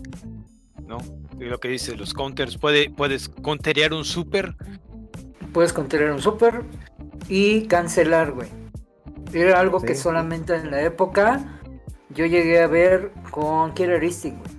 [0.87, 0.99] ¿no?
[1.39, 4.55] Y lo que dice, los counters, puede, puedes counterear un super,
[5.53, 6.63] Puedes contener un super
[7.29, 8.49] y cancelar, güey.
[9.33, 11.61] Era algo que solamente en la época
[12.11, 14.57] yo llegué a ver con Killer Instinct, güey.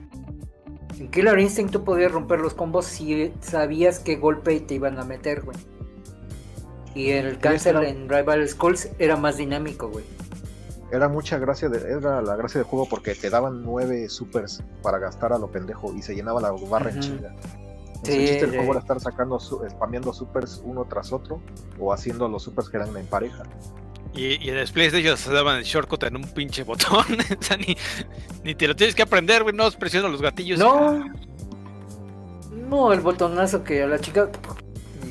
[0.99, 5.03] En Killer Instinct tú podías romper los combos si sabías qué golpe te iban a
[5.03, 5.57] meter, güey.
[6.95, 10.03] Y el cancel era- en Rival Schools era más dinámico, güey.
[10.91, 14.97] Era mucha gracia, de, era la gracia del juego porque te daban nueve supers para
[14.99, 17.35] gastar a lo pendejo y se llenaba la barra en chinga.
[18.03, 18.55] Sí, el chiste del sí.
[18.57, 21.41] juego era estar sacando, su- spameando supers uno tras otro
[21.79, 23.43] o haciendo los supers que eran en pareja.
[24.13, 27.05] y, y en el PlayStation se daban el shortcut en un pinche botón,
[27.39, 27.75] o sea, ni,
[28.43, 30.59] ni te lo tienes que aprender, güey, no presiona los gatillos.
[30.59, 31.03] No.
[32.69, 34.29] No, el botonazo que a la chica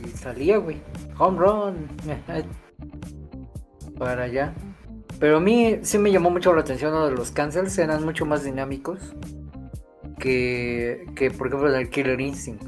[0.04, 0.80] y salía, güey.
[1.18, 1.88] Home run.
[3.98, 4.52] Para allá.
[5.18, 8.26] Pero a mí sí me llamó mucho la atención lo de los cancels, eran mucho
[8.26, 8.98] más dinámicos
[10.18, 12.64] que, que por ejemplo en el Killer Instinct.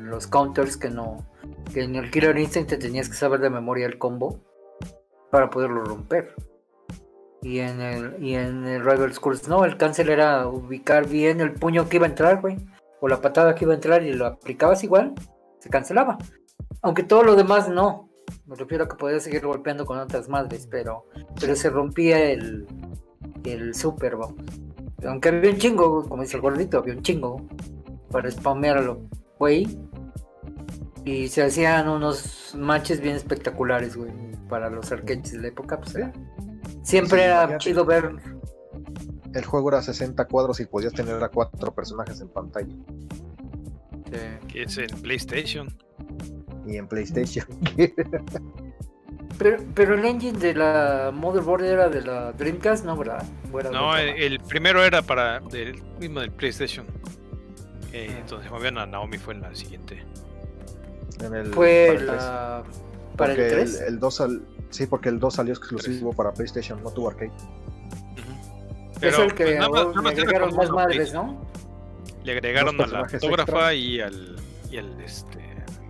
[0.00, 1.26] Los counters que no.
[1.72, 4.40] Que en el Killer Instinct te tenías que saber de memoria el combo
[5.30, 6.34] para poderlo romper.
[7.40, 11.52] Y en el, y en el Rival Schools no, el cancel era ubicar bien el
[11.52, 12.58] puño que iba a entrar, güey.
[13.00, 15.14] O la patada que iba a entrar y lo aplicabas igual,
[15.60, 16.18] se cancelaba.
[16.82, 18.10] Aunque todo lo demás no.
[18.46, 21.06] Me refiero a que podías seguir golpeando con otras madres, pero,
[21.40, 22.66] pero se rompía el,
[23.44, 24.44] el super, vamos.
[25.06, 27.46] Aunque había un chingo, como dice el gordito, había un chingo
[28.10, 29.02] para spamearlo,
[29.38, 29.66] güey.
[31.04, 34.10] Y se hacían unos matches bien espectaculares, güey,
[34.48, 36.12] para los arcades de la época, pues era-
[36.82, 38.12] Siempre Sí, era chido ver.
[39.34, 42.74] El juego era 60 cuadros y podías tener a cuatro personajes en pantalla.
[44.10, 45.68] eh, Que es en PlayStation.
[46.66, 47.46] Y en PlayStation.
[49.36, 53.24] Pero, pero el engine de la Motherboard era de la Dreamcast, ¿no, verdad?
[53.52, 56.86] ¿O era de No, el, el primero era para del mismo del PlayStation.
[57.92, 60.04] Eh, entonces movieron a Naomi fue en la siguiente.
[61.24, 62.64] en el, Fue para el
[63.16, 63.80] para el Porque 3.
[63.88, 67.32] el 2 sal- sí, porque el 2 salió exclusivo para PlayStation, no tuvo arcade.
[69.00, 71.12] Es el que pues, nada más- ahora nada más le agregaron más madres.
[71.14, 71.40] ¿no?
[72.24, 73.74] Le agregaron a la fotógrafa extra.
[73.74, 74.36] y al
[74.70, 75.38] y al este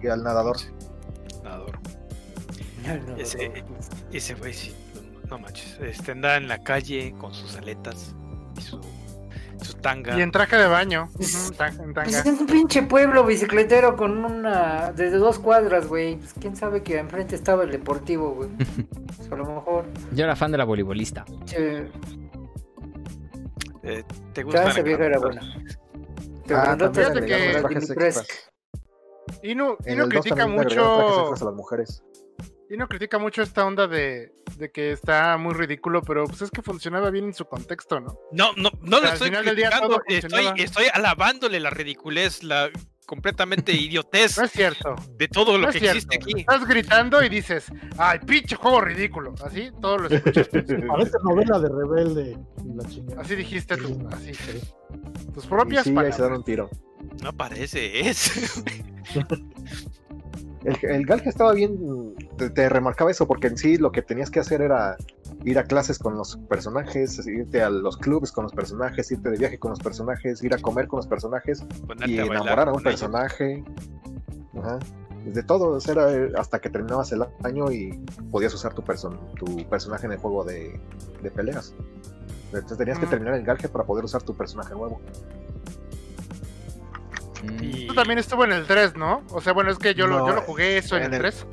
[0.02, 0.56] Y al nadador.
[0.56, 0.77] nadador.
[3.06, 3.64] No, Ese-
[4.12, 4.74] Ese güey sí,
[5.28, 5.78] no, manches.
[5.80, 8.14] Este anda en la calle con sus aletas.
[8.56, 8.80] y su,
[9.62, 10.16] su tanga.
[10.18, 11.09] Y en traje de baño.
[11.14, 14.92] Pues- en Pues es un pinche pueblo bicicletero con una.
[14.92, 16.16] desde dos cuadras, güey.
[16.16, 18.48] Pues quién sabe que enfrente estaba el deportivo, güey.
[19.16, 19.84] Pues a lo mejor.
[20.12, 21.24] Yo era fan de la voleibolista.
[21.44, 21.88] Che,
[23.82, 24.59] Eh, ¿Te gusta?
[24.60, 25.40] cada esa vieja era buena.
[26.46, 28.20] Te Ah, Fíjate que- la trajes Dimitrescu.
[28.20, 28.50] extras.
[29.42, 31.26] Inu, En Inu el 2 critica mucho.
[31.34, 32.02] a las mujeres.
[32.70, 36.61] Inu critica mucho esta onda de, de que está muy ridículo, pero pues es que
[36.61, 38.19] funcionaba bien en su contexto, ¿no?
[38.32, 42.43] No, no, no Al lo estoy final del día criticando, estoy, estoy alabándole la ridiculez,
[42.43, 42.69] la
[43.07, 44.97] completamente idiotez No es cierto.
[45.16, 45.97] de todo No lo es que cierto.
[45.97, 46.40] existe aquí.
[46.40, 47.65] Estás gritando y dices,
[47.97, 49.35] ay, pinche juego ridículo.
[49.43, 50.49] Así, todo lo escuchas.
[50.89, 52.39] Parece novela de rebelde.
[52.66, 53.23] y la chingada.
[53.23, 54.35] Así dijiste tú, Sí, así.
[54.35, 54.61] sí.
[55.32, 56.16] Tus Y propias sí, palabras.
[56.16, 56.69] se dan un tiro.
[57.23, 58.62] No parece, es.
[60.69, 64.40] El, el estaba bien, te, te remarcaba eso, porque en sí lo que tenías que
[64.40, 64.97] hacer era
[65.45, 69.39] ir a clases con los personajes, irte a los clubes con los personajes, irte de
[69.39, 72.73] viaje con los personajes, ir a comer con los personajes Ponerte y a enamorar a
[72.73, 73.65] un personaje.
[74.59, 74.78] Ajá.
[75.24, 77.99] De todo, era hasta que terminabas el año y
[78.31, 80.81] podías usar tu, person tu personaje en el juego de,
[81.23, 81.74] de peleas.
[82.53, 83.11] Entonces tenías que Mm.
[83.11, 85.01] terminar el Galge para poder usar tu personaje nuevo.
[87.43, 87.62] Mm.
[87.65, 89.23] Y- Tú también estuvo en el 3, ¿no?
[89.31, 91.32] O sea, bueno, es que yo, lo, yo lo jugué eso en, en el el-
[91.32, 91.47] 3.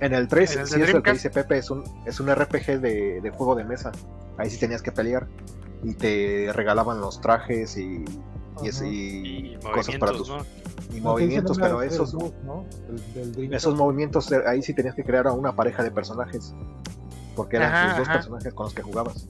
[0.00, 2.34] En el 3, ¿En el sí es lo que dice Pepe, es un, es un
[2.34, 3.92] RPG de, de juego de mesa.
[4.38, 5.26] Ahí sí tenías que pelear.
[5.84, 8.04] Y te regalaban los trajes y,
[8.62, 10.28] y, cosas para tus
[10.92, 12.14] y No, movimientos, pero esos,
[13.50, 16.54] esos movimientos eh, ahí sí tenías que crear a una pareja de personajes.
[17.36, 18.18] Porque eran Ajá, tus dos ajá.
[18.18, 19.28] personajes con los que jugabas.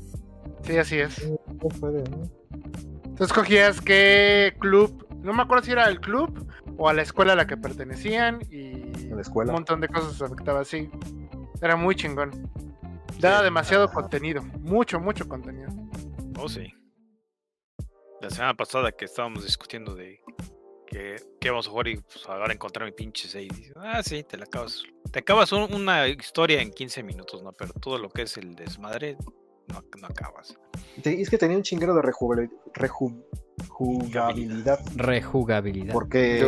[0.64, 1.14] Sí, así es.
[3.16, 7.32] Tú escogías qué club, no me acuerdo si era el club o a la escuela
[7.32, 8.72] a la que pertenecían y
[9.08, 9.52] la un escuela.
[9.52, 10.90] montón de cosas se afectaba así.
[11.62, 12.50] Era muy chingón.
[13.18, 13.94] Daba demasiado Ajá.
[13.94, 15.68] contenido, mucho, mucho contenido.
[16.38, 16.72] Oh, sí.
[18.20, 20.20] La semana pasada que estábamos discutiendo de
[20.86, 23.44] que, que vamos a jugar y pues, ahora encontrar mi pinche save.
[23.44, 24.82] y dices, Ah, sí, te la acabas.
[25.10, 27.52] Te acabas un- una historia en 15 minutos, ¿no?
[27.52, 29.16] Pero todo lo que es el desmadre,
[29.72, 30.56] no, no acabas.
[31.02, 33.22] Te- es que tenía un chinguero de rejugabil- reju-
[33.68, 34.78] jugabilidad.
[34.96, 35.92] Rejugabilidad.
[35.92, 36.38] Porque,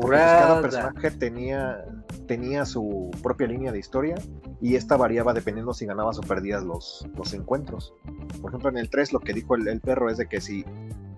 [0.00, 1.84] porque, cada personaje tenía,
[2.26, 4.14] tenía su propia línea de historia
[4.60, 7.92] y esta variaba dependiendo si ganabas o perdías los, los encuentros.
[8.40, 10.64] Por ejemplo, en el 3 lo que dijo el, el perro es de que si,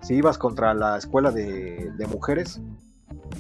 [0.02, 2.60] si ibas contra la escuela de, de mujeres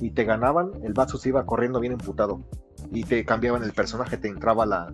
[0.00, 2.40] y te ganaban, el Batsu se iba corriendo bien emputado
[2.92, 4.92] y te cambiaban el personaje, te entraba la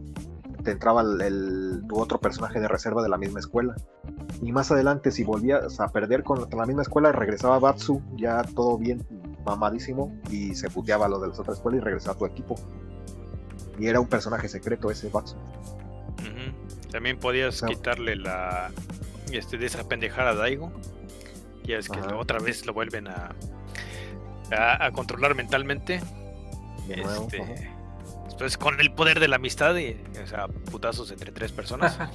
[0.66, 3.74] te entraba el, el- tu otro personaje de reserva de la misma escuela.
[4.42, 8.76] Y más adelante, si volvías a perder contra la misma escuela, regresaba Batsu, ya todo
[8.76, 9.06] bien
[9.46, 12.56] mamadísimo, y se puteaba lo de la otra escuela y regresaba a tu equipo.
[13.78, 15.36] Y era un personaje secreto ese Batsu.
[16.90, 18.70] También podías quitarle la.
[19.32, 20.72] Este, de esa pendejada a Daigo.
[21.64, 22.16] Ya es que Ajá.
[22.16, 23.30] otra vez lo vuelven a.
[24.56, 26.00] a, a controlar mentalmente.
[26.88, 27.70] De nuevo, Este,
[28.26, 31.98] Después con el poder de la amistad, y, o sea, putazos entre tres personas.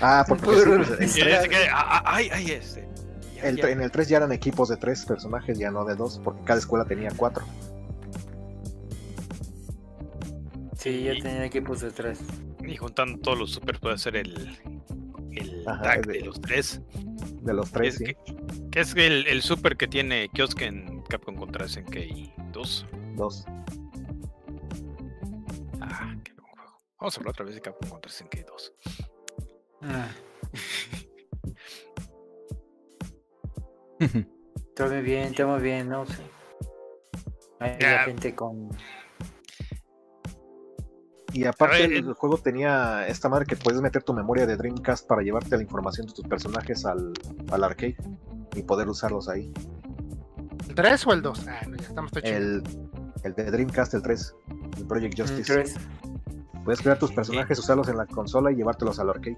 [0.00, 2.88] Ah, porque sí, pues, tres- "Ah, ah, ay, ay, este.
[3.36, 3.64] ya, el ya".
[3.64, 6.42] tre- en el 3 ya eran equipos de tres personajes, ya no de dos, porque
[6.44, 7.44] cada escuela tenía cuatro.
[10.78, 12.20] Sí, ya tenía equipos detrás.
[12.66, 14.58] Y juntando todos los super puede ser el.
[15.32, 16.80] El Ajá, tag de- de los tres.
[17.42, 18.04] De los tres, Es sí.
[18.04, 18.16] que,
[18.70, 21.96] que es el, el super que tiene Kiosk en Capcom contra SNK
[22.52, 22.86] 2.
[23.14, 23.44] Dos.
[25.80, 26.80] Ah, qué buen juego.
[26.98, 28.72] Vamos a hablar otra vez de Capcom contra SNK 2.
[29.82, 30.08] Ah,
[34.80, 36.06] muy bien, está muy bien, ¿no?
[36.06, 36.22] Sí.
[37.60, 37.92] Hay Ya.
[37.92, 38.70] la gente con...
[41.32, 45.08] Y aparte ver, el juego tenía esta madre que puedes meter tu memoria de Dreamcast
[45.08, 47.12] para llevarte la información de tus personajes al,
[47.50, 47.96] al arcade
[48.54, 49.52] y poder usarlos ahí.
[50.68, 51.48] ¿El 3 o el 2?
[51.48, 52.22] Ah, no, ya estamos todo.
[52.24, 52.62] El,
[53.24, 54.34] el de Dreamcast, el 3,
[54.78, 55.52] el Project Justice.
[55.52, 55.74] Tres.
[56.64, 59.36] Puedes crear tus personajes, usarlos en la consola y llevártelos al arcade.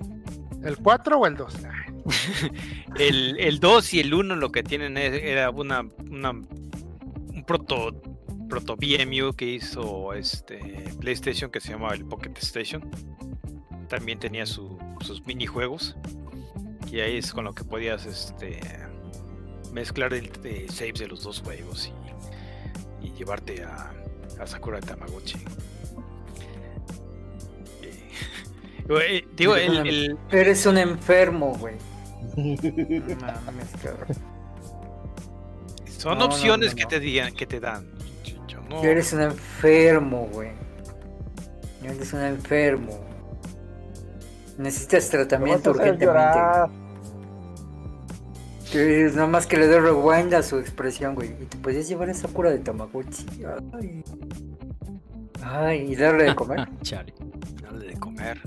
[0.62, 1.56] ¿El 4 o el 2?
[1.64, 1.70] Ah,
[2.98, 8.00] El, el 2 y el 1 lo que tienen es- era una, una un proto
[8.48, 10.58] proto BMU que hizo este
[11.00, 12.88] PlayStation que se llamaba el Pocket Station.
[13.88, 15.96] También tenía su- sus minijuegos.
[16.92, 18.60] Y ahí es con lo que podías este
[19.72, 20.30] mezclar el
[20.70, 22.05] saves de los dos juegos y
[23.16, 23.92] llevarte a,
[24.40, 25.38] a Sakura de Tamagotchi.
[28.88, 31.74] Eh, digo, el- el, Eres un enfermo, güey.
[32.36, 34.16] No mames, cabrón.
[35.98, 36.88] Son No, opciones no, que no.
[36.88, 37.86] te digan, que te dan.
[38.22, 38.82] Chicho, no.
[38.82, 40.50] Eres un enfermo, güey.
[41.82, 43.00] Eres un enfermo.
[44.58, 46.38] Necesitas tratamiento urgentemente.
[49.14, 51.30] Nada más que le dé rewind a su expresión, güey.
[51.40, 53.26] Y te podías llevar esa cura de Tamagotchi.
[53.72, 54.04] Ay.
[55.42, 56.68] Ay, y darle de comer.
[56.82, 57.14] Chale.
[57.62, 58.40] Dale de comer.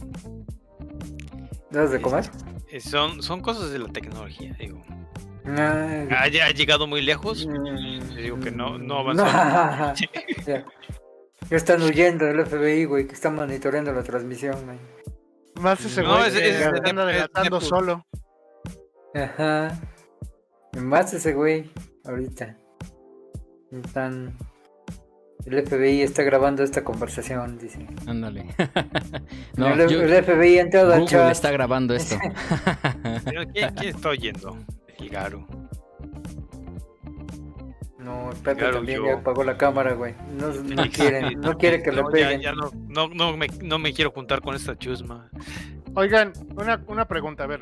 [1.72, 2.26] ¿Darle de comer?
[2.82, 4.82] Son, son cosas de la tecnología, digo.
[5.46, 7.48] Ay, Ha, ha llegado muy lejos.
[7.48, 9.24] Mm, digo que no- no no.
[9.26, 9.26] avanzó.
[10.46, 10.66] ya.
[11.50, 14.78] Ya están huyendo del FBI, güey, que está monitoreando la transmisión, güey.
[15.60, 18.06] Más ese No, güey es de- delatando de- solo.
[19.16, 19.80] Ajá.
[20.78, 21.70] Más ese güey,
[22.06, 22.58] ahorita.
[23.72, 24.36] Están.
[25.46, 27.88] El FBI está grabando esta conversación, dice.
[28.08, 28.46] Ándale.
[29.58, 31.32] no, el, yo- el FBI ha entrado al chat.
[31.32, 32.16] está grabando esto.
[33.26, 34.58] Pero ¿Quién, quién está oyendo?
[35.00, 35.46] El Garu.
[37.98, 39.06] No, Pepe Claro, también yo.
[39.08, 40.14] ya apagó la cámara, güey.
[40.38, 42.42] No, no Sí, quiere, sí, no quiere que no, ya- peguen.
[42.42, 45.30] ya no, no, no me, no me quiero juntar con esta chusma.
[45.96, 47.62] Oigan, una, una pregunta, a ver.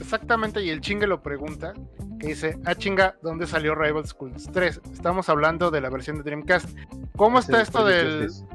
[0.00, 1.72] Exactamente, y el chingue lo pregunta,
[2.18, 4.80] que dice, ah chinga, ¿dónde salió Rival Schools 3?
[4.92, 6.68] Estamos hablando de la versión de Dreamcast.
[7.16, 8.24] ¿Cómo Es está esto del...
[8.28, 8.46] Justice.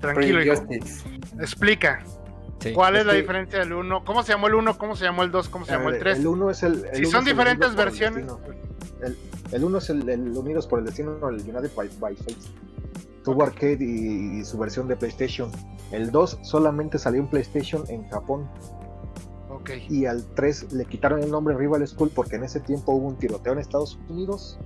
[0.00, 0.54] Tranquilo, hijo.
[1.40, 2.04] Explica.
[2.60, 2.72] Sí.
[2.72, 4.04] ¿Cuál es Es la que- diferencia del 1?
[4.04, 4.78] ¿Cómo se llamó el 1?
[4.78, 5.48] ¿Cómo se llamó el 2?
[5.48, 6.18] ¿Cómo se llamó el ver, 3?
[6.18, 6.84] El 1 es el.
[6.84, 8.26] el Si uno son diferentes el versiones.
[9.02, 9.16] El,
[9.52, 12.36] el 1 es el, el Unidos por el Destino, el United by, by Fate.
[13.24, 15.50] Tuvo arcade y, y su versión de PlayStation.
[15.94, 18.48] El 2 solamente salió en PlayStation en Japón.
[19.50, 19.70] Ok.
[19.88, 23.16] Y al 3 le quitaron el nombre Rival School porque en ese tiempo hubo un
[23.16, 24.58] tiroteo en Estados Unidos.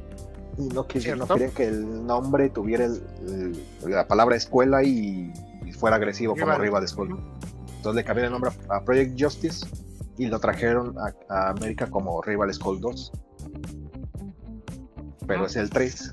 [0.56, 5.32] Y no, quis- no querían que el nombre tuviera el- el- la palabra escuela y,
[5.64, 6.88] y fuera agresivo como Rival.
[6.88, 7.20] School.
[7.76, 9.66] Entonces le cambiaron el nombre a Project Justice
[10.16, 13.12] y lo trajeron a, a América como Rival School 2.
[15.26, 15.46] Pero Ah.
[15.46, 16.12] es el 3.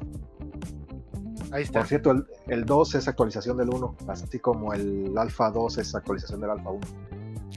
[1.51, 1.79] Ahí está.
[1.79, 5.95] Por cierto, el, el 2 es actualización del 1, así como el Alpha 2 es
[5.95, 6.81] actualización del Alpha 1.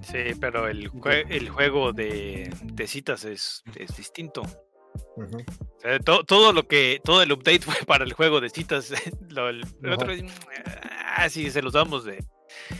[0.03, 4.43] Sí, pero el, jue- el juego de, de citas es, es distinto.
[5.17, 5.39] Ujú.
[5.39, 8.93] O sea, to- todo lo que, todo el update fue para el juego de citas.
[9.29, 10.13] Lo- el, el otro,
[11.17, 12.25] ah, sí, se los damos de,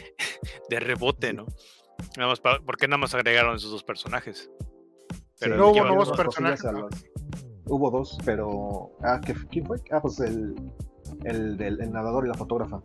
[0.71, 1.47] de rebote, ¿no?
[2.17, 4.51] Nada más porque nada más agregaron esos dos personajes.
[5.41, 6.65] Pero Sí, no hubo nuevos personajes,
[7.71, 8.93] Hubo dos, pero.
[9.03, 9.77] Ah, ¿qué- ¿quién fue?
[9.91, 10.55] Ah, pues el,
[11.29, 12.81] el, del el nadador y la fotógrafa.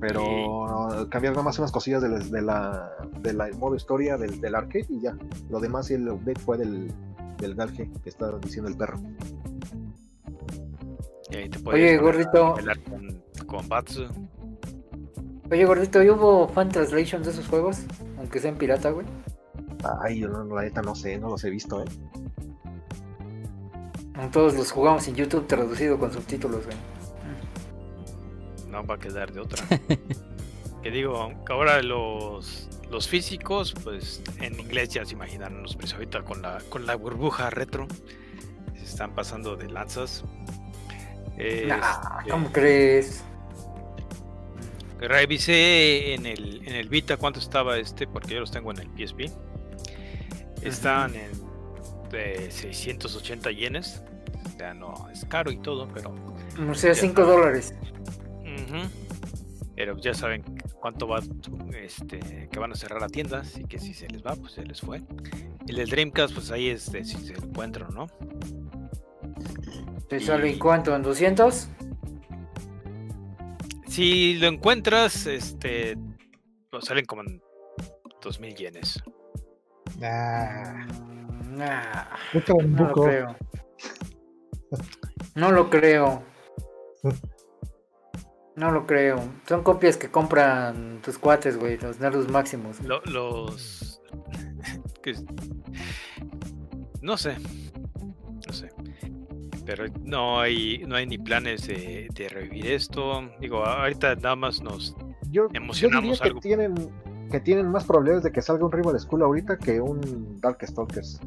[0.00, 4.16] Pero no, cambiaron nada más unas cosillas de la, de la, de la modo historia
[4.16, 5.16] del, del arcade y ya.
[5.48, 6.92] Lo demás y el update fue del,
[7.38, 8.98] del Galge que está diciendo el perro.
[11.30, 12.56] Y ahí te Oye, gordito.
[12.88, 14.06] con, con Batsu.
[15.50, 17.82] Oye, gordito, ¿y hubo fan translation de esos juegos?
[18.18, 19.06] Aunque sean pirata, güey.
[20.00, 21.86] Ay, yo no, la neta no sé, no los he visto, ¿eh?
[24.32, 26.76] Todos los jugamos en YouTube traducido con subtítulos, güey.
[28.72, 29.64] No va a quedar de otra.
[30.82, 36.22] que digo, ahora los, los físicos, pues en inglés ya se imaginaron los precios ahorita
[36.22, 37.86] con la, con la burbuja retro.
[38.76, 40.24] Se están pasando de lanzas.
[41.36, 43.22] Nah, Este, ¿Cómo crees?
[44.98, 48.88] Revisé en el, en el Vita cuánto estaba este, porque yo los tengo en el
[48.88, 49.30] PSP.
[50.62, 51.30] Están en
[52.10, 54.02] de 680 yenes.
[54.46, 56.14] O sea, no es caro y todo, pero.
[56.70, 57.74] O sea, 5 dólares.
[58.54, 58.88] Ujú.
[59.74, 60.42] Pero ya saben
[60.80, 61.20] cuánto va
[61.80, 64.64] este, que van a cerrar la tienda, así que si se les va, pues se
[64.64, 65.00] les fue.
[65.66, 68.06] El del Dreamcast, pues ahí es de si se encuentran, ¿no?
[70.08, 70.94] ¿Te sale en Y- cuánto?
[70.94, 71.68] ¿En 200?
[73.86, 75.96] Si lo encuentras, este.
[76.70, 77.42] Pues salen como en
[78.22, 79.02] 2000 yenes.
[79.98, 80.86] Nah,
[81.50, 83.36] Nah, en no lo creo.
[85.34, 86.22] No lo creo.
[88.56, 89.16] No lo creo.
[89.48, 92.80] Son copias que compran tus cuates, güey, los nerdos máximos.
[92.82, 94.00] Lo- los.
[95.02, 95.14] que-
[97.00, 97.36] no sé.
[98.46, 98.68] No sé.
[99.64, 103.30] Pero no hay, no hay ni planes de, de revivir esto.
[103.40, 104.94] Digo, ahorita nada más nos.
[105.30, 106.40] Yo, yo Emocionamos diría que algo.
[106.40, 106.74] tienen,
[107.30, 111.20] que tienen más probabilidades de que salga un Rival School ahorita que un Darkstalkers.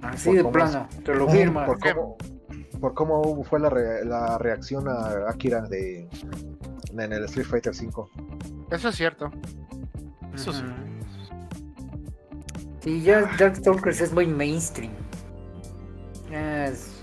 [0.00, 1.66] Así Por de plano, te lo Por firma.
[1.66, 2.16] cómo,
[2.80, 6.08] por cómo fue la, re- la reacción a Akira de,
[6.96, 8.06] en el Street Fighter V.
[8.70, 9.30] Eso es cierto.
[10.34, 10.62] Eso sí.
[12.80, 14.92] Sí, ya Darkstalkers es muy mainstream.
[16.30, 16.94] Es-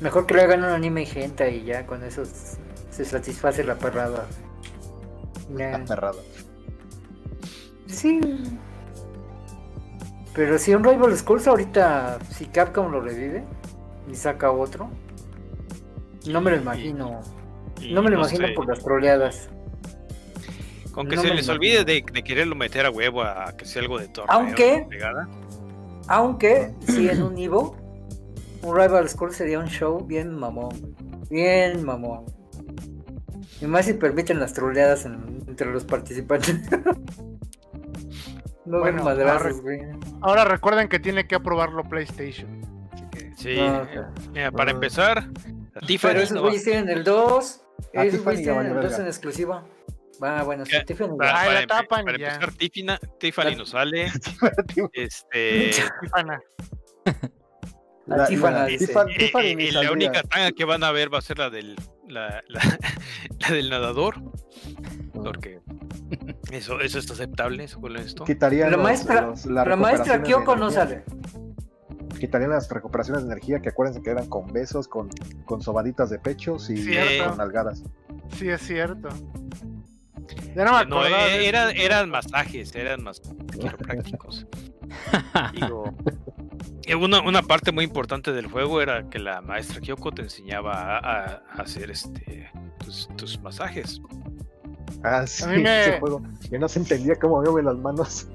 [0.00, 2.24] Mejor que le hagan un anime gente y ya con eso
[2.90, 4.26] se satisface la perrada.
[5.56, 5.76] Ya.
[5.76, 6.20] Aferrada.
[7.86, 8.20] Sí.
[10.34, 13.44] Pero si un Rival Schools ahorita, si Capcom lo revive
[14.10, 14.90] y saca otro,
[16.26, 17.20] no me lo imagino.
[17.80, 19.50] Y No me lo imagino sé, por las troleadas.
[20.92, 23.82] Con que no se les olvide de, de quererlo meter a huevo a que sea
[23.82, 24.36] algo de torneo.
[24.36, 24.86] Aunque-.
[26.06, 27.76] Aunque, sí, en un Evo,
[28.62, 30.94] un Rival School sería un show bien mamón.
[31.30, 32.26] Bien mamón.
[33.60, 36.60] Y más si permiten las troleadas en- entre los participantes.
[38.64, 39.80] no Bueno, ven madrazos, güey.
[40.20, 42.60] Ahora recuerden que tiene que aprobarlo PlayStation.
[43.36, 44.02] Sí, Ah, eh,
[44.32, 45.28] mira, para empezar,
[45.86, 47.60] Tiffany Pero esos güeyes tienen el 2.
[47.96, 48.96] Ah, Esos güeyes tienen el 2 verga.
[48.98, 49.64] en exclusiva.
[50.22, 51.16] Va, bueno, sí, Tiffany.
[51.18, 52.34] para, Ay, para la empe- tapan para y ya.
[52.34, 54.12] empezar, Tiffany, Tiffany La- nos sale.
[54.92, 55.70] Este.
[56.02, 56.40] Tiffana.
[58.06, 58.66] La La- Tiffany, la-.
[58.68, 61.50] Tiffany- eh, Tiffany eh, la única tanga que van a ver va a ser la
[61.50, 61.74] del.
[62.08, 62.60] La, la,
[63.40, 64.22] la del nadador.
[65.12, 65.60] Porque
[66.52, 68.24] eso, eso es aceptable, según esto.
[68.24, 71.04] Quitarían La los- maestra, los- la maestra Kyoko no sale.
[72.24, 75.10] Quitarían las recuperaciones de energía que acuérdense que eran con besos, con,
[75.44, 77.28] con sobaditas de pechos y Cierto.
[77.28, 77.82] con nalgadas.
[78.38, 79.10] Sí, es cierto.
[80.56, 81.10] Ya no me No, eh,
[81.52, 83.20] de eran, masajes, eran más
[83.52, 84.46] quiroprácticos.
[85.52, 85.94] Digo,
[86.86, 90.96] eh, una, una parte muy importante del juego era que la maestra Kyoko te enseñaba
[90.96, 92.50] a, a- hacer este
[92.82, 94.00] tus, tus masajes.
[95.02, 96.22] Ah, sí, mí me- ese juego.
[96.50, 98.28] Yo no se entendía cómo mueve las manos.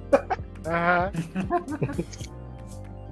[0.63, 1.11] Ajá.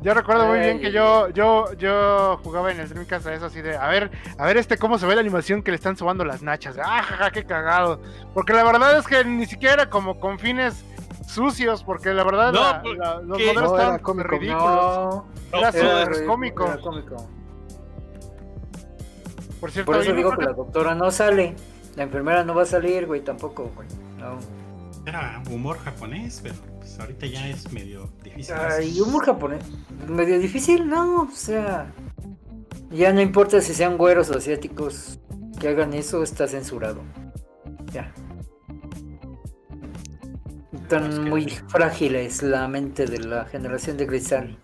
[0.04, 3.62] Yo recuerdo muy bien que yo, yo, yo jugaba en el Dreamcast a eso así
[3.62, 6.24] de, a ver, a ver este cómo se ve la animación que le están sobando
[6.24, 6.78] las nachas.
[6.82, 8.00] Ah, jaja, qué cagado.
[8.34, 10.86] Porque la verdad es que ni siquiera era como con fines
[11.28, 14.30] sucios, porque la verdad No, la- la- los modelos No, era estaban cómico.
[14.30, 14.62] ridículos.
[14.66, 16.66] No, Era ridículo, cómico.
[16.68, 17.28] era cómico.
[19.60, 21.56] Por cierto, Por eso digo que la doctora no sale.
[21.96, 23.88] La enfermera no va a salir, güey, tampoco, güey.
[24.20, 24.38] No.
[25.08, 28.54] Era humor japonés, pero pues ahorita ya es medio difícil.
[28.56, 29.64] Ay, humor japonés.
[30.06, 31.94] Medio difícil, no, o sea.
[32.92, 35.18] Ya no importa si sean güeros o asiáticos
[35.62, 37.04] que hagan eso, está censurado.
[37.94, 38.14] Ya.
[40.74, 44.60] Están Es que- muy frágiles la mente de la generación de cristal.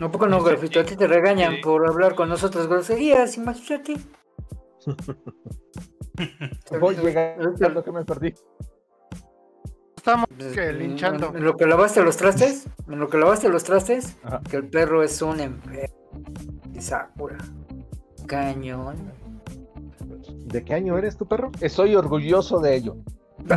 [0.00, 0.80] ¿A poco no, Grafito?
[0.80, 1.60] A ti te regañan sí.
[1.62, 3.94] por hablar con nosotros groserías, imagínate.
[6.80, 8.34] Voy llegando lo que me perdí.
[9.96, 11.32] estamos Pues, que en- linchando.
[11.34, 14.40] En lo que lavaste los trastes, en lo que lavaste los trastes, Ajá.
[14.48, 15.94] que el perro es un enfermo.
[16.80, 17.38] Sakura.
[18.26, 18.96] Cañón.
[20.46, 21.50] ¿De qué año eres tu perro?
[21.60, 22.96] Estoy orgulloso de ello.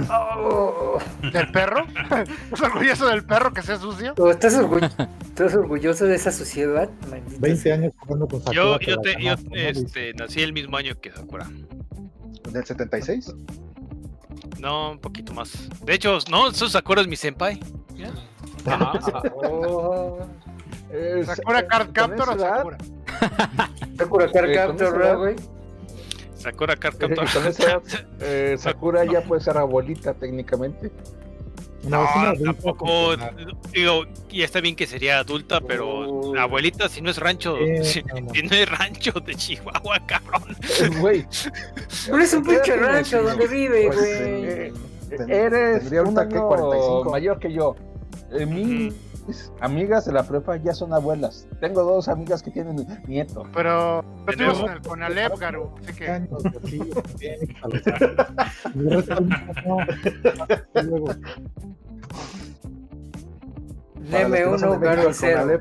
[0.10, 0.98] Oh,
[1.32, 1.86] ¿Del perro?
[2.52, 4.14] ¿Es orgulloso del perro que sea sucio?
[4.30, 6.90] ¿Estás, orgu- estás orgulloso de esa sociedad?
[7.10, 7.76] Maldita 20 sea.
[7.76, 8.56] años jugando con Sakura.
[8.80, 11.48] Yo, te- este, nací el mismo año que Sakura.
[12.56, 13.34] ¿Del 76?
[14.60, 15.52] No, un poquito más.
[15.84, 17.60] De hecho, no, eso Sakura es mi senpai.
[19.36, 20.20] Oh,
[20.92, 22.78] Eh, ¿Sakura eh, Card con Captor o Sakura?
[23.98, 25.36] Sakura Card Eh, Captor, esa ¿verdad, edad- güey?
[26.36, 27.98] Sakura Card eh, Captor.
[28.22, 30.92] eh, Sakura ya puede ser abuelita técnicamente.
[31.88, 32.86] No, No, tampoco.
[32.88, 33.58] funcional.
[33.74, 36.36] Digo, y está bien que sería adulta, pero Oh.
[36.38, 38.34] abuelita, si no es rancho, Eh, si, no, no.
[38.34, 40.56] si no es rancho de Chihuahua, cabrón.
[41.00, 41.26] Güey.
[42.06, 44.10] Pero es un ¿qué edad pinche rancho donde vive, Pues, güey.
[44.46, 44.74] Eh,
[45.30, 46.36] eres tendría un ahorita, ¿qué?
[46.36, 47.10] año 45.
[47.12, 47.76] mayor que yo.
[48.32, 48.46] Eh,
[49.28, 51.48] mis amigas de la prepa ya son abuelas.
[51.60, 53.46] Tengo dos amigas que tienen nieto.
[53.54, 56.28] Pero pero tú ibas Tenemos- en el Conalep, Garu, así que...
[64.12, 64.80] Deme uno,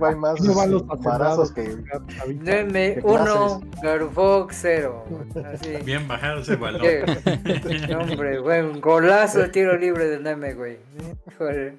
[0.07, 1.77] hay más no van los embarazos que...
[2.43, 3.81] Deme ¿Qué uno, clases?
[3.83, 5.05] Garufox cero.
[5.53, 5.77] Así.
[5.85, 6.83] Bien bajado ese balón.
[7.99, 10.79] Hombre, güey, un golazo de tiro libre del Neme, güey.
[11.27, 11.79] Híjole.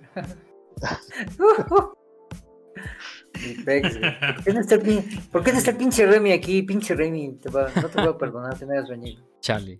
[3.45, 4.11] Mi pex, güey.
[4.19, 6.61] ¿Por qué no está el pin- ¿Por qué no está el pinche Remy aquí?
[6.63, 9.23] Pinche Remy, te va- no te voy a perdonar, te me has venido.
[9.41, 9.79] Chale.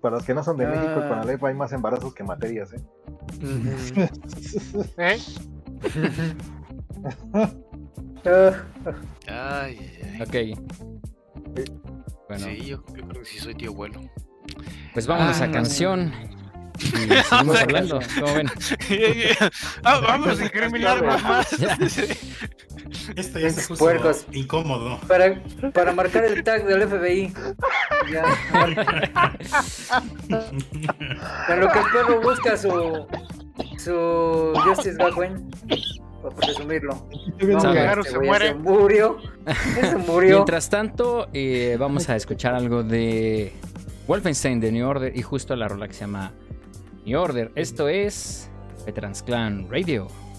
[0.00, 1.08] Para los que no son de México, Ah.
[1.08, 2.80] Conalep hay más embarazos que materias, ¿eh?
[4.98, 5.18] ¿Eh?
[8.24, 8.56] Ay,
[9.26, 9.78] ay,
[10.14, 10.22] ay.
[10.22, 10.36] Ok.
[12.28, 14.00] Bueno, Sí, yo, yo creo que sí soy tío abuelo.
[14.94, 15.52] pues vámonos Ah, a no.
[15.52, 16.12] canción.
[16.82, 18.00] Y seguimos hablando.
[18.20, 18.50] ¿Cómo ven?
[19.84, 21.48] Ah, vamos a a incriminar más.
[21.58, 21.76] Ya.
[23.16, 24.26] Esto ya se puso puercos.
[24.32, 24.98] incómodo.
[25.08, 25.40] para,
[25.72, 27.32] para marcar el tag del FBI.
[28.12, 28.24] Ya.
[31.48, 33.06] En lo que el perro busca su
[33.78, 34.96] su Justice
[37.46, 37.74] viendo Sabe.
[37.78, 38.48] que- Garu Este se muere.
[38.48, 39.16] Se murió.
[39.80, 40.34] Se murió.
[40.36, 43.52] Mientras tanto, eh, vamos a escuchar algo de
[44.06, 46.32] Wolfenstein de New Order y justo la rola que se llama
[47.04, 47.50] New Order.
[47.54, 48.48] Esto es
[48.86, 50.31] Veterans Clan Radio.「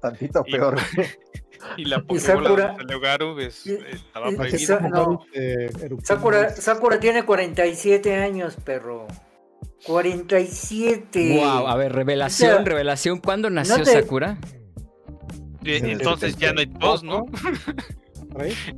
[0.00, 0.76] Tantito peor.
[1.76, 2.74] Y la Pokébola
[3.38, 4.58] es- y- estaba prohibida.
[4.66, 5.24] Sa- no.
[5.32, 9.06] Eh, erupción Sakura, Sakura tiene 47 años, perro.
[9.86, 11.36] 47.
[11.38, 13.18] Wow, a ver, revelación, O sea, revelación.
[13.20, 14.38] ¿Cuándo nació no te- Sakura?
[15.64, 17.26] Entonces ya no hay dos, ¿no?
[18.34, 18.74] No, Es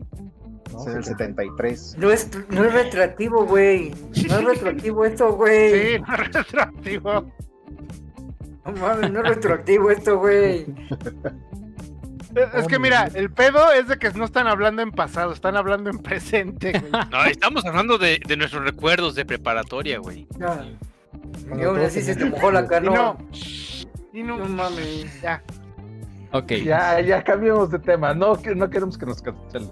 [0.87, 1.97] el 73.
[1.99, 3.95] No es, no es retroactivo, güey.
[4.29, 5.95] No es retroactivo esto, güey.
[5.95, 7.33] Sí, no es retroactivo.
[8.66, 10.66] No mames, no es retroactivo esto, güey.
[12.57, 15.91] Es que mira, el pedo es de que no están hablando en pasado, están hablando
[15.91, 16.91] en presente, güey.
[17.11, 20.27] No, estamos hablando de, de nuestros recuerdos de preparatoria, güey.
[20.39, 20.65] Ya.
[21.57, 22.93] Y aún así se te mojó la Y no.
[22.95, 23.19] No,
[24.12, 25.20] Y no, no mames.
[25.20, 25.43] ya.
[26.32, 26.53] Ok.
[26.65, 28.15] Ya, ya cambiamos de tema.
[28.15, 29.70] No, no queremos que nos cancelen.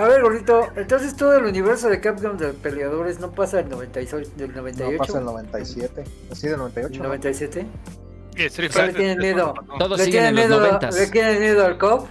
[0.00, 4.36] A ver, gordito, entonces todo el universo de Capcom de peleadores no pasa del 96,
[4.36, 6.04] del No 98, pasa el 97.
[6.32, 6.98] Así del 98.
[7.02, 7.08] ¿no?
[7.08, 7.66] 97.
[8.36, 9.54] Y Street ¿Cuál le Fighter tienen miedo?
[9.78, 10.94] Todos ¿Le siguen en tienen, los miedo, noventas.
[10.94, 12.06] ¿Le tienen miedo al cop?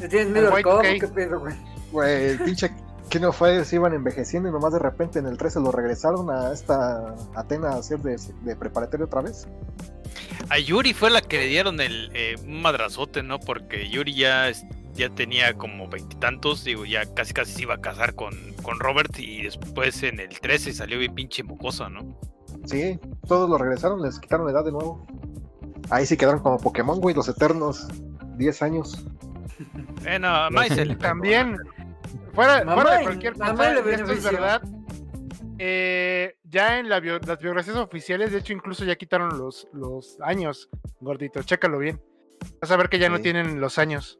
[0.00, 0.80] ¿Le tienen miedo Al cop?
[0.82, 1.54] ¿Qué pedo, güey?
[1.92, 2.70] Güey, el pinche
[3.10, 6.30] que no fue, se iban envejeciendo y nomás de repente en el 13 lo regresaron
[6.30, 9.46] a esta Atena a hacer de, de preparatorio otra vez.
[10.48, 13.38] A Yuri fue la que le dieron el eh, un madrazote, ¿no?
[13.38, 14.64] Porque Yuri ya, es-
[14.94, 19.18] ya tenía como veintitantos, digo, ya casi casi se iba a casar con, con Robert
[19.18, 22.18] y después en el 13 salió bien pinche mocoso, ¿no?
[22.64, 22.98] Sí,
[23.28, 25.06] todos lo regresaron, les quitaron la edad de nuevo.
[25.90, 27.88] Ahí sí quedaron como Pokémon, güey, los eternos.
[28.36, 29.04] 10 años.
[30.02, 31.56] Bueno, a Mai se le pegó, También,
[32.32, 34.62] fuera, Mamá, fuera de cualquier cosa, esto es verdad.
[35.58, 40.18] eh, ya en la bio- las biografías oficiales, de hecho, incluso ya quitaron los, los
[40.20, 40.68] años,
[41.00, 41.42] gordito.
[41.42, 42.00] Chécalo bien.
[42.60, 44.16] Vas a ver que ya no tienen los años.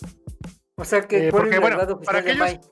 [0.76, 2.70] O sea que Eh, ¿cuál porque, es la bueno, para aquellos-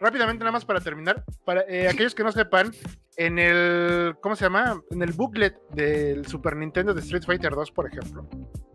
[0.00, 2.70] rápidamente nada más para terminar, para eh, aquellos que no sepan,
[3.16, 4.80] en el, ¿cómo se llama?
[4.90, 8.26] En el booklet del Super Nintendo de Street Fighter 2, por ejemplo,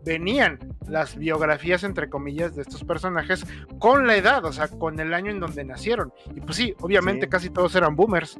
[0.04, 3.44] venían las biografías, entre comillas, de estos personajes
[3.80, 6.12] con la edad, o sea, con el año en donde nacieron.
[6.34, 7.30] Y pues sí, obviamente Sí.
[7.30, 8.38] casi todos eran boomers.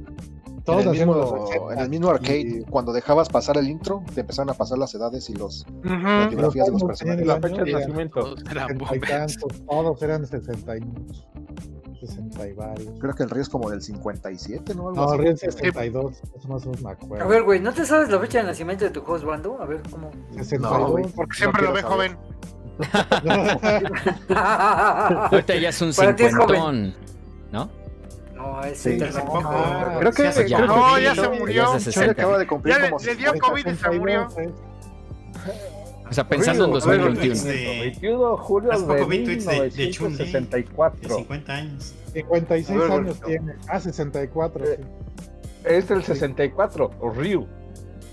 [0.66, 3.68] Todos en, el mismo, los 80, en el mismo arcade, y- cuando dejabas pasar el
[3.68, 5.88] intro, te empezaban a pasar las edades y los Ujú.
[5.88, 7.22] las biografías de los personajes.
[7.22, 8.20] el La fecha de nacimiento.
[8.20, 9.08] todos eran 60 y boomers.
[9.38, 10.80] tantos, todos eran 60 y
[12.00, 13.00] 60 y varios.
[13.00, 14.88] Creo que el río es como del 57, ¿no?
[14.88, 15.18] Algo No, así.
[15.18, 17.24] Río 62, eso más o menos me acuerdo.
[17.24, 19.60] A ver, güey, ¿no te sabes la fecha de nacimiento de tu host Bando?
[19.62, 20.10] A ver, ¿cómo?
[20.36, 20.90] 62.
[20.90, 21.04] güey.
[21.14, 22.16] Porque siempre No lo ve saber.
[22.16, 22.36] joven.
[25.30, 26.94] Ahorita ya es un es cincuentón.
[27.52, 27.70] ¿No?
[28.36, 28.98] No, es Sí.
[28.98, 29.40] sí, Hace poco.
[29.44, 30.58] Ah, creo que- ya.
[30.58, 31.64] poco No, ya se Ya murió.
[31.64, 32.12] Chole 60.
[32.12, 33.48] acaba de cumplir Ya le- como le dio 50.
[33.48, 34.28] COVID y se murió.
[36.08, 37.42] O sea, pensando en Río, 2021.
[37.44, 41.16] de, 21 de julio de poco vi tweets de- de Chun-Li, de 1964.
[41.16, 41.94] 50 años.
[42.12, 43.54] 56 A ver, años tiene.
[43.68, 44.64] Ah, 64.
[44.64, 44.84] Eh, sí.
[45.64, 47.46] Es el 64, o Ryu.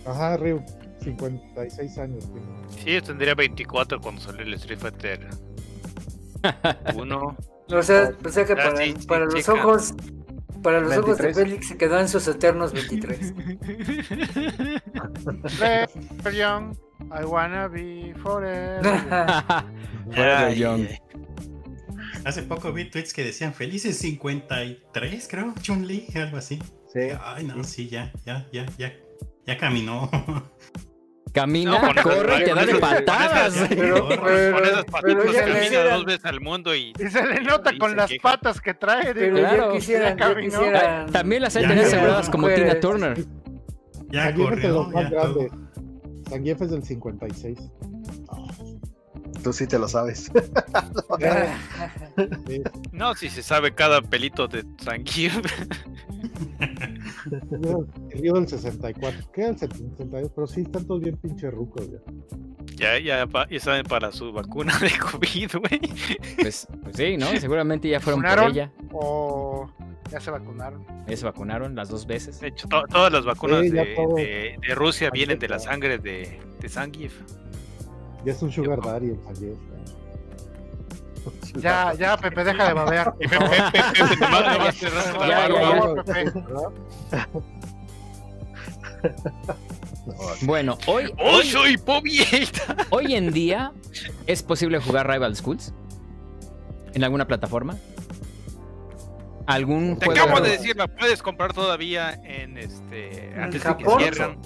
[0.07, 0.61] Ajá, Ryu.
[1.03, 2.47] 56 años tiene.
[2.83, 5.27] Sí, yo tendría 24 cuando salió el Street Fighter
[6.95, 7.35] 1.
[7.69, 9.93] O sea, o sea que Ah, para, sí, sí, para los ojos,
[10.61, 11.35] para los ojos de 23.
[11.35, 13.33] Félix se quedó en sus eternos 23.
[15.57, 16.75] Forever young,
[17.11, 18.83] I wanna be forever.
[20.11, 20.87] Forever young.
[22.25, 26.61] Hace poco vi tweets que decían felices 53, creo, Chun-Li, algo así.
[26.91, 27.09] Sí.
[27.21, 28.93] Ay, no, sí, ya, ya, ya, ya.
[29.45, 30.09] Ya caminó.
[31.33, 33.53] Camina, No, corre y te da de patadas.
[33.55, 36.75] con esas- Pero- Con pero- esas pero patitas ya camina quisieran- dos veces al mundo
[36.75, 38.21] y Y se le nota con se las queja.
[38.21, 39.13] patas que trae.
[39.15, 39.79] Pero Claro.
[39.79, 40.49] Ya ya caminó.
[40.59, 41.11] quisieran.
[41.11, 42.69] También las hay tener aseguradas como mujeres.
[42.69, 43.25] Tina Turner.
[44.11, 45.51] Ya es de corrió, los más grandes.
[46.29, 47.57] Zangief es del 56.
[49.43, 50.31] Tú sí te lo sabes.
[52.91, 55.35] No, si se sabe cada pelito de Zangief.
[56.59, 56.72] El
[57.25, 59.31] Ryu del 64.
[59.33, 60.31] ¿Qué el 72?
[60.35, 61.99] Pero sí, están todos bien pinche rucos ya.
[62.75, 65.81] Ya, ya, pa- ya saben para su vacuna de COVID, güey.
[66.41, 67.27] Pues, pues sí, ¿no?
[67.39, 68.71] Seguramente ya fueron por ella.
[68.91, 69.69] O
[70.11, 70.85] ya se vacunaron.
[71.07, 72.39] Ya se vacunaron las dos veces.
[72.39, 74.15] De hecho, to- todas las vacunas Sí, de, todo.
[74.15, 77.13] de- de Rusia vienen de la sangre de, de Zangief.
[78.25, 79.57] Ya es un Sugar Daddy el Zangief.
[81.55, 83.13] Ya, ya, Pepe, deja de babear.
[83.19, 84.15] Pepe, Pepe,
[84.79, 86.03] te la Ya, barba,
[87.11, 87.29] ya.
[90.41, 92.75] Bueno, hoy, ¡Oh, hoy, soy Pobieta!
[92.89, 93.71] hoy en día
[94.27, 95.73] es posible jugar Rival Schools
[96.93, 97.77] en alguna plataforma.
[99.45, 100.21] ¿Algún Te juego?
[100.23, 103.33] acabo de decir, la puedes comprar todavía en este.
[103.37, 103.99] Antes de que Japón.
[103.99, 104.37] cierran.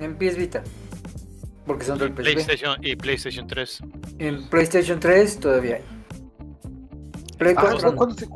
[0.00, 0.62] En PS Vita.
[1.70, 2.16] Porque son del PSP.
[2.22, 3.80] PlayStation y PlayStation 3.
[4.18, 5.82] En PlayStation 3 todavía hay.
[7.38, 7.96] Play Ah, 4 ¿cu- no.
[7.96, 8.28] ¿cuándo, se-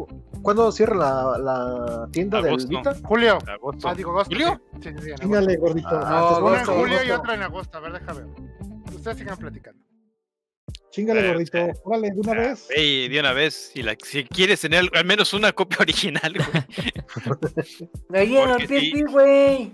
[0.42, 2.68] cuándo cierra la, la tienda Agosto.
[2.68, 2.94] del Vita?
[3.04, 3.38] Julio.
[3.46, 3.88] Agosto.
[3.88, 4.30] Ah, digo agosto.
[4.34, 4.60] ¿Julio?
[4.82, 5.88] Sí, sí, sí, en gordito.
[5.90, 7.20] Ah, No, Una en agosto, julio y agosto.
[7.20, 7.78] otra en agosto.
[7.78, 8.94] A ver, déjame ver.
[8.94, 9.84] Ustedes sigan platicando.
[10.90, 11.58] Chingale, Eh, gordito.
[11.58, 11.72] eh.
[11.82, 12.68] Órale, de una Ah, vez.
[12.70, 18.22] Ey, de una vez, si, la, si quieres tener al menos una copia original, güey.
[18.22, 18.60] Ahí en el.
[18.68, 19.72] PSP, güey.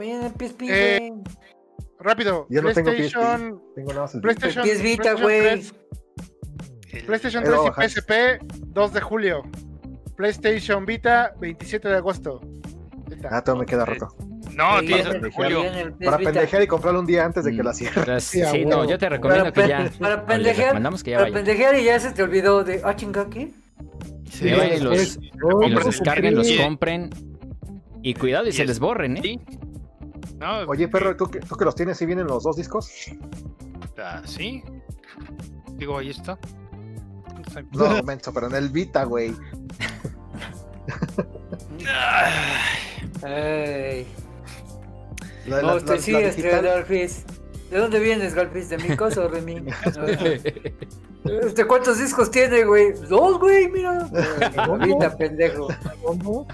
[0.00, 1.22] Ahí en el PSP, Eh, güey.
[2.04, 2.46] Rápido.
[2.50, 2.96] Yo no tengo PSP.
[2.96, 5.40] PlayStation, Tengo nada más el PlayStation, PS Vita, PlayStation güey.
[5.40, 5.74] 3,
[6.92, 7.88] El- PlayStation Ahí lo 3 voy y.
[7.88, 8.12] PSP
[8.74, 9.42] 2 de julio.
[10.16, 12.40] PlayStation Vita 27 de agosto.
[13.30, 14.08] Ah, todo me queda roto.
[14.54, 15.62] No, Ahí tienes en hasta julio.
[16.04, 17.66] Para pendejear y comprarlo un día antes de que Mm.
[17.66, 18.06] la cierre.
[18.06, 19.90] Las- Sí, sí, no, yo te recomiendo Para, que ya.
[19.98, 23.52] para pendejear, que ya para pendejear y ya se te olvidó de, ah, chinga, aquí.
[24.30, 26.58] Sí, y los, y los compren, descarguen, los sí.
[26.58, 27.10] compren.
[28.02, 29.20] Y cuidado y Y se es- les borren, ¿eh?
[29.22, 29.40] Sí.
[30.38, 32.90] No, Oye, perro, ¿tú que, tú que los tienes, si vienen los dos discos?
[33.98, 34.62] ah, sí.
[35.74, 36.38] Digo, ahí está.
[37.72, 39.34] No, menso, pero en el Vita, güey.
[43.22, 44.06] Ay.
[45.46, 47.24] La, No, la- usted la- sí, la este, digital- Galfis.
[47.70, 48.70] ¿De dónde vienes, Galfis?
[48.70, 49.56] ¿De mi casa o de mí?
[51.24, 52.92] ¿Este cuántos discos tiene, güey?
[52.92, 54.08] Dos, güey, mira.
[54.56, 55.68] Ahorita, pendejo.
[56.02, 56.46] ¿Cómo?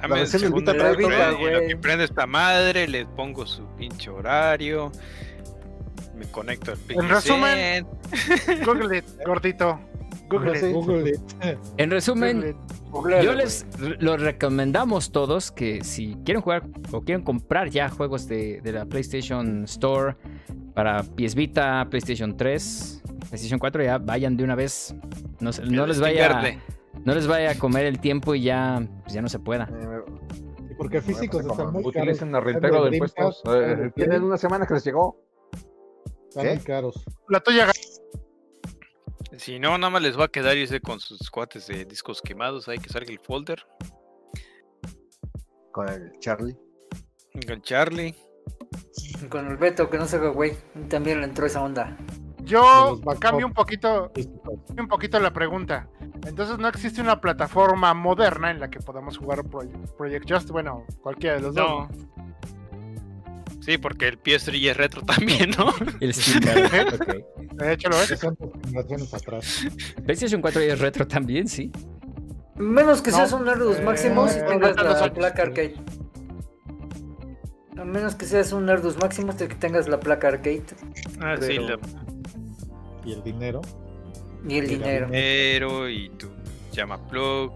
[0.00, 1.68] Dame el segundo Vita trae que Vita, prende, y lo güey.
[1.68, 4.90] que prende esta madre, le pongo su pinche horario.
[6.16, 7.86] Me conecto al En resumen,
[8.64, 9.78] Google it, gordito.
[10.28, 10.74] Google it.
[10.74, 11.20] Google it.
[11.78, 12.56] En resumen, Google it.
[12.90, 13.44] Googlealo, Yo güey.
[13.44, 18.60] les re- lo recomendamos todos que si quieren jugar o quieren comprar ya juegos de,
[18.62, 20.16] de la PlayStation Store
[20.74, 24.94] para PS Vita, PlayStation 3, PlayStation 4, ya vayan de una vez.
[25.40, 26.52] No, no les vaya
[27.04, 29.68] no les vaya a comer el tiempo y ya, pues ya no se pueda.
[29.72, 30.02] Eh,
[30.68, 31.96] Sí, Porque físicos Bueno, están muy caros.
[32.06, 33.42] Utilicen el reintegro de impuestos.
[33.46, 35.20] Eh, tienen una semana que les llegó.
[36.28, 37.04] Están muy caros.
[37.28, 37.66] La tuya,
[39.36, 42.68] Si no, nada más les va a quedar irse con sus cuates de discos quemados.
[42.68, 43.64] Hay que salga el folder.
[45.72, 46.56] con el Charlie.
[47.46, 48.14] Con Charlie.
[49.28, 50.52] Con el Beto, que no se haga, güey.
[50.88, 51.96] También le entró esa onda.
[52.44, 55.88] yo cambio un poquito, cambio un poquito la pregunta.
[56.28, 59.62] Entonces, ¿no existe una plataforma moderna en la que podamos jugar Pro-
[59.96, 60.50] Project Just?
[60.50, 61.88] Bueno, cualquiera de los No.
[61.90, 63.64] dos.
[63.64, 65.72] Sí, porque el PS3 ya es retro también, ¿no?
[66.00, 66.40] El Steam
[66.70, 67.08] Card, ok.
[67.58, 68.08] De hecho, lo es.
[68.08, 69.66] 60 generaciones atrás.
[70.04, 71.72] PlayStation 4 ya es retro también, sí.
[72.56, 75.10] Menos que No, seas un Nerdus eh, Maximus y tengas la años.
[75.10, 75.74] placa arcade.
[77.78, 80.64] A menos que seas un Nerdus Maximus de que tengas la placa arcade
[81.20, 81.78] Ah, sí, la
[83.04, 83.60] Y el dinero.
[84.46, 85.88] Y el Y dinero.
[85.88, 86.28] y tu
[86.72, 87.52] llama plug.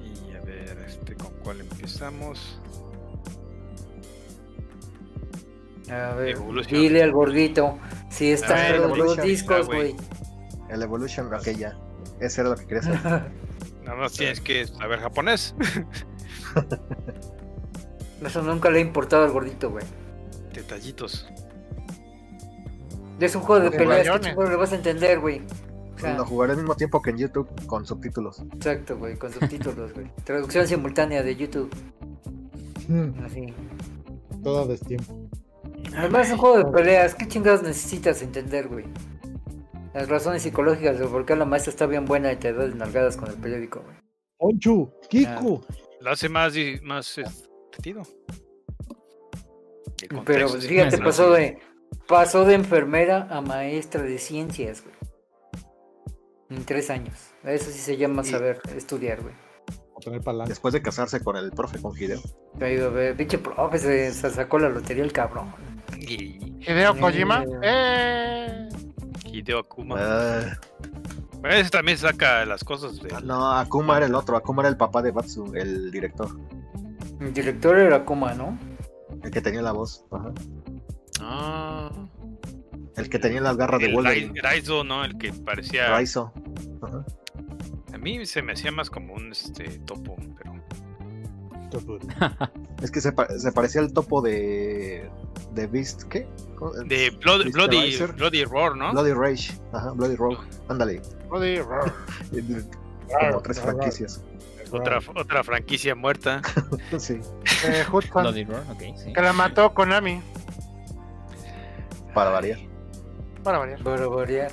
[0.00, 2.60] Y a ver, este, ¿con cuál empezamos?
[5.90, 6.80] A ver, Evolution.
[6.80, 7.78] dile al gordito.
[8.10, 9.94] Si están ver, los, Evolution, discos, güey.
[10.70, 11.76] El Evolution, aquella.
[12.20, 13.00] Ese era lo que quería hacer.
[13.84, 15.54] Nada más tienes que saber japonés.
[18.24, 19.84] Eso nunca le ha importado al gordito, güey.
[20.54, 21.26] Detallitos.
[23.20, 25.40] Es un juego de peleas, que lo vas a entender, güey.
[25.94, 28.40] O sea, Lo jugaré al mismo tiempo que en YouTube con subtítulos.
[28.52, 30.10] exacto, güey, con subtítulos, güey.
[30.24, 31.70] Traducción simultánea de YouTube,
[32.88, 33.54] Mm, así.
[34.42, 35.28] Todo destiempo.
[35.96, 38.84] Además es un juego de peleas, ¿qué chingados necesitas entender, güey?
[39.94, 42.74] Las razones psicológicas de por qué la maestra está bien buena y te da de
[42.74, 43.96] nalgadas con el periódico, güey.
[44.38, 45.64] Onchu, Kiku.
[46.00, 47.24] Lo hace más, más eh,
[47.78, 48.02] divertido.
[50.26, 51.58] Pero fíjate, pasó de,
[52.08, 54.94] pasó de enfermera a maestra de ciencias, güey.
[56.50, 57.14] En tres años.
[57.44, 59.34] Eso sí se llama Y- saber estudiar, güey.
[60.46, 62.20] Después de casarse con el profe, con Hideo.
[62.58, 65.54] Te ha ido a ver, pinche profe, se, se sacó la lotería el cabrón.
[65.98, 67.42] Y Hideo Kojima.
[67.62, 68.68] Eh.
[68.68, 68.68] Eh.
[69.32, 69.96] Hideo Akuma.
[69.98, 70.58] Ah,
[71.50, 73.08] ese también saca las cosas de.
[73.22, 74.36] no, Akuma era el otro.
[74.36, 76.28] Akuma era el papá de Batsu, el director.
[77.20, 78.58] El director era Kuma, ¿no?
[79.22, 80.04] El que tenía la voz.
[80.10, 80.32] Ajá.
[81.26, 81.90] Ah,
[82.96, 84.34] El que tenía las garras de Wolverine.
[84.34, 85.04] Rai- Raizo, ¿no?
[85.04, 85.88] El que parecía.
[85.88, 86.32] Raizo.
[86.82, 87.04] Ajá.
[87.92, 90.54] A mí se me hacía más como un este topo, pero.
[92.82, 95.08] Es que se, pa- se parecía al topo de.
[95.54, 96.02] de Beast.
[96.04, 96.26] ¿Qué?
[96.86, 97.96] De Blood- Beast Bloody.
[98.16, 98.92] Bloody Roar, ¿no?
[98.92, 99.52] Bloody Rage.
[99.72, 100.38] Ajá, Bloody Rogue.
[100.68, 101.00] Ándale.
[101.30, 101.92] Bloody roar.
[103.30, 104.22] Como tres franquicias.
[104.70, 106.42] Otra, otra franquicia muerta.
[106.98, 107.18] Sí.
[107.64, 109.12] Eh, Hudson, Bloody Roar, ok, sí.
[109.12, 110.20] que la mató Konami.
[112.14, 112.58] Para variar.
[113.42, 113.82] Para variar.
[113.82, 114.50] Para variar.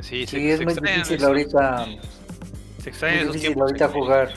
[0.00, 1.86] Sí, Sí, es muy difícil esos- ahorita,
[2.82, 2.90] Se
[3.22, 3.62] esos difícil tiempos.
[3.70, 4.32] ahorita jugar.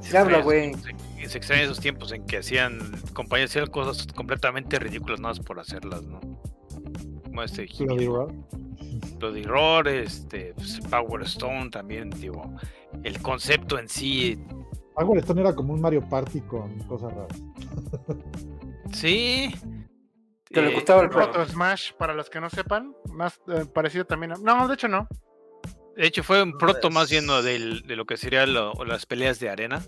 [0.00, 0.70] se ¿Qué habla, güey?
[0.70, 0.82] esos-
[1.22, 2.78] Se, se extrañan esos tiempos en que hacían
[3.14, 6.20] compañías hacían cosas completamente ridículas nada más por hacerlas, ¿no?
[7.24, 8.28] Como este Bloody Roar.
[9.18, 12.54] Bloody Roar, este pues, Power Stone también, digo,
[13.02, 14.38] el concepto en sí,
[14.94, 17.42] Power Stone era como un Mario Party con cosas raras.
[18.92, 19.54] sí,
[20.50, 24.04] Que le Eh, gustaba el Proto Smash, para los que no sepan, más eh, parecido
[24.04, 24.36] también a...
[24.36, 25.08] No, de hecho no.
[25.96, 29.40] De hecho, fue un proto más lleno del- de lo que sería lo- las peleas
[29.40, 29.82] de arena,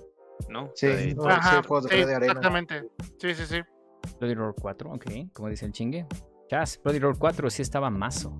[0.48, 0.72] ¿no?
[0.74, 2.32] Sí, de- no, Ajá, sí, sí, pelea de arena.
[2.32, 2.88] exactamente.
[3.20, 3.60] Sí, sí, sí.
[4.18, 6.06] Bloody Roar 4, ok, como dice el chingue.
[6.48, 8.36] Chas, Bloody Roar 4 sí estaba mazo.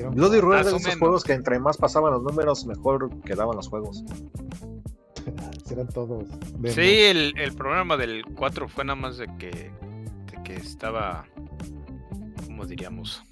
[0.00, 3.68] Hicieron- Bloody Roar de esos juegos que entre más pasaban los números, mejor quedaban los
[3.68, 4.04] juegos.
[5.70, 6.24] Eran todos.
[6.74, 11.26] Sí, el, el programa del 4 fue nada más de que, de que estaba,
[12.46, 13.22] ¿cómo diríamos?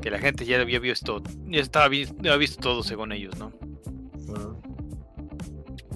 [0.00, 3.52] Que la gente ya había visto, ya estaba ya había visto todo según ellos, ¿no?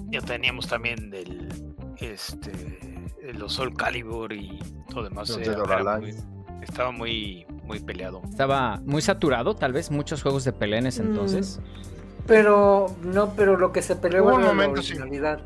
[0.09, 1.49] Ya teníamos también el,
[1.97, 4.57] este, los Soul Calibur y
[4.89, 5.27] todo demás.
[5.29, 6.15] Los era- muy-
[6.61, 8.21] estaba muy, muy peleado.
[8.29, 11.07] Estaba muy saturado, tal vez, muchos juegos de pelea en ese Mm.
[11.07, 11.59] entonces.
[12.25, 13.95] Pero, no, pero lo que se
[14.33, 14.93] un era momento, la sí.
[14.93, 15.39] originalidad.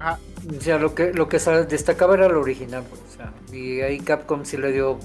[0.00, 0.18] Ah.
[0.56, 1.38] O sea, lo que, lo que
[1.68, 4.98] destacaba era lo original, pues, o sea, y ahí Capcom sí le dio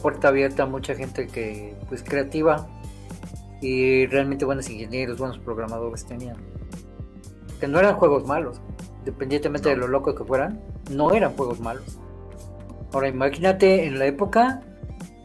[0.00, 2.66] puerta abierta a mucha gente que, pues, creativa
[3.60, 6.36] y realmente buenos ingenieros, buenos programadores tenían.
[7.60, 8.60] Que no eran juegos malos,
[9.00, 11.98] independientemente de lo loco que fueran, no eran juegos malos.
[12.92, 14.62] Ahora imagínate en la época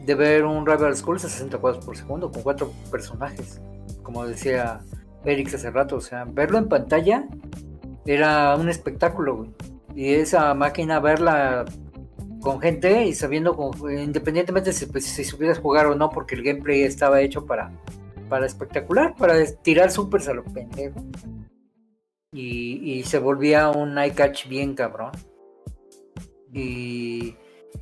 [0.04, 3.60] de ver un Rival Schools a 60 cuadros por segundo con cuatro personajes,
[4.02, 4.80] como decía
[5.24, 7.26] Eric hace rato, o sea, verlo en pantalla
[8.06, 9.46] era un espectáculo.
[9.94, 11.64] Y esa máquina verla
[12.40, 16.42] con gente y sabiendo, con- independientemente si, pues, si supieras jugar o no, porque el
[16.42, 17.70] gameplay estaba hecho para,
[18.28, 21.00] para espectacular, para tirar supers a lo pendejo.
[22.32, 25.12] Y, y se volvía un eye catch bien cabrón.
[26.52, 27.36] Y,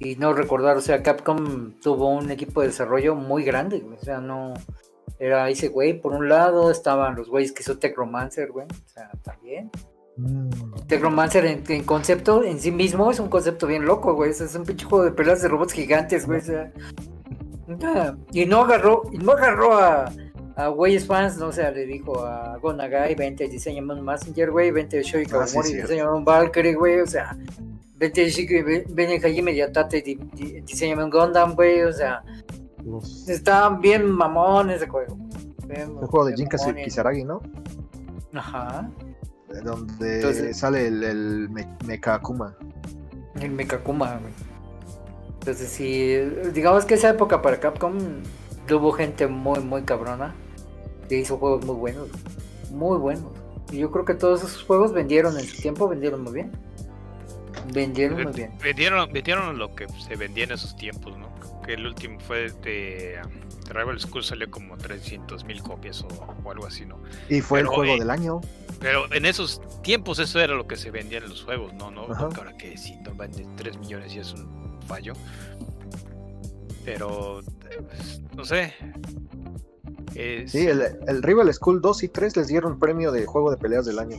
[0.04, 4.04] y no recordar, o sea, Capcom tuvo un equipo de desarrollo muy grande, güey, o
[4.04, 4.54] sea, no.
[5.18, 8.88] Era ese güey, por un lado estaban los güeyes que hizo Tech Romancer, güey, o
[8.88, 9.70] sea, también.
[10.16, 10.50] Mm,
[10.88, 14.30] Technomancer en, en concepto en sí mismo es un concepto bien loco, güey.
[14.30, 16.40] Es un pinche juego de peleas de robots gigantes, güey.
[16.40, 20.12] o sea, y no agarró, y no agarró a,
[20.56, 24.70] a güeyes fans, no o sea, le dijo a Gonagai, vente, diseñame un Messenger, güey,
[24.70, 27.36] vente Shoei Ah, sí, Kawamori, diseñame un Valkyrie, güey, o sea,
[28.02, 32.22] vente Shiki, ven ven Hajime Yatate, di- di- diseñame un Gundam, güey, o sea,
[32.84, 35.16] los- estaban bien mamones de juego.
[35.68, 36.84] Bien- El juego de Jin mamones.
[36.84, 37.40] Kisaragi, ¿no?
[38.34, 38.90] Ajá,
[39.54, 42.56] Eh, Donde Entonces- sale el, el Me- Mecha Akuma.
[43.38, 44.32] El Mekakuma, güey.
[45.40, 46.16] Entonces, sí,
[46.54, 47.98] digamos que esa época para Capcom
[48.66, 50.34] tuvo gente muy, muy cabrona
[51.08, 52.08] que hizo juegos muy buenos,
[52.70, 53.30] muy buenos.
[53.70, 56.50] Y yo creo que todos esos juegos vendieron en su tiempo, vendieron muy bien.
[57.72, 58.52] Vendieron muy bien.
[58.62, 61.28] Vendieron, vendieron lo que se vendía en esos tiempos, ¿no?
[61.64, 63.20] Que el último fue de,
[63.66, 66.08] de Rival School salió como 300 mil copias o,
[66.44, 66.98] o algo así, ¿no?
[67.28, 68.40] Y fue el juego eh, del año.
[68.80, 71.90] Pero en esos tiempos eso era lo que se vendía en los juegos, ¿no?
[71.92, 72.02] No,
[72.36, 75.12] ahora que si no venden 3 millones y es un fallo.
[76.84, 78.74] Pero, eh, pues, no sé.
[80.14, 83.56] Es- Sí, el, el Rival School 2 y 3 les dieron premio de juego de
[83.56, 84.18] peleas del año.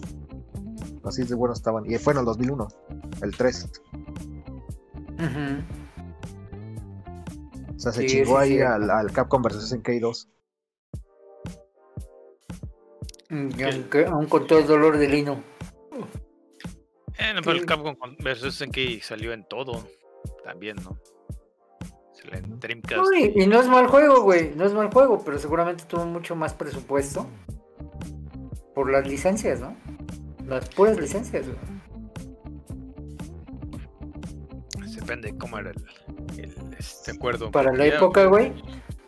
[1.03, 1.85] Así de buenos estaban.
[1.89, 2.67] Y fue en el 2001,
[3.21, 3.69] el 3.
[5.15, 5.63] Ujú.
[7.75, 8.61] O sea, se Sí, chingó sí, ahí sí.
[8.61, 10.29] al, al Capcom vs SNK 2.
[13.29, 15.43] Mm, aunque- aún con todo el dolor de Lino.
[17.17, 17.65] Eh, no, pero el.
[17.65, 19.87] Capcom versus SNK salió en todo.
[20.43, 20.97] También, ¿no?
[22.31, 22.59] En
[23.35, 24.55] y no es mal juego, güey.
[24.55, 27.27] No es mal juego, pero seguramente tuvo mucho más presupuesto
[28.73, 29.75] por las licencias, ¿no?
[30.47, 31.57] Las puras licencias, güey.
[34.95, 37.51] Depende cómo era el, el este acuerdo.
[37.51, 38.53] Para la época, güey.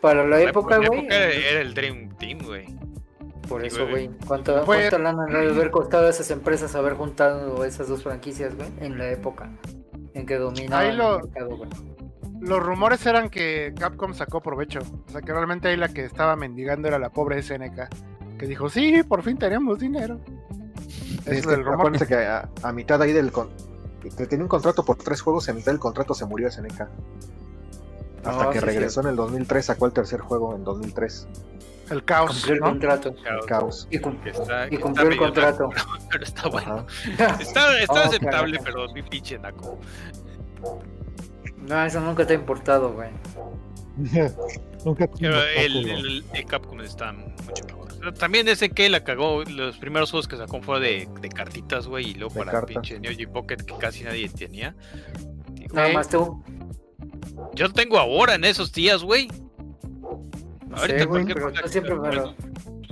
[0.00, 1.06] Para la época, güey.
[1.06, 2.66] era, era el Dream Team, güey.
[3.48, 4.10] Por Sí, eso, güey.
[4.26, 8.02] ¿Cuánto, Fue- cuánto lana han de haber costado a esas empresas haber juntado esas dos
[8.02, 8.68] franquicias, güey?
[8.80, 9.50] En la época
[10.14, 11.70] en que dominaban Ahí lo- el mercado, güey.
[12.40, 14.80] Los rumores eran que Capcom sacó provecho.
[15.06, 17.88] O sea, que realmente ahí la que estaba mendigando era la pobre SNK.
[18.38, 20.20] Que dijo, sí, por fin tenemos dinero.
[21.26, 21.74] Es es que el rumor.
[21.80, 23.32] acuérdense que a, a mitad ahí del.
[23.32, 23.48] Con,
[24.00, 26.80] que tenía un contrato por tres juegos y a mitad del contrato se murió SNK.
[28.24, 31.28] Hasta que sí, regresó en el 2003, sacó el tercer juego en 2003.
[31.90, 32.66] El caos, Cumplió el ¿no?
[32.66, 33.08] contrato.
[33.10, 33.86] El caos.
[33.90, 35.68] Y, cum- Que está- y que cumplió el contrato.
[35.74, 36.86] naco, pero está bueno.
[37.18, 37.36] Ajá.
[37.40, 39.78] Está, está Oh, aceptable, pero mi pinche naco.
[41.58, 43.10] No, eso nunca te ha importado, güey.
[44.84, 47.85] Nunca Pero el, el, el Capcom está mucho mejor.
[48.06, 49.42] Pero También ese que la cagó.
[49.42, 52.10] Los primeros juegos que sacó fue de, de cartitas, güey.
[52.10, 52.68] Y luego De para cartas.
[52.68, 54.76] pinche Neo Geo Pocket que casi nadie tenía.
[55.54, 56.40] Digo, Nada más tú.
[57.56, 59.26] Yo tengo ahora en esos días, güey.
[60.68, 62.34] No Ahorita sé, güey, pero tú siempre, lo,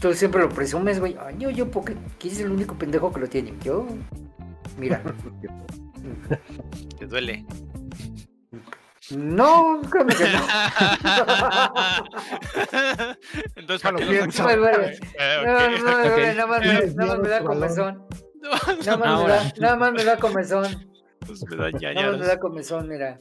[0.01, 1.17] tú siempre lo presumes, güey.
[1.25, 3.55] Ay, yo, yo, porque ¿quién es el único pendejo que lo tiene?
[3.63, 3.87] Yo.
[4.77, 5.01] Mira.
[6.99, 7.47] ¿Te duele?
[9.11, 10.41] No, créeme que no.
[13.57, 14.43] Entonces, ¿para lo qué pienso.
[14.43, 14.99] No me duele.
[15.45, 15.83] No, ok.
[15.85, 16.37] no me duele, Ok.
[16.37, 18.05] nada más me- nada más me da comezón.
[18.85, 20.65] Nada más me da, nada más me da comezón.
[21.27, 22.27] Pues me da Nada más me ñañaras.
[22.27, 23.19] da comezón, mira.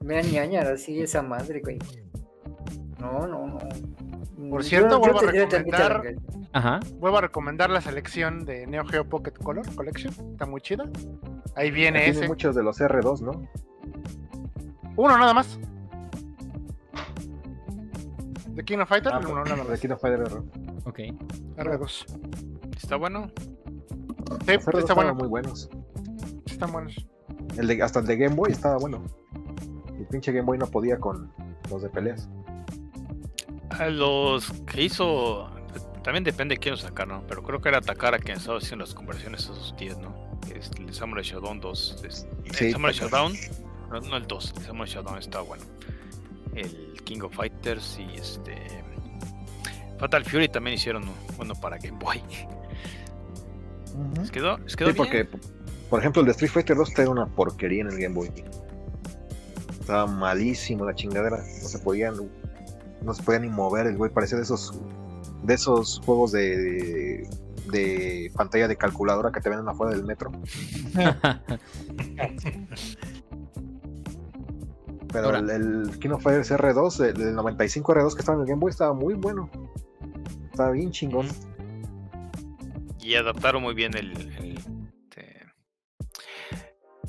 [0.00, 1.78] Me da ñañar así esa madre, güey.
[2.98, 3.58] No, no, no.
[4.50, 6.14] Por cierto, vuelvo a recomendar-.
[6.52, 6.80] Ajá.
[6.94, 10.12] Vuelvo a recomendar la selección de Neo Geo Pocket Color Collection.
[10.32, 10.84] Está muy chida.
[11.54, 12.28] Ahí viene Tiene ese.
[12.28, 13.48] muchos de los R2, ¿no?
[14.96, 15.58] Uno nada más.
[18.48, 19.12] ¿De King of Fighter?
[19.14, 19.80] Ah, uno nada De más.
[19.80, 20.82] King of Fighter R2.
[20.84, 20.98] Ok.
[21.56, 22.76] R2.
[22.76, 23.30] ¿Está bueno?
[23.36, 23.46] Sí,
[24.26, 25.14] Los R2 está estaban bueno.
[25.14, 25.70] muy buenos.
[26.46, 27.06] sí Están buenos.
[27.56, 29.02] El de, hasta el de Game Boy estaba bueno.
[29.98, 31.32] El pinche Game Boy no podía con
[31.70, 32.28] los de peleas.
[33.70, 35.48] A los que hizo.
[36.02, 37.24] También depende de quién lo sacar, ¿no?
[37.28, 40.12] Pero creo que era Takara quien estaba haciendo las conversiones a esos 10, ¿no?
[40.54, 42.02] Es el Samurai Shodown 2.
[42.06, 42.66] es- Sí.
[42.66, 43.32] el Samurai Shodown.
[43.92, 45.64] No, no el 2, el Samurai Shodown estaba bueno.
[46.54, 48.56] El King of Fighters y este.
[49.98, 51.04] Fatal Fury también hicieron
[51.38, 52.22] uno, para Game Boy.
[54.18, 55.28] Les quedó, les quedó Sí, porque,
[55.90, 58.30] por ejemplo, el de Street Fighter 2 era una porquería en el Game Boy.
[59.78, 61.36] Estaba malísimo la chingadera.
[61.36, 62.14] No se podían,
[63.02, 64.10] no se podía ni mover el güey.
[64.10, 64.80] Parecía de esos,
[65.42, 67.30] de esos juegos de, de,
[67.70, 70.32] de pantalla de calculadora que te venden afuera del metro.
[75.12, 75.38] Pero Ahora.
[75.40, 78.60] el, el King of Fighters R2, el, el 95 R2 que estaba en el Game
[78.60, 79.50] Boy, estaba muy bueno.
[80.50, 81.28] Estaba bien chingón.
[83.00, 84.58] Y adaptaron muy bien el, el,
[85.10, 85.46] este,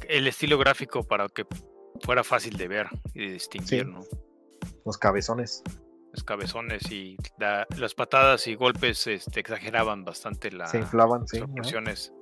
[0.09, 1.45] el estilo gráfico para que
[2.01, 3.91] fuera fácil de ver y de distinguir, Sí.
[3.91, 4.01] ¿no?
[4.85, 5.61] Los cabezones.
[6.11, 11.29] Los cabezones y la- las patadas y golpes este, exageraban bastante la, Se inflaban, las
[11.29, 11.37] sí.
[11.39, 12.13] proporciones.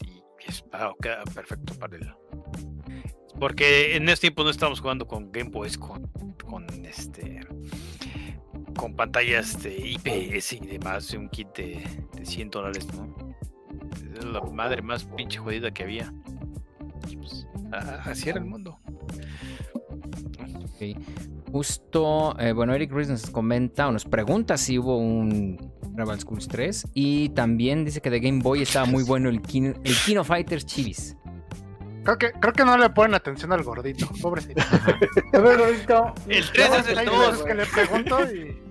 [0.00, 2.14] Y es, ah, queda perfecto para el.
[3.38, 6.10] Porque en ese tiempo no estábamos jugando con Game Boys con,
[6.44, 7.40] con este
[8.76, 11.84] con pantallas de IPS y demás, de un kit de,
[12.14, 13.34] de 100 dólares, ¿no?
[14.16, 16.12] Es la madre más pinche jodida que había.
[17.00, 17.46] Pues,
[18.04, 18.78] así era el mundo.
[20.64, 20.96] Ok.
[21.50, 26.46] Justo, eh, bueno, Eric Ruiz nos comenta o nos pregunta si hubo un Rebel Schools
[26.46, 30.24] 3 y también dice que de Game Boy estaba muy bueno el Kino, el Kino
[30.24, 31.16] Fighters Chivis.
[32.08, 34.08] Creo que, creo que no le ponen atención al gordito.
[34.22, 34.62] Pobrecito.
[35.34, 36.14] A ver, gordito.
[36.26, 37.18] El 3 es el Hay 2.
[37.30, 38.62] veces que le pregunto y.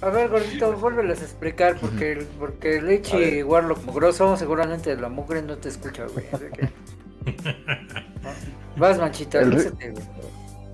[0.00, 3.44] A ver, gordito, vuélveles a explicar porque, el- porque Leche ver.
[3.44, 6.24] Warlock Mugroso seguramente la mugre no te escucha, güey.
[6.32, 6.70] así que-
[8.78, 10.04] Vas, manchita, El ri- lúcete, güey.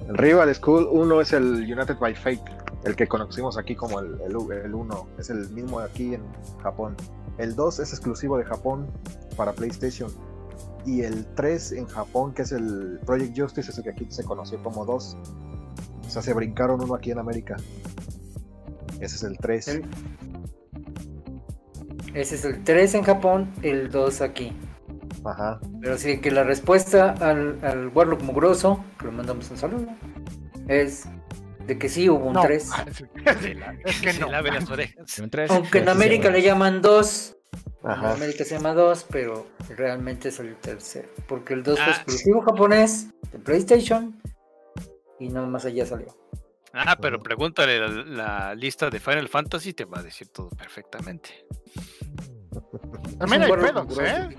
[0.09, 2.43] El Rival School 1 es el United by Fate,
[2.85, 6.23] el que conocimos aquí como el, el, 1, es el mismo aquí en
[6.63, 6.97] Japón.
[7.39, 8.89] El 2 es exclusivo de Japón
[9.37, 10.13] para PlayStation.
[10.85, 14.25] Y el 3 en Japón, que es el Project Justice, es el que aquí se
[14.25, 15.17] conoció como 2.
[16.07, 17.57] O sea, se brincaron uno aquí en América.
[19.01, 19.69] Ese es el 3.
[19.69, 19.85] El-
[22.15, 24.53] Ese es el 3 en Japón, el 2 aquí.
[25.25, 25.61] Ajá.
[25.81, 29.87] Pero sí que la respuesta al, al Warlock Mugroso, que le mandamos un saludo,
[30.69, 31.05] es
[31.67, 32.43] de que sí hubo un No.
[32.43, 32.63] 3.
[33.41, 34.29] Se la- Es que se no.
[34.29, 35.19] lave las orejas.
[35.21, 35.51] Un 3.
[35.53, 37.37] Aunque en América le llaman 2.
[37.85, 38.13] En Ajá.
[38.13, 41.09] América se llama 2, pero realmente es el tercero.
[41.27, 41.91] Porque el 2 fue Ah.
[41.97, 44.21] exclusivo japonés de PlayStation.
[45.19, 46.17] Y no más allá salió.
[46.73, 51.45] Ah, pero pregúntale la, la lista de Final Fantasy, te va a decir todo perfectamente.
[53.19, 54.37] También hay pedos, ¿eh?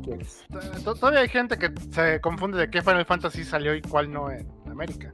[0.84, 4.48] Todavía hay gente que se confunde de qué Final Fantasy salió y cuál no en
[4.70, 5.12] América.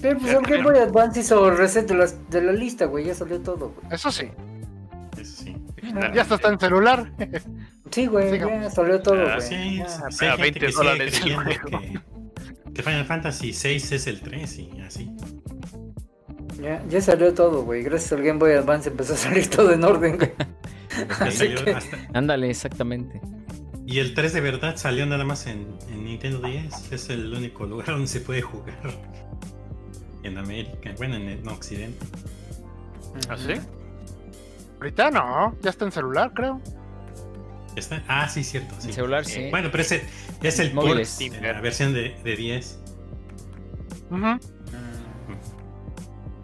[0.00, 3.06] Pero pues el Game Boy Advance hizo reset de, las, de la lista, güey.
[3.06, 3.86] Ya salió todo, güey.
[3.90, 4.30] Eso sí.
[5.94, 6.08] Sí.
[6.14, 7.12] Ya hasta está en celular.
[7.90, 8.62] Sí, güey, Sigamos.
[8.62, 9.48] ya salió todo, Ah, güey.
[9.48, 9.88] sí, Ya.
[9.88, 11.80] sí, sí, a gente 20 que sigue dólares el creyendo juego.
[12.64, 15.10] que, que Final Fantasy VI es el 3 y así.
[16.60, 17.82] Ya, ya salió todo, güey.
[17.82, 20.32] Gracias al Game Boy Advance empezó a salir todo en orden, güey.
[21.32, 23.20] Salió que- hasta- Ándale, exactamente.
[23.86, 26.92] y el 3 de verdad salió nada más en, en Nintendo 10.
[26.92, 28.78] Es el único lugar donde se puede jugar.
[30.22, 32.06] En América, bueno, en, en Occidente.
[33.28, 33.54] ¿Ah, sí?
[34.78, 36.60] Ahorita no, ya está en celular, creo.
[37.76, 38.02] ¿Está?
[38.06, 38.74] Ah, sí, cierto.
[38.78, 38.88] sí.
[38.88, 39.48] En celular, sí.
[39.50, 40.04] Bueno, pero ese
[40.42, 41.00] es el port
[41.40, 42.80] la versión de, de 10.
[44.10, 44.16] Ujú.
[44.18, 44.38] Mm.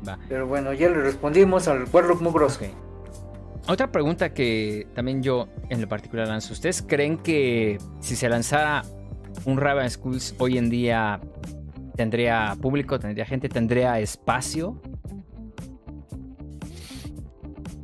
[0.09, 0.19] Va.
[0.29, 2.65] Pero bueno, ya le respondimos al Warlock Mugroso.
[2.65, 2.71] Ok.
[3.69, 6.53] Otra pregunta que también yo en lo particular lanzo.
[6.53, 8.83] ¿Ustedes creen que si se lanzara
[9.45, 11.21] un Raven Schools hoy en día
[11.95, 14.81] tendría público, tendría gente, tendría espacio?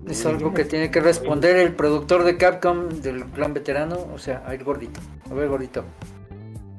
[0.07, 4.45] Es algo que tiene que responder el productor de Capcom del clan veterano, o sea,
[4.53, 5.01] el gordito.
[5.31, 5.85] A ver, gordito.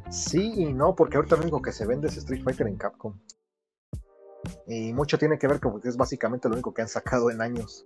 [0.09, 3.19] Sí y no, porque ahorita lo único que se vende es Street Fighter en Capcom.
[4.65, 7.41] Y mucho tiene que ver con que es básicamente lo único que han sacado en
[7.41, 7.85] años.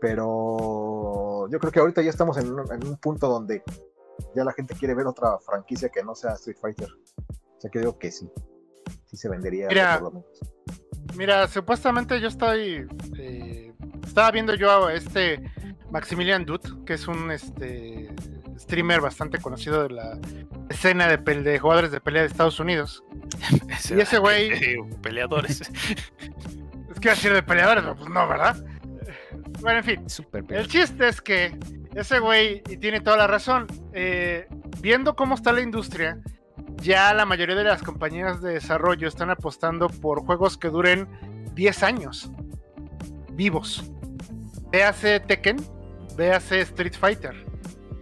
[0.00, 3.64] Pero yo creo que ahorita ya estamos en un, en un punto donde
[4.36, 6.88] ya la gente quiere ver otra franquicia que no sea Street Fighter.
[7.28, 8.30] O sea que digo que sí.
[9.06, 9.66] Sí se vendería.
[9.66, 10.40] Mira, por lo menos.
[11.16, 12.86] Mira, supuestamente yo estoy.
[13.18, 13.72] eh,
[14.06, 15.42] estaba viendo yo a este
[15.90, 18.10] Maximilian Dutt, que es un este
[18.58, 20.18] streamer bastante conocido de la
[20.68, 23.02] escena de, de jugadores de pelea de Estados Unidos.
[23.90, 25.62] Y ese güey- Peleadores.
[26.92, 28.54] Es que decir de peleadores, pero pues no, ¿verdad?
[29.60, 30.10] Bueno, en fin.
[30.10, 31.56] Súper El chiste es que
[31.94, 34.46] ese güey, y tiene toda la razón, eh,
[34.80, 36.18] viendo cómo está la industria,
[36.82, 41.08] ya la mayoría de las compañías de desarrollo están apostando por juegos que duren
[41.54, 42.30] 10 años
[43.32, 43.84] vivos.
[44.70, 45.56] Véase Tekken,
[46.16, 47.46] véase Street Fighter,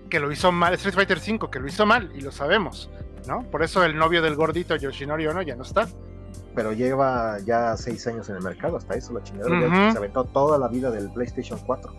[0.09, 2.91] que lo hizo mal, Street Fighter 5, que lo hizo mal, y lo sabemos,
[3.27, 3.43] ¿no?
[3.51, 5.89] Por eso el novio del gordito Yoshinori Ono ya no está.
[6.55, 9.93] Pero lleva ya seis años en el mercado, hasta eso la chingadera ya Ujú.
[9.93, 11.93] se aventó toda la vida del PlayStation 4.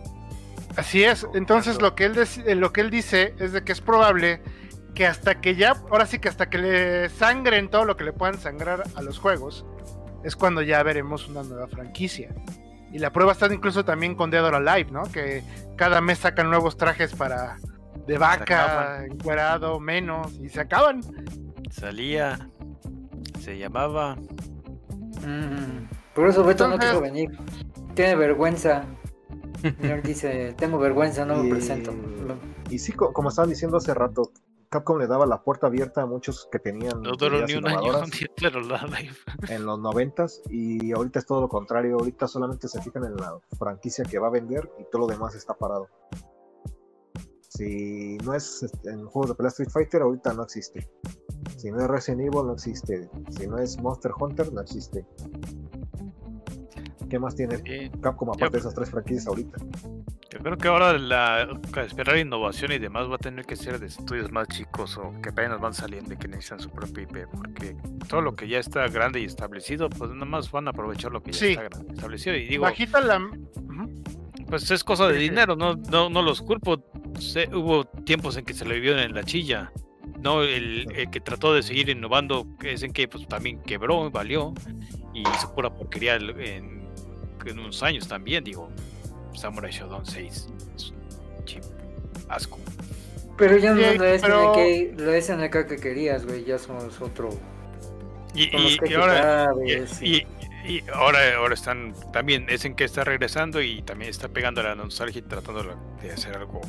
[0.76, 2.14] Así es, entonces lo que él
[2.46, 4.40] eh, lo que él dice es de que es probable
[4.94, 8.12] que hasta que ya, ahora sí que hasta que le sangren todo lo que le
[8.12, 9.64] puedan sangrar a los juegos,
[10.24, 12.34] es cuando ya veremos una nueva franquicia.
[12.92, 15.04] Y la prueba está incluso también con Dead or Alive, ¿no?
[15.04, 15.42] Que
[15.76, 17.56] cada mes sacan nuevos trajes para
[18.06, 21.00] de vaca, encuerado, menos, y se acaban.
[21.70, 22.48] Salía.
[23.40, 24.16] Se llamaba.
[25.26, 27.30] Mm, Por eso Beto no quiso venir.
[27.94, 28.84] Tiene vergüenza.
[29.62, 31.94] Él dice, tengo vergüenza, no me presento.
[32.70, 34.32] Y sí, co- como estaban diciendo hace rato,
[34.72, 37.92] Capcom le daba la puerta abierta a muchos que tenían No duró ni un año.
[38.80, 39.14] Alive.
[39.50, 43.38] en los noventas y ahorita es todo lo contrario, ahorita solamente se fijan en la
[43.58, 45.88] franquicia que va a vender y todo lo demás está parado.
[47.48, 50.88] Si no es este, en juegos de pelea Street Fighter, ahorita no existe.
[51.58, 53.10] Si no es Resident Evil, no existe.
[53.28, 55.06] Si no es Monster Hunter, no existe.
[57.10, 57.90] ¿Qué más tiene.
[58.00, 59.58] Capcom aparte de esas tres franquicias ahorita?
[60.32, 61.46] Yo creo que ahora la
[61.84, 65.28] esperar innovación y demás va a tener que ser de estudios más chicos o que
[65.28, 67.76] apenas van saliendo y que necesitan su propio IP, porque
[68.08, 71.22] todo lo que ya está grande y establecido, pues nada más van a aprovechar lo
[71.22, 71.48] que ya Sí.
[71.50, 72.36] está grande y establecido.
[72.36, 73.20] Y digo, Bajita la...
[74.48, 76.82] Pues es cosa de dinero, no, no, no los culpo.
[77.18, 79.72] Sé- hubo tiempos en que se le vivieron en la chilla.
[80.20, 84.52] No, el, el que trató de seguir innovando es en que pues también quebró, valió
[85.14, 86.86] y hizo pura porquería en,
[87.46, 88.70] en unos años también, digo.
[89.34, 90.90] Samurai Shodown 6 es
[91.38, 91.62] un chip
[92.28, 92.58] asco.
[93.38, 97.30] Pero ya no es la pero- SNK, la SNK que querías, güey, ya somos otro.
[98.34, 100.26] Y, que ahora, y, sabes, y-
[100.66, 104.64] y ahora, ahora están también, es en que está regresando y también está pegando a
[104.64, 106.60] la nostalgia y tratando de hacer algo,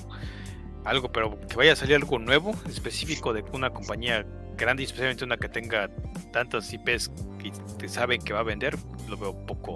[0.83, 4.25] algo, pero que vaya a salir algo nuevo, específico de una compañía
[4.57, 5.89] grande y especialmente una que tenga
[6.31, 7.09] tantas IPs
[7.39, 8.75] que te saben que va a vender,
[9.07, 9.75] lo veo poco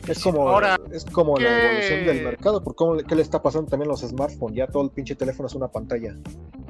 [0.00, 0.12] difícil.
[0.12, 3.42] Es como, Ahora, es como la ¿qué- evolución del mercado, por cómo, qué le está
[3.42, 4.56] pasando también a los smartphones.
[4.56, 6.14] Ya todo el pinche teléfono es una pantalla.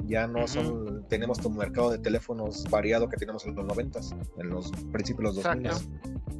[0.05, 4.49] Ya no son, tenemos tu mercado de teléfonos variado que teníamos en los noventas, en
[4.49, 5.65] los principios de los 2000.
[5.67, 5.89] Exacto.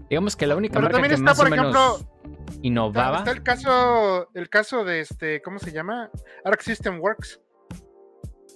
[0.09, 3.18] Digamos que la única Pero marca también que está, más por o menos ejemplo, innovaba.
[3.18, 6.09] Está el caso, el caso de este, ¿cómo se llama?
[6.45, 7.41] Arc System Works.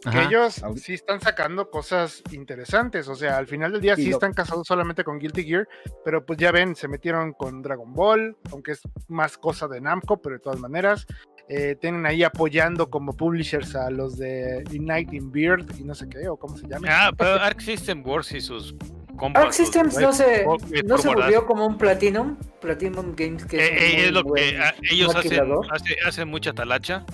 [0.01, 0.23] Que Ajá.
[0.23, 3.07] ellos Ahorita- sí están sacando cosas interesantes.
[3.07, 5.67] O sea, al final del día sí lo- están casados solamente con Guilty Gear.
[6.03, 10.21] Pero pues ya ven, se metieron con Dragon Ball, aunque es más cosa de Namco,
[10.21, 11.05] pero de todas maneras.
[11.47, 16.27] Eh, tienen ahí apoyando como publishers a los de Uniting Beard y no sé qué,
[16.29, 16.87] o cómo se llama.
[16.89, 18.73] Ah, pero Arc System Wars y sus
[19.17, 19.43] combos.
[19.43, 23.67] Arc Systems no se, Web no se volvió como un Platinum, Platinum Games que Eh,
[23.67, 25.67] eh, es, un es lo que ah, ellos hacen, maquilador.
[25.71, 27.05] hace- hacen mucha talacha,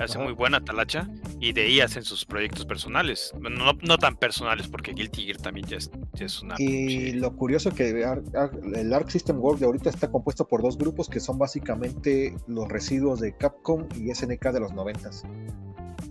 [0.00, 0.24] hacen Ajá.
[0.24, 1.06] muy buena talacha
[1.40, 3.32] y de ahí hacen sus proyectos personales.
[3.38, 6.54] No, no tan personales porque Guilty Gear también ya es, ya es una.
[6.58, 10.62] Y lo curioso que Ar- Ar- el Arc System World de ahorita está compuesto por
[10.62, 15.24] dos grupos que son básicamente los residuos de Capcom y SNK de los noventas.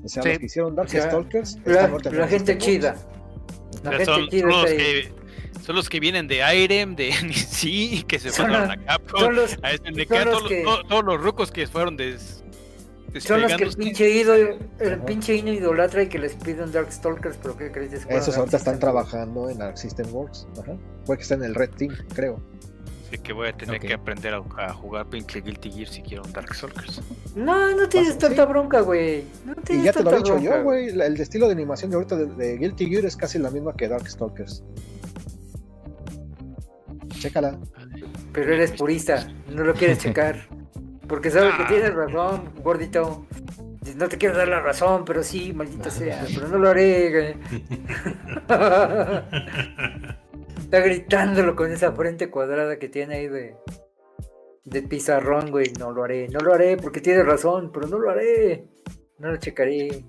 [0.04, 0.30] O sea, Sí.
[0.30, 1.58] los que hicieron O sea, Darkstalkers.
[1.66, 2.96] La, en la Arc gente chida.
[3.84, 5.14] La gente son, chida son los que,
[5.66, 9.20] son los que vienen de Irem, de NEC, que se Son fueron los- a Capcom,
[9.20, 12.44] Son los, a SNK, son los todos, que- todos- todos los rucos que fueron des,
[13.22, 17.38] son los que el pinche ido, el pinche Ino idolatra y que les piden Darkstalkers,
[17.42, 17.94] pero ¿qué crees?
[17.94, 20.48] Es Esos ahorita están trabajando en Arc System Works.
[20.62, 20.78] Ajá.
[21.06, 22.40] Puede que estén en el Red Team, creo.
[23.08, 26.24] Así que voy a tener que aprender a, a jugar pinche Guilty Gear si quiero
[26.24, 27.02] un Darkstalkers.
[27.36, 28.20] No, no tienes Sí.
[28.20, 29.24] tanta bronca, güey.
[29.46, 30.88] No Y tienes ya te lo he dicho yo, güey.
[30.90, 33.88] El estilo de animación de ahorita de, de Guilty Gear es casi la misma que
[33.88, 34.64] Darkstalkers.
[37.20, 37.58] Chécala.
[38.34, 40.48] Pero eres purista, no lo quieres checar.
[41.08, 41.68] Porque sabes que Ah.
[41.68, 43.26] tienes razón, gordito.
[43.96, 47.12] No te quiero dar la razón, pero sí, maldita sea, pero no lo haré.
[47.12, 47.36] güey.
[50.58, 53.56] Está gritándolo con esa frente cuadrada que tiene ahí de,
[54.64, 55.72] de pizarrón, güey.
[55.80, 58.66] No lo haré, no lo haré porque tiene razón, pero no lo haré.
[59.20, 60.04] No lo checaré.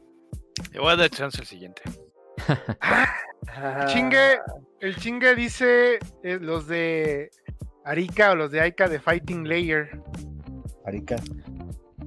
[0.73, 1.83] Le voy a dar chance al siguiente.
[2.81, 4.39] Ah, Chingue,
[4.81, 7.31] el chingue dice eh, los de
[7.85, 10.01] Arica o los de Aika de Fighting Layer.
[10.87, 11.17] Arica.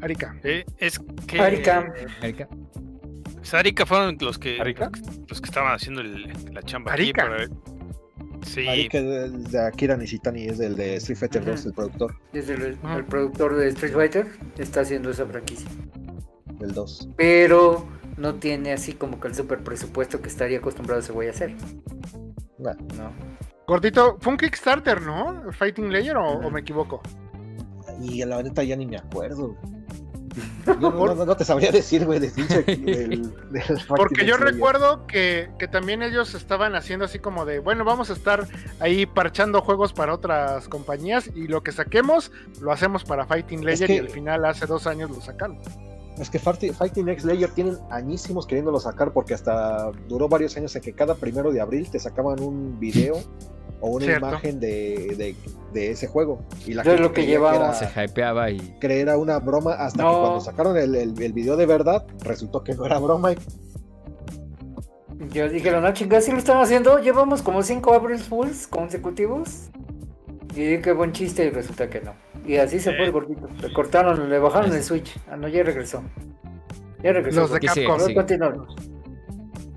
[0.02, 0.36] Arica.
[0.44, 1.40] Eh, es que.
[1.40, 1.94] Arica.
[2.22, 2.48] Erika.
[3.36, 4.60] pues, Arica fueron los que.
[4.60, 4.90] ¿Arica?
[5.28, 7.24] Los que estaban haciendo el- la chamba Arica.
[7.24, 7.32] aquí.
[7.38, 7.80] pero-
[8.46, 12.54] Sí, Arica de, de Akira Nishitani es del de Street Fighter 2, el productor Desde
[12.54, 12.96] el, Ah.
[12.96, 14.28] el productor de Street Fighter
[14.58, 15.68] está haciendo esa franquicia.
[16.58, 17.10] del 2.
[17.18, 17.86] Pero
[18.18, 21.54] no tiene así como que el super presupuesto que estaría acostumbrado ese güey a hacer.
[22.58, 22.74] Nah.
[22.98, 23.12] No.
[23.68, 25.52] Gordito, fue un Kickstarter, ¿no?
[25.52, 27.02] Fighting Layer o, o me equivoco.
[28.02, 29.56] Y la neta ya ni me acuerdo.
[30.66, 35.08] Yo no, no- no te sabría decir, güey, de pinche del, del Porque yo recuerdo
[35.08, 38.48] que, que también ellos estaban haciendo así como de, bueno, vamos a estar
[38.80, 42.32] ahí parchando juegos para otras compañías y lo que saquemos
[42.62, 45.58] lo hacemos para Fighting Layer que- y al final hace dos años lo sacaron.
[46.20, 50.76] Es que Fighting, Fighting X Layer tienen añísimos queriéndolo sacar porque hasta duró varios años
[50.76, 53.16] en que cada primero de abril te sacaban un video
[53.82, 54.28] o una Cierto.
[54.28, 55.36] imagen de, de,
[55.74, 56.44] de ese juego.
[56.66, 57.74] Y la Yo gente lo que llevaba.
[57.74, 58.58] Se hypeaba y.
[58.80, 60.12] que era una broma hasta No.
[60.12, 63.32] que cuando sacaron el, el, el video de verdad resultó que no era broma.
[63.34, 63.38] y
[65.30, 67.00] Yo dije, no chingas, si lo están haciendo.
[67.00, 69.70] Llevamos como 5 April Fools consecutivos.
[70.56, 72.14] Y dije, qué buen chiste, y resulta que no.
[72.46, 73.48] Y así se fue el gordito.
[73.62, 75.18] Le cortaron, le bajaron el switch.
[75.30, 76.02] Ah, no, ya regresó.
[77.04, 77.42] Ya regresó.
[77.42, 77.60] Los de.
[77.60, 77.98] Capcom.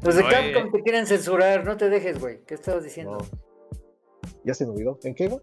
[0.02, 0.30] Los de Oye.
[0.52, 2.40] Capcom te quieren censurar, no te dejes, güey.
[2.46, 3.18] ¿Qué estabas diciendo?
[3.18, 3.51] No.
[4.44, 4.98] Ya se me olvidó.
[5.04, 5.40] ¿En qué, güey?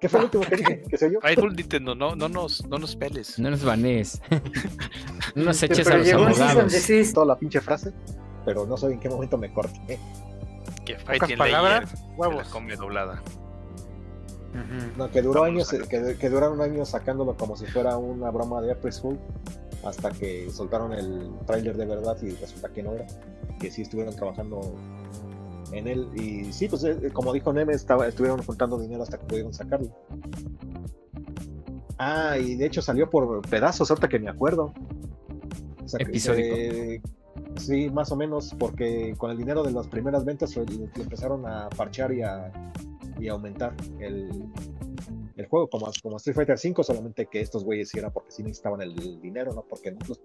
[0.00, 0.82] ¿Qué fue el último que dije?
[0.88, 1.20] ¿Qué sé yo?
[1.20, 3.38] Fightful Nintendo, no, no, nos, no nos peles.
[3.38, 4.20] No nos banees.
[5.34, 7.12] no nos eches a Pero los un season abogados.
[7.14, 7.92] Toda la pinche frase,
[8.44, 9.98] pero no sé en qué momento me corté.
[10.84, 12.48] Que Pocas Fighting palabras, Layer la huevos.
[12.48, 13.22] come doblada.
[14.96, 18.60] No, que duró años, a que, que duraron años sacándolo como si fuera una broma
[18.60, 19.18] de April Fool,
[19.84, 23.06] hasta que soltaron el tráiler de verdad y resulta que no era,
[23.58, 24.76] que sí estuvieron trabajando
[25.72, 29.26] en él y sí, pues eh, como dijo Neme, estaba, estuvieron juntando dinero hasta que
[29.26, 29.90] pudieron sacarlo.
[31.98, 34.72] Ah, y de hecho salió por pedazos, ahorita que me acuerdo.
[35.84, 36.56] O sea, Episódico.
[37.56, 41.46] sí, más o menos, porque con el dinero de las primeras ventas lo, lo empezaron
[41.46, 42.52] a parchear y a,
[43.18, 44.48] y a aumentar el,
[45.36, 48.42] el juego, como, como Street Fighter V, solamente que estos güeyes sí era porque sí
[48.42, 50.20] necesitaban el dinero, no porque no, pues,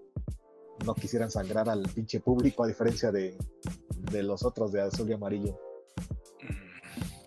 [0.84, 3.36] no quisieran sangrar al pinche público, a diferencia de,
[4.12, 5.58] de los otros de azul y amarillo.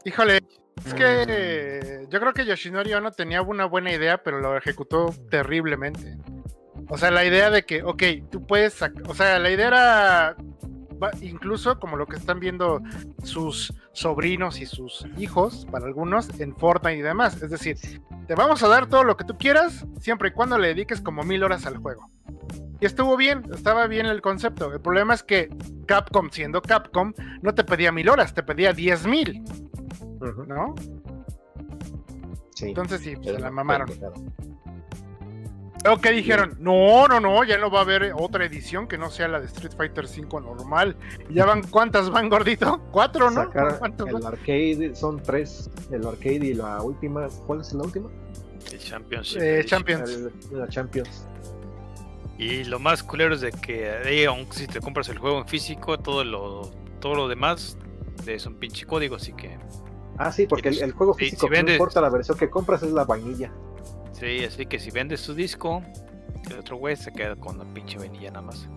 [0.05, 0.39] Híjole,
[0.85, 6.17] es que yo creo que Yoshinori Ono tenía una buena idea, pero lo ejecutó terriblemente.
[6.89, 10.35] O sea, la idea de que, ok, tú puedes sac- o sea, la idea era
[11.21, 12.81] incluso como lo que están viendo
[13.23, 17.41] sus sobrinos y sus hijos, para algunos, en Fortnite y demás.
[17.41, 17.77] Es decir,
[18.27, 21.23] te vamos a dar todo lo que tú quieras, siempre y cuando le dediques como
[21.23, 22.09] mil horas al juego.
[22.83, 24.73] Y estuvo bien, estaba bien el concepto.
[24.73, 25.47] El problema es que
[25.85, 29.41] Capcom, siendo Capcom, no te pedía mil horas, te pedía diez mil,
[30.45, 30.75] ¿no?
[32.53, 32.65] Sí.
[32.67, 33.89] Entonces sí, se la una mamaron.
[35.85, 39.09] Luego que dijeron, no, no, no, ya no va a haber otra edición que no
[39.09, 40.97] sea la de Street Fighter 5 normal.
[41.29, 42.81] Ya van, ¿cuántas van, gordito?
[42.91, 43.43] ¿Cuatro, no?
[43.45, 44.25] Sacar ¿Cuántos el van?
[44.25, 48.09] arcade, son tres, el arcade y la última, ¿cuál es la última?
[48.73, 49.41] El Championship.
[49.41, 49.63] Eh.
[49.65, 50.09] Champions.
[50.51, 51.27] El- la Champions.
[52.37, 55.47] Y lo más culero es de que eh, aunque si te compras el juego en
[55.47, 57.77] físico, todo lo, todo lo demás
[58.25, 59.57] es un pinche código, así que
[60.17, 62.83] Ah, sí, porque el, juego sí, físico, si no vendes- importa la versión que compras,
[62.83, 63.51] es la vainilla.
[64.13, 65.81] sí, así que si vendes tu disco,
[66.51, 68.67] el otro güey se queda con la pinche vainilla nada más.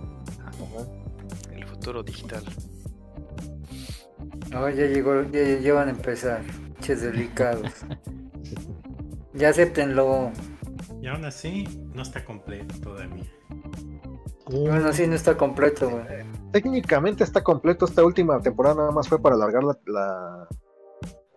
[1.52, 2.42] El futuro digital.
[4.50, 6.42] No, ya llegó, ya, ya- van a empezar.
[6.80, 7.70] Ches delicados.
[9.34, 10.32] Ya acéptenlo.
[11.06, 13.22] Y aún así, no está completo todavía.
[14.50, 16.02] Bueno, sí, no está completo, güey.
[16.50, 17.84] Técnicamente está completo.
[17.84, 20.48] Esta última temporada nada más fue para alargar la, la,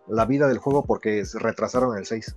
[0.08, 2.36] la vida del juego porque retrasaron el 6.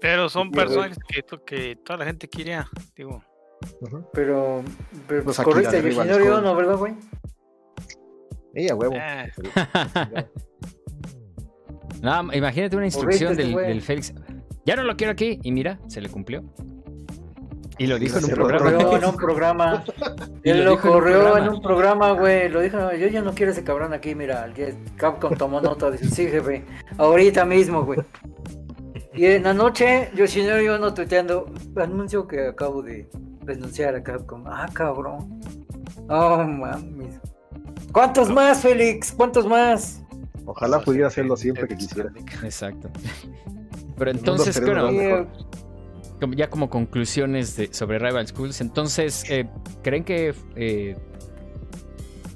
[0.00, 3.22] Pero son personajes que, to- que toda la gente quería, digo.
[4.12, 4.64] Pero,
[5.06, 6.32] pero pues corriste Yoshinori School.
[6.32, 6.94] Ono, ¿verdad, güey?
[8.54, 8.96] Ella, huevo.
[8.96, 9.30] eh,
[12.02, 14.12] No, imagínate una instrucción del, del Félix.
[14.68, 15.40] Ya no lo quiero aquí.
[15.42, 16.44] Y mira, se le cumplió.
[17.78, 18.70] Y lo dijo en un Lo programa.
[18.70, 19.84] corrió en un programa.
[20.44, 22.50] Y Él lo lo corrió en un programa, güey.
[22.50, 24.46] Lo dijo, yo ya no quiero ese cabrón aquí, mira.
[24.96, 25.90] Capcom tomó nota.
[25.90, 26.66] Dice, sí, jefe.
[26.98, 28.00] Ahorita mismo, güey.
[29.14, 31.46] Y en la noche, Yoshinori Ono tuiteando,
[31.76, 33.08] anuncio que acabo de
[33.46, 34.44] denunciar a Capcom.
[34.46, 35.40] Ah, cabrón.
[36.10, 37.18] Oh, mames.
[37.90, 39.12] ¿Cuántos más, Félix?
[39.12, 40.02] ¿Cuántos más?
[40.44, 42.12] Ojalá pudiera hacerlo siempre que quisiera.
[42.42, 42.90] Exacto.
[43.98, 44.56] Pero entonces,
[46.20, 49.48] como- ya como conclusiones de- sobre Rival Schools, entonces, eh,
[49.82, 50.96] ¿creen que eh,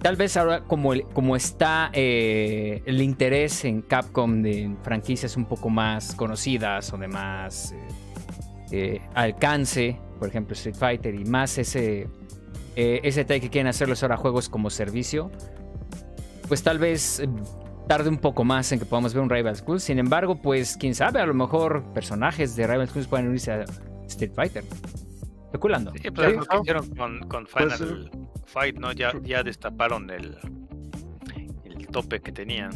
[0.01, 5.45] tal vez ahora como, el- como está eh, el interés en Capcom de franquicias un
[5.47, 7.75] poco más conocidas o de más
[9.15, 12.09] alcance, por ejemplo Street Fighter, y más ese,
[12.75, 15.31] ese que quieren hacerlos ahora juegos como servicio,
[16.49, 17.23] pues tal vez
[17.97, 19.83] tarde un poco más en que podamos ver un Rival Schools.
[19.83, 23.65] Sin embargo, pues quién sabe, a lo mejor personajes de Rival Schools pueden unirse a
[24.07, 24.65] Street Fighter.
[25.45, 25.93] Especulando.
[26.01, 28.11] Sí, pues Sí, lo que hicieron con, con Puede Final
[28.47, 28.93] Fight, ¿no?
[28.93, 30.39] Ya, ya destaparon el,
[31.65, 32.71] el tope que tenían,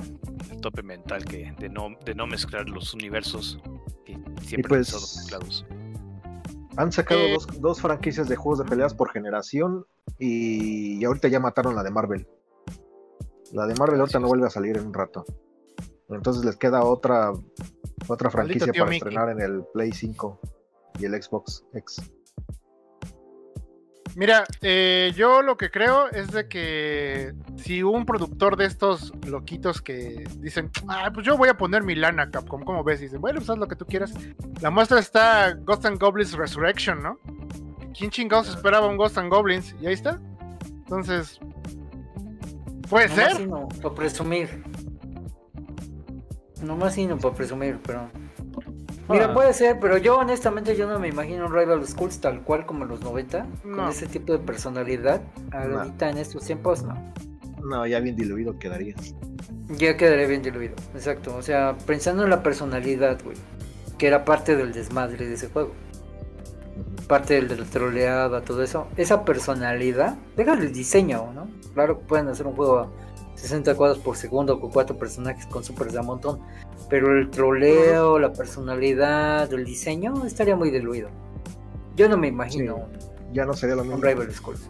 [0.50, 3.58] el tope mental que de no, de no mezclar los universos
[4.04, 5.66] que siempre pues, han estado mezclados.
[6.76, 9.86] Han sacado Eh, dos, dos franquicias de juegos de peleas por generación
[10.18, 12.28] y, y ahorita ya mataron la de Marvel.
[13.52, 15.24] La de Marvel ahorita no vuelve a salir en un rato.
[16.08, 17.32] Entonces les queda otra
[18.08, 18.98] otra franquicia para Mickey.
[18.98, 20.40] estrenar en el Play 5
[20.98, 22.00] y el Xbox X.
[24.14, 29.82] Mira, eh, yo lo que creo es de que si un productor de estos loquitos
[29.82, 33.00] que dicen, ah, pues yo voy a poner mi lana, Capcom, ¿cómo ves?
[33.00, 34.14] Y dicen, bueno, pues haz lo que tú quieras.
[34.62, 37.18] La muestra está Ghost and Goblins Resurrection, ¿no?
[37.96, 39.74] ¿Quién chingados esperaba un Ghost and Goblins?
[39.82, 40.18] Y ahí está.
[40.64, 41.38] Entonces,
[42.88, 43.36] puede Nomás ser.
[43.36, 44.62] sí no, para presumir.
[46.62, 48.08] Nomás sí no para presumir, pero.
[49.08, 49.34] Mira, Ah.
[49.34, 52.82] puede ser, pero yo honestamente yo no me imagino un Rival Schools tal cual como
[52.84, 53.76] en los 90, No.
[53.76, 55.20] con ese tipo de personalidad.
[55.52, 56.94] Ahorita en estos tiempos no.
[57.62, 58.94] No, ya bien diluido quedaría.
[59.68, 61.36] Ya quedaré bien diluido, exacto.
[61.36, 63.36] O sea, pensando en la personalidad, güey,
[63.98, 65.72] que era parte del desmadre de ese juego.
[67.08, 68.88] Parte del de la troleada, todo eso.
[68.96, 71.48] Esa personalidad, déjale el diseño, ¿no?
[71.74, 72.90] Claro que pueden hacer un juego a
[73.36, 76.40] 60 cuadros por segundo con cuatro personajes con supers de a montón.
[76.88, 81.08] Pero el troleo, la personalidad, el diseño estaría muy diluido.
[81.94, 82.88] Yo no me imagino
[83.32, 83.96] Ya no sería lo mismo.
[83.96, 84.68] un Rival Schools.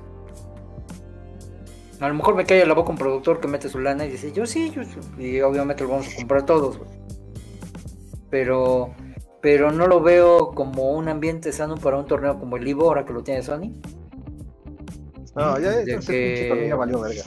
[2.00, 4.30] A lo mejor me cae la boca un productor que mete su lana y dice,
[4.32, 6.90] yo sí, yo sí", Y obviamente lo vamos a comprar todos, güey.
[8.28, 8.94] Pero,
[9.46, 13.04] pero no lo veo como un ambiente sano para un torneo como el Evo, ahora
[13.06, 13.70] que lo tiene Sony.
[15.36, 17.22] No, ya De que- pinche valió verga.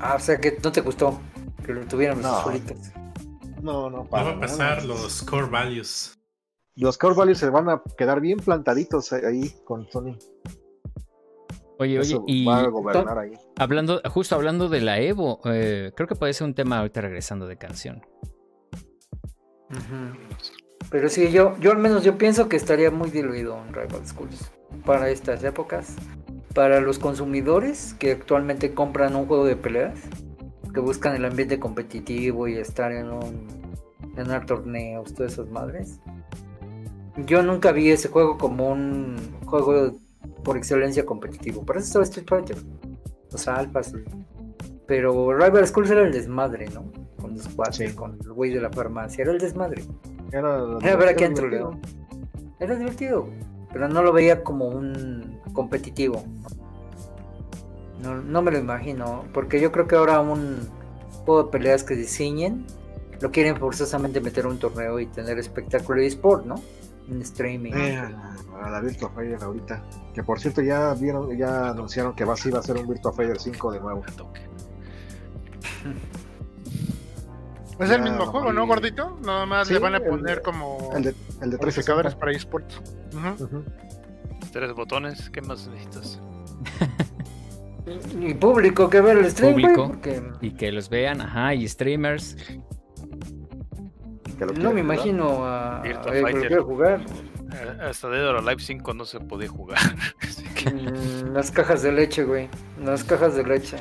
[0.00, 1.20] Ah, o sea que no te gustó
[1.64, 2.42] que lo tuvieran los No.
[2.42, 2.78] solitos.
[3.62, 6.18] No, no, No para va a pasar los core values.
[6.74, 10.16] Los core values se van a quedar bien plantaditos ahí con Sony.
[11.78, 13.34] Oye, oye, y va a gobernar ahí.
[13.56, 17.46] hablando, justo hablando de la Evo, eh, creo que puede ser un tema ahorita regresando
[17.46, 18.02] de canción.
[20.90, 24.50] Pero sí, yo, yo al menos yo pienso que estaría muy diluido un Rival Schools
[24.84, 25.96] para estas épocas.
[26.54, 30.00] Para los consumidores que actualmente compran un juego de peleas,
[30.74, 33.46] que buscan el ambiente competitivo y estar en un
[34.14, 36.00] ganar torneos, todas esas madres.
[37.26, 39.98] Yo nunca vi ese juego como un juego
[40.42, 41.64] por excelencia competitivo.
[41.64, 42.56] Para eso estaba Street Fighter.
[43.30, 43.92] Los alfas.
[44.86, 46.90] Pero Rival Schools era el desmadre, ¿no?
[47.30, 47.94] Con los cuates, Sí.
[47.94, 49.22] con el güey de la farmacia.
[49.22, 49.84] Era el desmadre.
[50.32, 51.34] Era, Era ver a quién
[52.60, 53.28] era divertido,
[53.72, 56.22] pero no lo veía como un competitivo.
[58.02, 60.68] No, no me lo imagino, porque yo creo que ahora un
[61.24, 62.66] juego de peleas que diseñen
[63.20, 66.54] lo quieren forzosamente meter a un torneo y tener espectáculo de sport, ¿no?
[67.10, 67.72] En streaming.
[67.74, 67.98] Eh,
[68.62, 69.82] a la Virtua Fighter ahorita.
[70.14, 73.12] Que por cierto ya vieron, ya anunciaron que va, sí va a ser un Virtua
[73.12, 74.02] Fighter 5 de nuevo.
[77.80, 79.18] Es Ya, el mismo juego, ¿no, gordito?
[79.24, 82.18] Nada más Sí, le van a el- poner como El de, el de modificadores 360.
[82.18, 82.80] para esports.
[83.14, 83.44] Ujú.
[83.44, 83.64] Ujú.
[84.52, 86.20] Tres botones, ¿qué más necesitas?
[88.20, 89.88] Y público que ver el stream, güey, Público.
[89.88, 92.36] porque Y que los vean, ajá, y streamers.
[94.38, 94.94] Que lo no quieren me jugar.
[94.96, 96.46] imagino a, Virtua a- Fighter.
[96.48, 97.00] quiero jugar.
[97.52, 99.78] Eh, Hasta Dead or Alive 5 no se podía jugar.
[100.22, 102.48] Así que- Mm, Las cajas de leche, güey.
[102.84, 103.78] Las cajas de leche.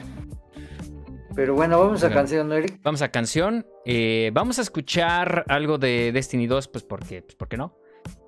[1.40, 2.82] Pero bueno, vamos a canción, ¿no, Eric.
[2.84, 3.66] Vamos a canción.
[3.86, 7.78] Eh, vamos a escuchar algo de Destiny 2, pues porque, pues, ¿por qué no?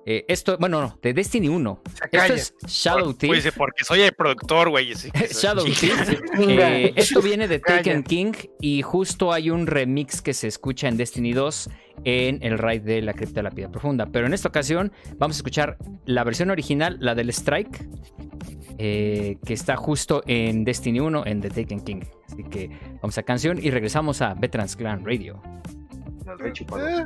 [0.06, 1.82] Eh, esto, bueno, no, de Destiny 1.
[1.92, 3.34] Se Esto es Shadow Pues Thief.
[3.34, 4.94] dice, porque soy el productor, güey.
[5.30, 6.20] Shadow Thief.
[6.38, 7.58] Eh, esto viene de.
[7.60, 8.32] Taken King
[8.62, 11.68] y justo hay un remix que se escucha en Destiny 2
[12.04, 14.06] en el raid de la cripta de la piedra profunda.
[14.06, 15.76] Pero en esta ocasión vamos a escuchar
[16.06, 17.86] la versión original, la del Strike,
[18.84, 22.00] eh, que está justo en Destiny 1 en The Taken King.
[22.26, 22.68] Así que
[23.00, 25.40] vamos a canción y regresamos a Veterans Clan Radio.
[26.26, 27.04] Eh,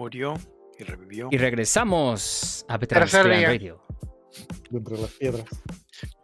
[0.00, 0.32] murió
[0.78, 1.28] y revivió.
[1.30, 3.48] Y regresamos a día.
[3.48, 3.82] Radio.
[4.70, 5.44] de entre las piedras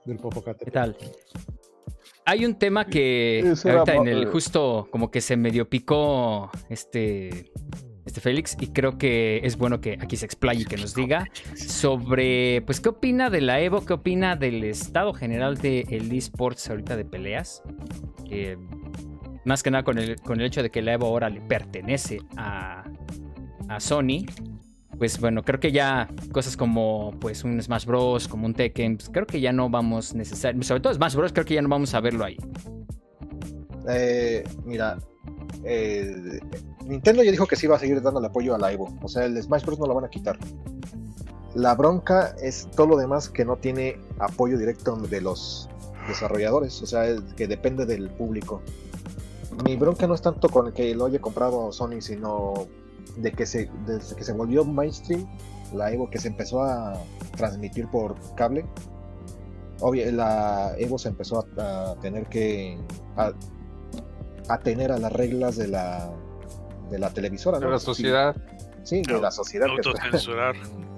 [0.07, 0.65] del Popocate.
[0.65, 0.97] ¿Qué tal?
[2.24, 6.51] Hay un tema que Ese era ahorita en el justo como que se medio picó
[6.70, 7.53] este,
[8.07, 11.28] este Félix y creo que es bueno que aquí se explaye y que nos diga
[11.55, 16.97] sobre pues qué opina de la Evo, qué opina del estado general del esports ahorita
[16.97, 17.62] de peleas.
[18.31, 18.57] Eh,
[19.44, 22.19] más que nada con el, con el hecho de que la Evo ahora le pertenece
[22.36, 22.82] a,
[23.69, 24.27] a Sony.
[24.99, 29.11] Pues bueno, creo que ya cosas como pues un Smash Bros, como un Tekken, pues,
[29.11, 31.93] creo que ya no vamos necesariamente, sobre todo Smash Bros, creo que ya no vamos
[31.95, 32.39] a verlo ahí.
[33.89, 34.99] Eh, mira,
[35.65, 36.41] eh,
[36.87, 38.97] Nintendo ya dijo que sí iba a seguir dando el apoyo a la Evo.
[39.03, 39.79] O sea, el Smash Bros.
[39.79, 40.39] no lo van a quitar.
[41.55, 45.69] La bronca es todo lo demás que no tiene apoyo directo de los
[46.07, 46.83] desarrolladores.
[46.83, 47.05] O sea,
[47.37, 48.63] que depende del público.
[49.65, 52.67] Mi bronca no es tanto con el que lo haya comprado Sony, sino
[53.16, 55.27] de que se, desde que se volvió mainstream,
[55.73, 56.95] la Evo que se empezó a
[57.37, 58.65] transmitir por cable.
[59.81, 62.78] Obvio, la Evo se empezó a, a tener que
[63.16, 63.33] a,
[64.49, 66.11] atener a las reglas de la
[66.91, 68.37] de la televisora, De la sociedad.
[68.85, 69.66] Sí, sí, de la sociedad.
[69.66, 70.55] que- Autocensurar.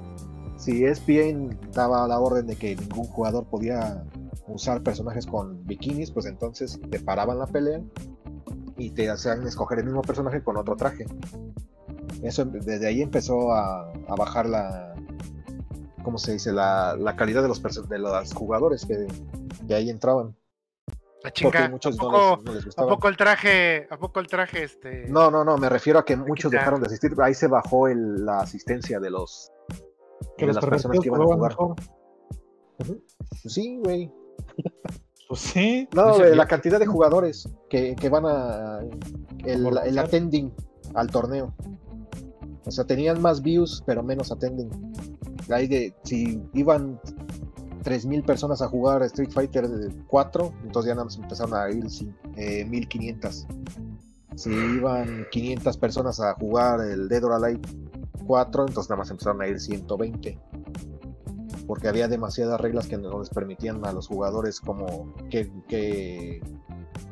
[0.58, 4.04] si ESPN daba la orden de que ningún jugador podía
[4.48, 7.80] usar personajes con bikinis, pues entonces te paraban la pelea
[8.76, 11.06] y te hacían escoger el mismo personaje con otro traje.
[12.22, 14.94] Eso desde ahí empezó a, a bajar la,
[16.02, 16.52] ¿cómo se dice?
[16.52, 19.06] La, la calidad de los de los jugadores que,
[19.66, 20.34] que ahí entraban.
[21.22, 21.68] La Porque chinga.
[21.68, 22.88] muchos ¿A no poco, les, no les a gustaba.
[22.90, 25.08] poco el traje, a poco el traje este?
[25.08, 26.60] No, no, no, me refiero a que muchos quitar.
[26.60, 27.12] dejaron de asistir.
[27.20, 29.50] Ahí se bajó el- la asistencia de los
[30.36, 31.50] Que de los las personas que iban a jugar.
[31.50, 31.74] mejor.
[33.46, 34.12] Sí, güey.
[35.28, 35.88] Pues sí.
[35.94, 38.80] No, güey, la cantidad de jugadores que, que van a
[39.44, 40.54] el, el attending
[40.94, 41.52] al torneo.
[42.68, 44.70] O sea, tenían más views, pero menos attending.
[45.50, 47.00] Ahí de, si iban
[47.82, 49.66] 3.000 personas a jugar Street Fighter
[50.06, 53.46] 4, entonces ya nada más empezaron a ir sí, eh, 1.500.
[54.36, 57.62] Si iban 500 personas a jugar el Dead or Alive
[58.26, 60.38] 4, entonces nada más empezaron a ir 120
[61.66, 66.40] porque había demasiadas reglas que no les permitían a los jugadores como qué, qué,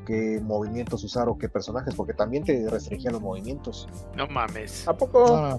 [0.07, 3.89] qué movimientos usar o qué personajes, porque también te restringían los movimientos.
[4.17, 4.87] No mames.
[4.89, 5.37] ¿A poco?
[5.37, 5.59] Ah,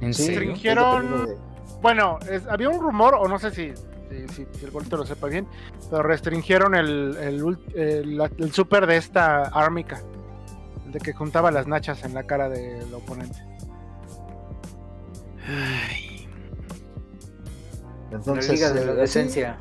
[0.00, 1.36] ¿En Sí, Restringieron- de-
[1.82, 3.72] Bueno, es- había un rumor, o no sé si,
[4.08, 5.46] si, si- si el golito lo sepa bien,
[5.90, 10.00] pero restringieron el, el, super de esta ármica.
[10.86, 13.38] El de que juntaba las nachas en la cara del oponente.
[15.48, 16.28] Ay,
[18.10, 19.56] La Entonces, Liga de la eh, sí, Decencia.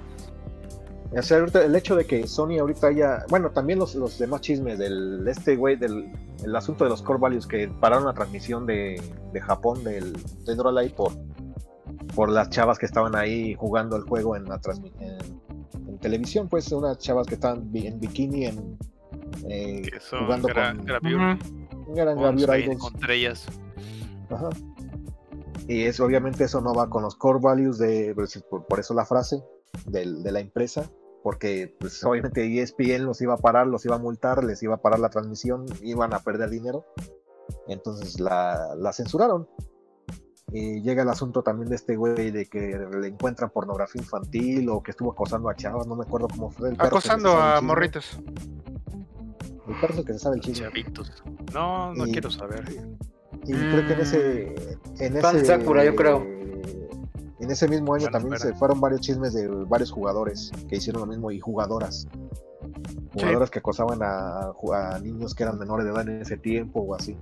[1.11, 4.41] O sea, ahorita el hecho de que Sony ahorita haya, bueno, también los, los demás
[4.41, 6.11] chismes del este güey del
[6.44, 9.02] el asunto de los core values que pararon la transmisión de,
[9.32, 10.14] de Japón del
[10.45, 11.11] Dead or Alive por
[12.15, 14.60] por las chavas que estaban ahí jugando el juego en la
[14.99, 15.18] en,
[15.88, 18.77] en televisión, pues unas chavas que estaban en bikini en
[19.48, 19.82] eh,
[20.26, 20.72] jugando gra-
[22.15, 22.94] con Idols.
[22.95, 23.45] estrellas.
[24.30, 24.49] Ajá.
[25.68, 28.14] Y es obviamente eso no va con los core values de
[28.49, 29.41] por, por eso la frase
[29.85, 30.89] del- de la empresa,
[31.23, 34.81] porque pues obviamente ESPN los iba a parar, los iba a multar, les iba a
[34.81, 36.85] parar la transmisión, iban a perder dinero.
[37.67, 39.47] Entonces la, la censuraron.
[40.51, 44.81] Y llega el asunto también de este güey de que le encuentran pornografía infantil o
[44.83, 48.19] que estuvo acosando a chavas, no me acuerdo cómo fue el Acosando a morritos.
[49.67, 50.67] El perro es el que se sabe el chisme.
[50.67, 51.23] Chavitos.
[51.53, 52.63] No, no Y- quiero saber.
[53.47, 54.55] Y creo que en ese.
[54.99, 56.23] En Fan ese Sakura, yo creo.
[57.39, 58.53] En ese mismo año Bueno, también espera.
[58.53, 62.07] se fueron varios chismes de varios jugadores que hicieron lo mismo y jugadoras.
[63.13, 66.95] Jugadoras que acosaban a, a niños que eran menores de edad en ese tiempo o
[66.95, 67.17] así.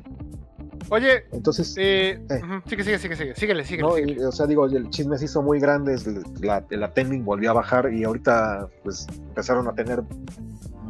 [0.89, 2.41] Oye, Entonces, eh, Eh.
[2.67, 3.35] sigue, sigue, sigue, sigue.
[3.35, 3.87] Síguele, síguele.
[3.89, 4.21] no, síguele.
[4.21, 5.97] y, o sea, digo, el chisme se hizo muy grande,
[6.41, 10.03] la, el attending volvió a bajar y ahorita pues empezaron a tener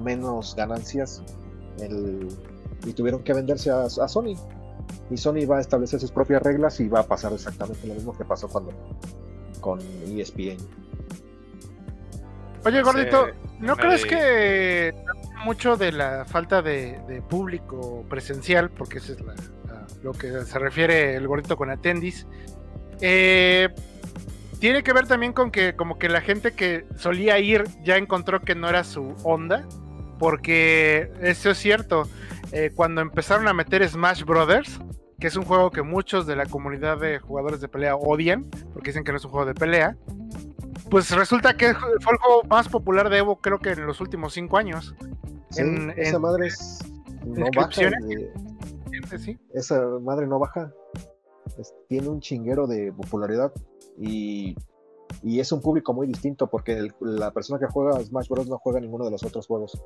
[0.04, 1.22] menos ganancias
[1.80, 2.28] el-
[2.86, 4.36] y tuvieron que venderse a, a Sony.
[5.10, 8.18] Y Sony va a establecer sus propias reglas y va a pasar exactamente lo mismo
[8.18, 8.72] que pasó cuando
[9.60, 10.58] con ESPN.
[12.66, 13.28] Oye, gordito,
[13.60, 14.94] ¿no crees que
[15.44, 19.36] mucho de la falta de, de público presencial, porque eso es la-
[19.68, 22.26] la- lo que se refiere el gordito con atendis,
[23.02, 23.68] eh,
[24.60, 28.40] tiene que ver también con que como que la gente que solía ir ya encontró
[28.42, 29.68] que no era su onda,
[30.20, 32.08] porque eso es cierto,
[32.54, 34.80] eh, cuando empezaron a meter Smash Brothers,
[35.20, 38.44] que es un juego que muchos de la comunidad de jugadores de pelea odian,
[38.74, 39.98] porque dicen que no es un juego de pelea,
[40.90, 44.34] pues resulta que fue el juego más popular de Evo creo que en los últimos
[44.34, 44.94] cinco años.
[45.50, 46.80] Sí, En- esa en- madre es,
[47.26, 47.82] no baja.
[47.82, 48.32] de-
[49.18, 49.38] Sí.
[49.54, 50.72] esa madre no baja.
[51.58, 53.52] es- tiene un chinguero de popularidad
[53.98, 54.56] y,
[55.22, 58.48] y es un público muy distinto porque el- la persona que juega Smash Bros.
[58.48, 59.80] no juega ninguno de los otros juegos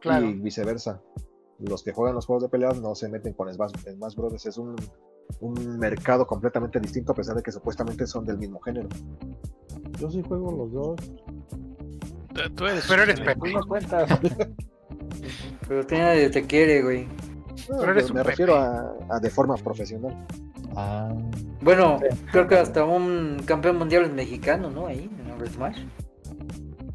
[0.00, 0.26] Claro.
[0.26, 1.00] y viceversa.
[1.58, 4.44] Los que juegan los juegos de peleas no se meten con Smash, Smash Bros.
[4.46, 4.76] Es un,
[5.40, 8.88] un mercado completamente distinto a pesar de que supuestamente son del mismo género.
[9.98, 10.96] Yo sí juego los dos.
[12.34, 12.84] Tú- Tú eres.
[12.86, 13.52] Pero eres Pepe.
[13.54, 14.08] No cuentas.
[15.68, 17.06] Pero que nadie te quiere, güey.
[17.70, 20.14] No, Pero eres me un refiero a, a de forma profesional.
[20.76, 21.12] Ah,
[21.62, 21.98] Bueno,
[22.30, 24.86] creo que hasta un campeón mundial es mexicano, ¿no?
[24.86, 25.78] Ahí, en el Smash.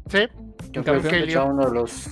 [0.08, 0.18] Sí,
[0.70, 2.06] Yo creo que uno de los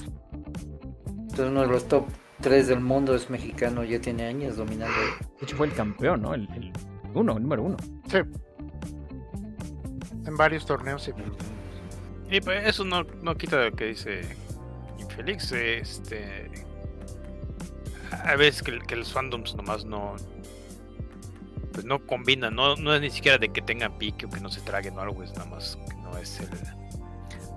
[1.05, 2.05] entonces uno de los top
[2.41, 4.97] 3 del mundo es mexicano, ya tiene años dominando.
[5.39, 6.35] De hecho, fue el campeón, ¿no?
[6.35, 6.73] El, el
[7.15, 7.77] uno, el número uno.
[8.09, 8.19] sí.
[10.27, 11.13] En varios torneos, sí.
[12.31, 14.21] Y pues eso no, no quita lo que dice
[14.99, 15.53] Infélix.
[15.53, 16.51] Este.
[18.25, 20.17] A veces que, que los fandoms nomás no.
[21.73, 24.49] Pues no combinan, no, no es ni siquiera de que tengan pique o que no
[24.49, 26.49] se traguen o algo, es nada más que no es el,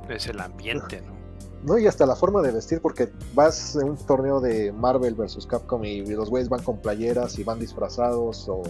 [0.07, 1.22] no es el ambiente, ¿no?
[1.65, 5.47] No, y hasta la forma de vestir, porque vas en un torneo de Marvel versus
[5.47, 8.61] Capcom y los güeyes van con playeras y van disfrazados o.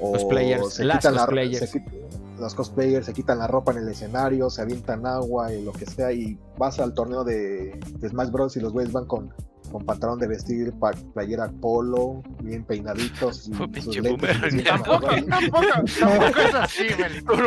[0.00, 1.70] o Cosplayers, las quitan la- cosplayers.
[1.70, 1.92] se quit-
[2.38, 5.84] los cosplayers se quitan la ropa en el escenario, se avientan agua y lo que
[5.84, 8.56] sea, y vas al torneo de, de Smash Bros.
[8.56, 9.34] y los güeyes van con,
[9.70, 14.64] con pantalón de vestir, pa- playera polo, bien peinaditos, y pinche boomer.
[14.64, 15.66] Tampoco, tampoco,
[15.98, 17.24] tampoco es así, güey.
[17.24, 17.42] Como-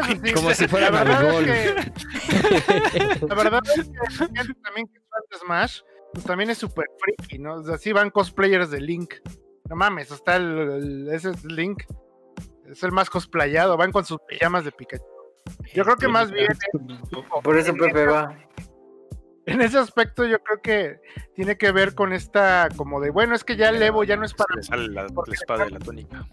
[0.00, 0.32] así.
[0.34, 1.92] como si fuera la verdad es
[3.20, 4.98] que, la verdad es que gente también que
[5.30, 5.80] de Smash,
[6.14, 7.54] pues también es súper freaky, ¿no?
[7.56, 9.14] O sea, sí van cosplayers de Link.
[9.68, 11.82] No mames, está el, el- ese es Link.
[12.70, 15.04] Es el más cosplayado, van con sus pijamas de Pikachu.
[15.74, 16.46] Yo creo que más bien
[17.42, 18.34] Por eso Pepe va.
[19.46, 21.00] En ese aspecto yo creo que
[21.34, 24.24] tiene que ver con esta como de bueno es que ya el Evo ya no
[24.24, 26.26] es para Le sale la, la espada de la túnica.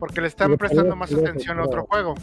[0.00, 2.14] porque le están prestando más atención a otro juego.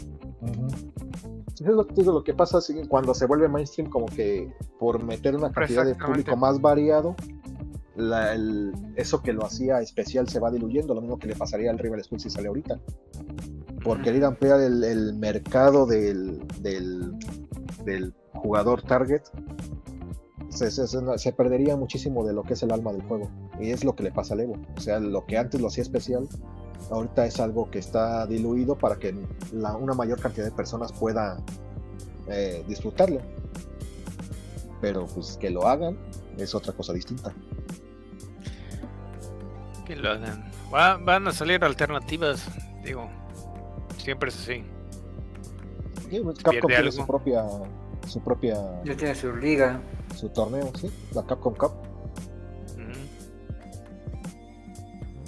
[1.54, 4.06] Es lo que te digo, lo que pasa es que cuando se vuelve mainstream, como
[4.06, 7.14] que por meter una cantidad de público más variado,
[7.96, 11.70] la- el- eso que lo hacía especial se va diluyendo, lo mismo que le pasaría
[11.70, 12.80] al Rival School si sale ahorita.
[13.84, 17.12] Por querer ampliar el, el mercado del, del,
[17.84, 19.22] del jugador target,
[20.54, 23.28] se, se- se- se perdería muchísimo de lo que es el alma del juego.
[23.60, 24.56] Y es lo que le pasa al Evo.
[24.76, 26.28] O sea, lo que antes lo hacía especial,
[26.90, 29.14] ahorita es algo que está diluido para que
[29.52, 31.38] la- una mayor cantidad de personas pueda
[32.28, 33.20] eh, disfrutarlo.
[34.80, 35.96] Pero pues que lo hagan
[36.38, 37.32] es otra cosa distinta.
[39.86, 40.50] Que lo hagan.
[40.72, 42.46] Va- van a salir alternativas,
[42.84, 43.08] digo.
[43.98, 44.64] Siempre es así.
[46.10, 46.92] Sí, pues, Capcom tiene algo.
[46.92, 47.44] su propia
[48.08, 49.80] su propia Ya tiene su liga.
[50.14, 51.72] Su torneo, sí, la Capcom Cup.
[52.76, 52.92] Ujú.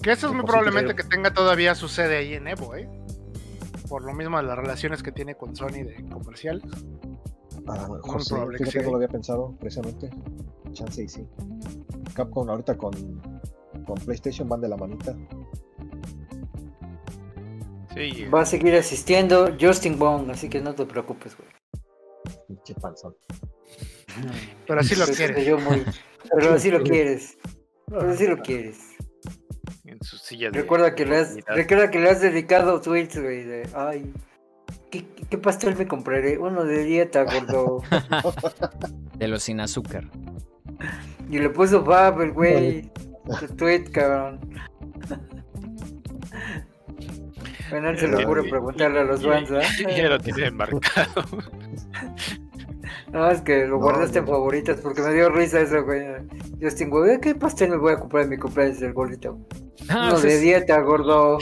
[0.03, 2.89] Que eso es muy probablemente que tenga todavía su sede ahí en Evo, ¿eh?
[3.89, 6.63] Por lo mismo de las relaciones que tiene con Sony de comercial.
[7.67, 8.79] A lo Muy mejor sí, probable que sí.
[8.79, 10.11] no lo había pensado precisamente.
[10.73, 11.27] Chance y sí.
[12.15, 12.93] Capcom ahorita con,
[13.87, 15.17] con PlayStation van de la manita.
[17.95, 21.49] Sí, Va a seguir asistiendo Justin Bong, así que no te preocupes, güey.
[22.47, 23.17] Pinche panzón.
[24.67, 25.45] Pero así lo quiere.
[25.45, 25.85] yo muy-
[26.35, 27.39] Pero así lo quieres.
[27.89, 28.79] Pero así lo quieres.
[29.85, 30.61] en su silla de.
[30.61, 34.13] Recuerda que le has, recuerda que le has dedicado tweets, güey, de ay,
[34.91, 36.37] ¿qué, qué pastel me compraré?
[36.39, 37.83] Uno de dieta, gordo.
[39.17, 40.05] De los sin azúcar.
[41.31, 42.91] y le puso Fab, el güey.
[43.41, 44.41] Su tweet, cabrón.
[47.71, 49.61] Bueno, él se le ocurre preguntarle a los fans, ¿ah?
[49.97, 51.25] Ya lo tiene marcado.
[53.17, 54.31] No, es que lo No, guardaste en no.
[54.33, 56.03] favoritas porque me dio risa eso, güey.
[56.61, 59.39] Justin, güey, ¿qué pastel me voy a comprar en mi cumpleaños del gordito?
[59.89, 61.39] Ah, pues de es, dieta, gordo.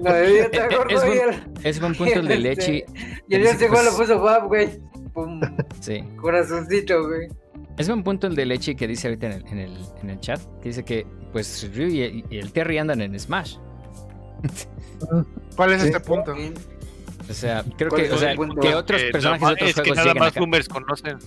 [0.00, 0.90] Uno de dieta, Eh, gordo.
[0.96, 2.84] es buen- el- es buen punto el de Este, Lechi.
[3.28, 4.68] Y el Justin igual pues, puso Fab, güey.
[5.14, 5.40] Pum,
[5.80, 6.02] Sí.
[6.20, 7.28] corazoncito, güey.
[7.76, 10.18] Es buen punto el de Lechi que dice ahorita en el, en el, en el
[10.20, 10.40] chat.
[10.60, 13.56] Que dice que pues Ryu y, y el Terry andan en Smash.
[15.56, 15.88] ¿Cuál es Sí.
[15.88, 16.34] este punto?
[17.30, 19.80] O sea, creo ¿Cuál que, o sea, que otros Eh, personajes de otros es que
[19.82, 20.40] juegos nada más acá.
[20.40, 21.18] boomers conocen.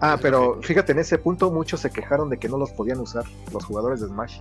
[0.00, 3.24] Ah, pero fíjate, en ese punto muchos se quejaron de que no los podían usar
[3.52, 4.40] los jugadores de Smash.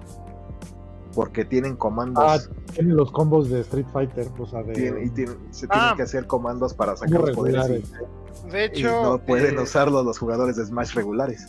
[1.13, 2.23] Porque tienen comandos.
[2.25, 2.37] Ah,
[2.73, 5.73] tiene los combos de Street Fighter, o sea, de tienen- y tienen- se Ah.
[5.73, 7.65] tienen que hacer comandos para sacar los poderes.
[8.45, 8.51] y-.
[8.51, 11.47] De Y, hecho, no pueden eh, usarlos los jugadores de Smash regulares.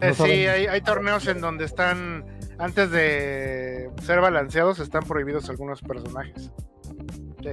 [0.00, 2.24] eh, no sí, hay, hay torneos en donde están,
[2.58, 6.50] antes de ser balanceados, están prohibidos algunos personajes.
[7.42, 7.50] Sí.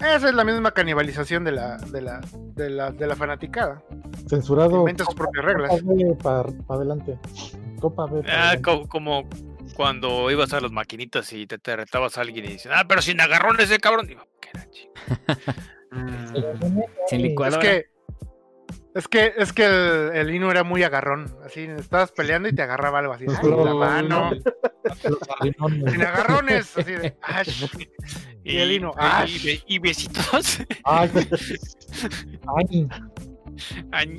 [0.00, 2.20] Esa es la misma canibalización de la, de la,
[2.54, 3.82] de la, de la fanaticada.
[4.28, 4.80] Censurado.
[4.80, 5.70] Inventa sus propias reglas.
[5.70, 7.18] Copa B para adelante.
[7.80, 8.22] Copa B.
[8.22, 8.88] pa' Ah, adelante.
[8.88, 9.28] como,
[9.74, 13.00] Cuando ibas a las maquinitas y te, te retabas a alguien y dices, ah, pero
[13.02, 14.06] sin agarrón ese cabrón.
[14.06, 14.92] Digo, ¿qué era, chico?
[15.92, 16.26] Mm,
[17.08, 17.60] Sin Es licuadora.
[17.62, 17.86] que,
[18.94, 21.34] es que, es que el, el Inu era muy agarrón.
[21.44, 23.24] Así, estabas peleando y te agarraba algo así.
[23.28, 24.30] "Ay, la mano.
[25.42, 26.76] Sin agarrones.
[26.76, 27.66] Así de, "Ash".
[28.48, 28.92] Y el Inu,
[29.26, 30.58] y, y besitos.
[30.84, 31.10] Ay,
[33.90, 34.18] ay,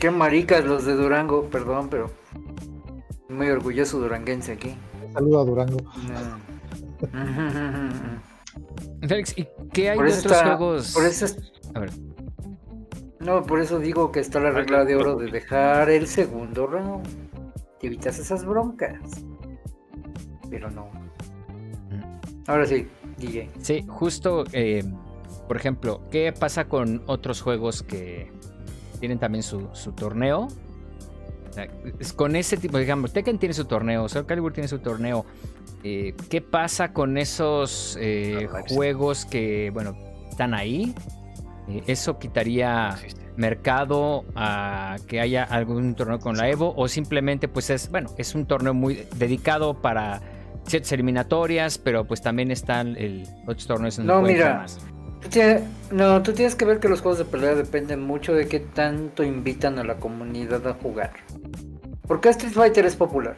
[0.00, 2.10] Qué maricas los de Durango, perdón, pero
[3.28, 4.76] muy orgulloso duranguense aquí.
[5.12, 5.78] saludo a Durango.
[7.12, 7.56] No.
[9.08, 10.92] Félix, ¿y qué hay Por de eso otros está- juegos?
[10.92, 11.90] Por eso es- A ver.
[13.20, 17.06] No, por eso digo que está la regla de oro de dejar el segundo round.
[17.80, 19.00] Te evitas esas broncas.
[20.50, 20.88] Pero no.
[22.46, 22.86] Ahora sí,
[23.18, 23.50] DJ.
[23.60, 24.84] Sí, justo, eh,
[25.48, 28.30] por ejemplo, ¿qué pasa con otros juegos que
[29.00, 30.48] tienen también su, su torneo?
[31.50, 31.68] O sea,
[31.98, 35.24] es con ese tipo, digamos, Tekken tiene su torneo, Soul Calibur tiene su torneo.
[35.82, 39.96] eh, ¿Qué pasa con esos eh, juegos que, bueno,
[40.30, 40.94] están ahí?
[41.68, 42.96] Eh, ¿Eso quitaría
[43.36, 46.74] mercado a que haya algún torneo con la Evo?
[46.76, 50.20] ¿O simplemente, pues es, bueno, es un torneo muy dedicado para
[50.66, 54.58] ciertas eliminatorias, pero pues también están el, otros torneos en No, los mira.
[54.58, 54.78] más?
[55.20, 55.40] Tú
[55.90, 59.22] No, tú tienes que ver que los juegos de pelea dependen mucho de qué tanto
[59.24, 61.12] invitan a la comunidad a jugar.
[62.06, 63.36] ¿Por qué Street Fighter es popular?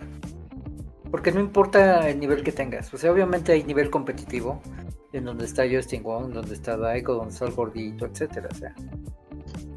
[1.10, 2.92] Porque no importa el nivel que tengas.
[2.92, 4.60] O sea, obviamente hay nivel competitivo,
[5.12, 8.48] en donde está Justin Wong, donde está Daiko, donde está el gordito, etcétera.
[8.52, 8.74] O sea,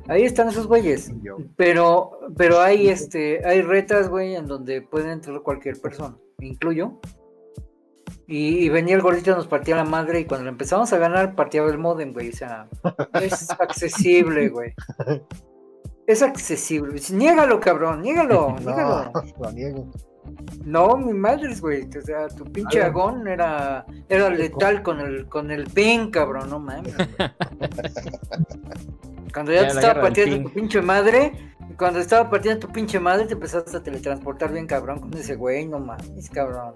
[0.10, 1.14] ahí están esos güeyes.
[1.56, 7.00] Pero, pero hay este, hay retas, güey, en donde puede entrar cualquier persona, me incluyo.
[8.32, 11.36] Y, y venía el gordito, nos partía la madre, y cuando lo empezamos a ganar,
[11.36, 12.30] partía el modem, güey.
[12.30, 12.66] O sea,
[13.22, 14.74] es accesible, güey.
[16.08, 16.98] Es accesible.
[17.12, 19.12] Niégalo, cabrón, niégalo, niégalo.
[19.12, 19.92] No, lo niego.
[20.64, 21.90] No, mi madre, güey.
[21.98, 26.60] O sea, tu pinche agón era, era letal con el, con el pin, cabrón, no
[26.60, 26.96] mames.
[26.96, 27.10] güey.
[29.34, 31.34] Cuando ya Ya, te estaba partiendo tu pinche madre,
[31.78, 35.68] cuando estaba partiendo tu pinche madre, te empezaste a teletransportar bien cabrón con ese güey,
[35.68, 36.76] no mames, cabrón.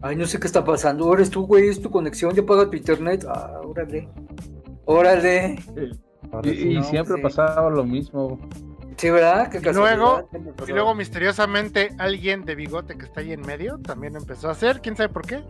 [0.00, 1.04] Ay, no sé qué está pasando.
[1.06, 3.24] Ahora es tú, güey, es tu conexión, ya paga tu internet.
[3.28, 4.08] Ah, órale.
[4.84, 5.58] Órale.
[6.44, 7.22] Y, y No, siempre sí.
[7.22, 8.38] pasaba lo mismo.
[8.96, 9.48] Sí, ¿verdad?
[9.50, 10.28] Qué Y luego-
[10.66, 14.80] Y luego misteriosamente alguien de bigote que está ahí en medio también empezó a hacer,
[14.80, 15.42] quién sabe por qué.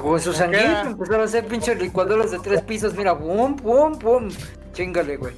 [0.00, 2.94] Con su Porque sanguíneo era- empezaron a hacer pinches licuadoras de tres pisos.
[2.94, 4.28] Mira, pum, pum, pum.
[4.72, 5.34] Chingale, güey.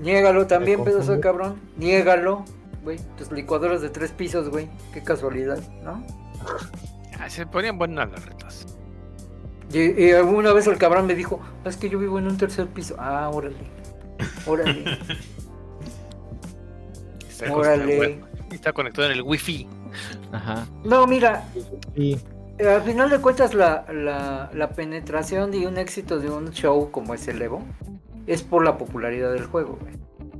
[0.00, 1.56] Niégalo también, pedazo de cabrón.
[1.78, 2.44] Niégalo,
[2.84, 2.98] güey.
[3.16, 4.68] Tus licuadoras de tres pisos, güey.
[4.92, 6.02] Qué casualidad, ¿no?
[7.20, 8.66] Ah, se ponían buenas las retas.
[9.72, 12.66] Y, y alguna vez el cabrón me dijo, es que yo vivo en un tercer
[12.68, 12.94] piso.
[12.98, 13.56] Ah, órale.
[14.46, 14.84] Órale.
[17.28, 17.96] Está, órale.
[17.98, 19.66] conectado- está conectado en el wifi.
[20.32, 20.66] Ajá.
[20.84, 21.44] No, mira,
[21.94, 22.18] eh,
[22.66, 27.12] al final de cuentas la, la, la penetración y un éxito de un show como
[27.14, 27.62] es el Evo
[28.26, 29.94] es por la popularidad del juego, güey.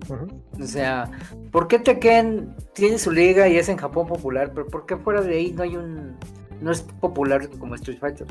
[0.09, 1.11] O sea,
[1.51, 4.53] ¿por qué Tekken tiene su liga y es en Japón popular?
[4.55, 6.17] Pero ¿por qué fuera de ahí no hay un...
[6.61, 8.27] no es popular como Street Fighter?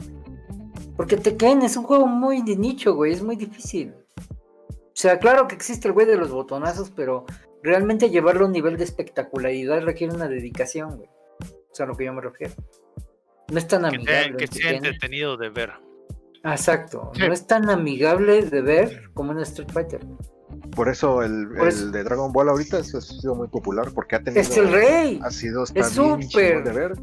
[0.95, 3.93] Porque Tekken es un juego muy de nicho, güey, es muy difícil.
[4.69, 7.25] O sea, claro que existe el güey de los botonazos, pero
[7.63, 11.09] realmente llevarlo a un nivel de espectacularidad requiere una dedicación, güey.
[11.41, 12.53] O sea, a lo que yo me refiero.
[13.51, 14.27] No es tan Que, amigable.
[14.29, 15.73] sea, que sea entretenido de ver.
[16.45, 17.21] Exacto, Sí.
[17.27, 19.99] no es tan amigable de ver como en Street Fighter.
[20.75, 21.49] Por eso el,
[21.91, 24.41] de Dragon Ball ahorita es- ha sido muy popular porque ha tenido.
[24.41, 25.19] Es el rey.
[25.23, 26.63] Ha sido Es súper.
[26.63, 26.93] de ver.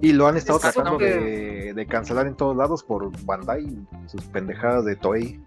[0.00, 3.66] Y lo han estado Es tratando de, de cancelar en todos lados por Bandai,
[4.06, 5.40] sus pendejadas de Toei.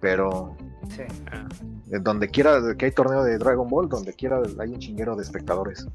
[0.00, 0.56] Pero
[0.88, 1.02] Sí.
[2.00, 5.86] donde quiera que hay torneo de Dragon Ball, donde quiera hay un chinguero de espectadores.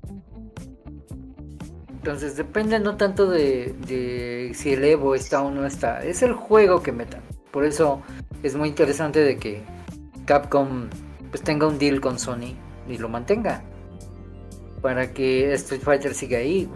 [1.90, 6.34] Entonces depende no tanto de, de si el Evo está o no está, es el
[6.34, 7.22] juego que metan.
[7.52, 8.02] Por eso
[8.44, 9.64] es muy interesante de que
[10.26, 10.90] Capcom
[11.32, 12.56] pues tenga un deal con Sony
[12.88, 13.64] y lo mantenga.
[14.82, 16.70] Para que Street Fighter siga ahí.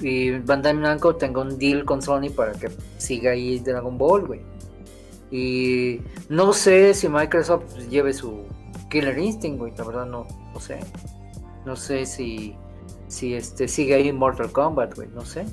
[0.00, 2.68] Y Bandai Namco tenga un deal con Sony para que
[2.98, 4.40] siga ahí Dragon Ball, güey.
[5.30, 8.44] Y no sé si Microsoft lleve su
[8.90, 9.72] Killer Instinct, güey.
[9.76, 10.78] La verdad no, no sé.
[11.64, 12.54] No sé si
[13.08, 15.46] si este sigue ahí Mortal Kombat, güey, no sé.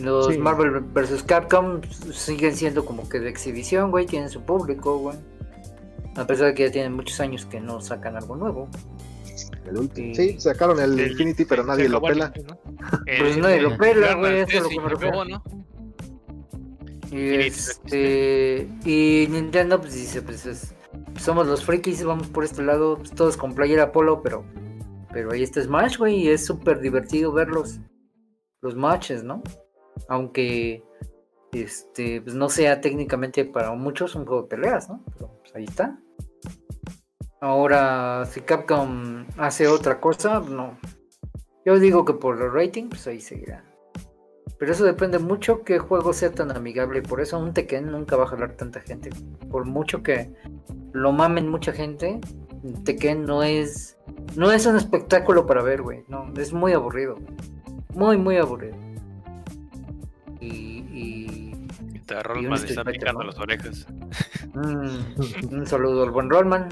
[0.00, 0.38] Los Sí.
[0.38, 1.22] Marvel vs.
[1.24, 1.80] Capcom
[2.12, 5.16] siguen siendo como que de exhibición, güey, tienen su público, güey.
[6.16, 8.68] A pesar de que ya tienen muchos años que no sacan algo nuevo.
[9.66, 10.14] El último.
[10.14, 10.38] Sí.
[10.40, 12.32] Sacaron el, El- Infinity, pero nadie lo acabó el- pela.
[12.48, 12.58] ¿no?
[13.18, 15.24] Pues El- nadie lo el pela, güey, eso es 3 lo que y me refiero.
[15.24, 15.42] luego, ¿no?
[17.12, 20.74] Y Infinity, este y Nintendo pues dice, pues es-
[21.18, 24.44] somos los frikis, vamos por este lado, pues, todos con playera polo, pero
[25.12, 27.80] Pero ahí está Smash, güey, y es súper divertido ver los,
[28.62, 29.42] los matches, ¿no?
[30.08, 30.84] Aunque
[31.52, 35.02] este, pues no sea técnicamente para muchos un juego de peleas, ¿no?
[35.18, 35.98] Pero pues ahí está.
[37.40, 40.78] Ahora, si Capcom hace otra cosa, no.
[41.64, 43.64] Yo digo que por el rating, pues ahí seguirá.
[44.58, 46.98] Pero eso depende mucho qué juego sea tan amigable.
[46.98, 49.08] Y por eso un Tekken nunca va a jalar tanta gente.
[49.50, 50.30] Por mucho que
[50.92, 52.20] lo mamen mucha gente,
[52.84, 53.96] Tekken no es.
[54.36, 56.04] No es un espectáculo para ver, güey.
[56.08, 57.16] No, es muy aburrido.
[57.94, 58.76] Muy, muy aburrido.
[62.16, 63.26] Te Rollman Fighter, picando ¿no?
[63.26, 63.86] las orejas.
[64.54, 66.68] mm, un saludo al buen Rollman.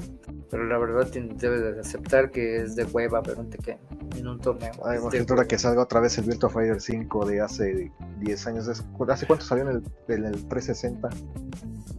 [0.51, 3.79] Pero la verdad tien- debe de aceptar que es de hueva ver un Tekken
[4.17, 4.73] en un torneo.
[4.83, 8.67] Ay, ahora que salga otra vez el Virtua Fighter 5 de hace 10 años.
[8.67, 9.77] ¿Hace cuánto salió en
[10.09, 11.11] el, en el 360?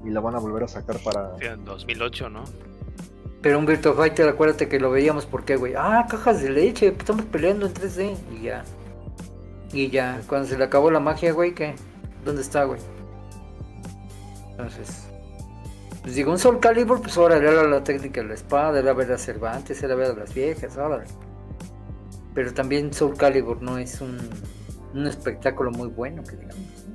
[0.04, 1.38] Y lo van a volver a sacar para.
[1.38, 2.44] Sí, En 2008, ¿no?
[3.44, 7.26] Pero un Virtua Fighter, acuérdate que lo veíamos porque, güey, ah, cajas de leche, estamos
[7.26, 8.18] peleando en 3D.
[8.36, 8.64] Y ya.
[9.72, 11.76] Y ya, cuando se le acabó la magia, güey, ¿qué?
[12.26, 12.80] ¿Dónde está, güey?
[14.60, 15.08] Entonces,
[16.02, 19.10] pues digo, un Soul Calibur, pues ahora era la técnica de la espada, era ver
[19.14, 21.06] a Cervantes, era ver a las viejas, órale.
[22.34, 24.18] Pero también Soul Calibur no es un,
[24.94, 26.88] un espectáculo muy bueno, que digamos.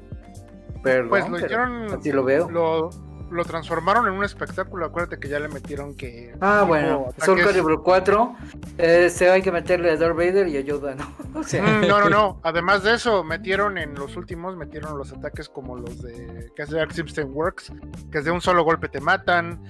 [0.83, 1.95] Perdón, Pues lo pero hicieron.
[1.99, 2.51] así lo veo.
[2.51, 2.91] Lo,
[3.35, 4.87] lo transformaron en un espectáculo.
[4.87, 6.35] Acuérdate que ya le metieron que.
[6.41, 8.37] Ah, bueno, Soul Calibur 4,
[8.79, 11.05] este hay que meterle a Darth Vader y ayuda, ¿no?
[11.35, 12.41] O sea, Mm, no, no, no.
[12.45, 16.81] Además de eso, metieron en los últimos, metieron los ataques como los de que hace
[16.81, 17.73] Arc System Works,
[18.13, 19.61] que es de un solo golpe te matan.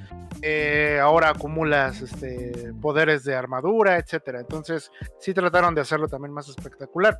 [0.42, 4.40] eh, ahora acumulas este, poderes de armadura, etcétera.
[4.40, 7.18] Entonces, sí trataron de hacerlo también más espectacular.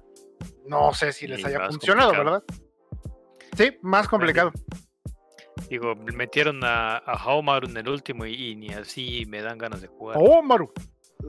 [0.66, 2.42] No sé si les Y haya funcionado, complicado.
[2.42, 2.44] ¿verdad?
[3.56, 4.52] Sí, más complicado.
[5.70, 9.80] Digo, metieron a, a Haomaru en el último y, y ni así me dan ganas
[9.80, 10.16] de jugar.
[10.20, 10.70] ¡Oh, Maru!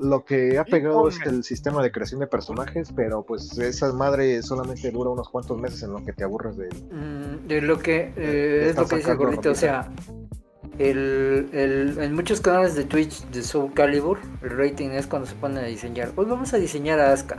[0.02, 4.42] Lo que ha pegado es el sistema de creación de personajes, pero pues esa madre
[4.42, 6.76] solamente dura unos cuantos meses en lo que te aburres de él.
[6.92, 9.90] mm, de lo que eh, es Está lo que dice el gordito, o sea,
[10.80, 15.36] el, el- en muchos canales de Twitch de Soul Calibur, el rating es cuando se
[15.36, 16.12] ponen a diseñar.
[16.18, 17.38] Hoy vamos a diseñar a Asuka,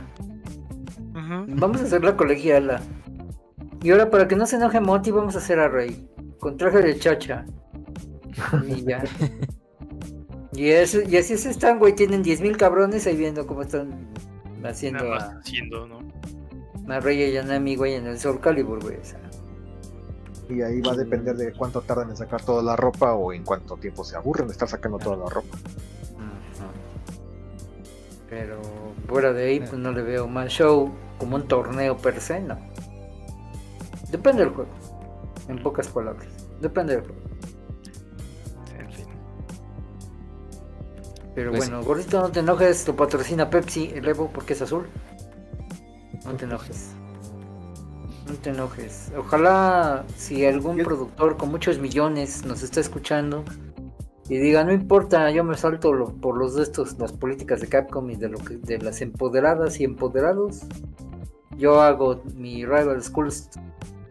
[1.47, 2.81] vamos a hacer la colegiala.
[3.83, 6.09] Y ahora para que no se enoje Moti, vamos a hacer a Rey,
[6.39, 7.45] con traje de chacha.
[8.67, 9.03] Y ya.
[10.53, 14.07] Y, eso, y así se están, güey, tienen 10.000 cabrones ahí viendo cómo están
[14.63, 15.99] haciendo Nada más a, haciendo, ¿no?
[16.91, 18.97] a Rey Yanami, güey, en el Soul Calibur, güey.
[18.97, 19.19] o sea.
[20.49, 23.43] Y ahí va a depender de cuánto tardan en sacar toda la ropa o en
[23.43, 25.57] cuánto tiempo se aburren de estar sacando toda la ropa.
[28.29, 28.59] Pero
[29.07, 32.57] fuera de ahí, pues no le veo más show como un torneo per se, no.
[34.11, 34.71] Depende del juego.
[35.47, 36.27] En pocas palabras.
[36.61, 37.21] Depende del juego.
[38.79, 39.05] En fin.
[41.35, 42.87] Pero Pues bueno, gordito, no te enojes.
[42.87, 44.87] Lo patrocina Pepsi, el Evo, porque es azul.
[46.25, 46.91] No te enojes.
[48.27, 49.11] No te enojes.
[49.17, 53.45] Ojalá si algún productor con muchos millones nos está escuchando
[54.27, 57.67] y diga, no importa, yo me salto lo- por los de estos, las políticas de
[57.69, 60.63] Capcom y de lo que, de las empoderadas y empoderados.
[61.55, 63.49] Yo hago mi Rival Schools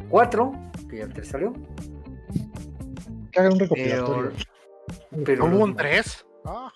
[0.09, 0.53] 4,
[0.89, 1.53] que ya el 3 salió.
[3.33, 4.33] Que hagan un recopilatorio.
[5.25, 6.27] pero ¿Hubo un 3?
[6.45, 6.73] Ah,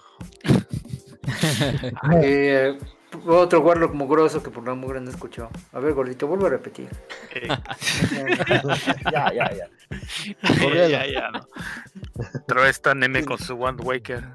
[2.23, 2.79] eh,
[3.27, 5.49] otro Warlock mugroso que por la mugre no escuchó.
[5.73, 6.89] A ver, gordito, vuelvo a repetir.
[7.35, 7.49] Eh,
[9.13, 9.69] ya, ya, ya.
[10.89, 11.41] ya, ya, no.
[12.47, 14.29] Pero esta Neme con su One Waker.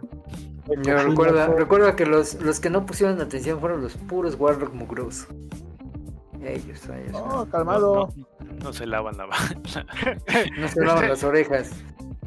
[0.83, 5.27] Ya, recuerda, recuerda que los, los que no pusieron atención fueron los puros Warlock mugrosos.
[6.41, 7.11] Ellos, ellos.
[7.11, 8.11] No, calmado.
[8.15, 8.34] No, no
[8.73, 9.25] se lavan la
[10.57, 11.71] No se lavan las orejas.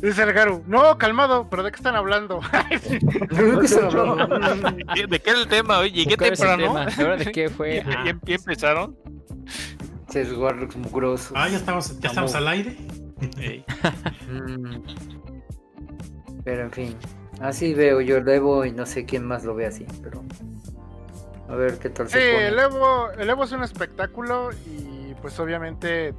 [0.00, 2.40] Dice el Garu, no, calmado, pero ¿de qué están hablando?
[2.70, 4.26] ¿De qué están hablando?
[5.08, 5.78] ¿De qué era el tema?
[5.78, 6.62] Oye, ¿qué ¿Cuál es temprano?
[6.74, 6.86] tema?
[6.98, 7.76] ¿Ahora de qué fue?
[7.84, 8.96] ¿Ya, ya- ya empezaron?
[10.14, 11.32] Esos Warlocks mugrosos.
[11.34, 12.76] Ah, ya estamos, ya estamos al aire.
[14.28, 14.82] Mm.
[16.44, 16.96] Pero en fin,
[17.40, 20.22] así veo yo el Evo y no sé quién más lo ve así, pero
[21.48, 22.46] a ver qué tal Sí, se pone.
[22.48, 26.14] el Evo, el Evo es un espectáculo y pues obviamente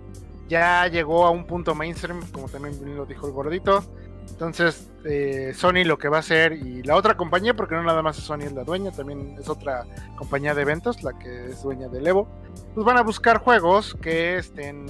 [0.47, 3.83] ya llegó a un punto mainstream, como también lo dijo el gordito.
[4.29, 8.01] Entonces, eh, Sony lo que va a hacer y la otra compañía, porque no nada
[8.01, 9.85] más es Sony es la dueña, también es otra
[10.17, 12.27] compañía de eventos, la que es dueña del Evo,
[12.73, 14.85] pues van a buscar juegos que estén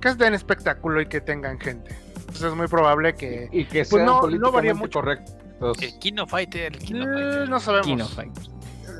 [0.00, 1.96] que estén espectáculo y que tengan gente.
[2.20, 5.00] Entonces es muy probable que Y que Pues no- no varía mucho.
[5.00, 5.34] correctos.
[5.80, 7.48] El Kino Fighter, el Kino eh, Fighter.
[7.48, 7.86] no sabemos.
[7.86, 8.38] Kino Fight.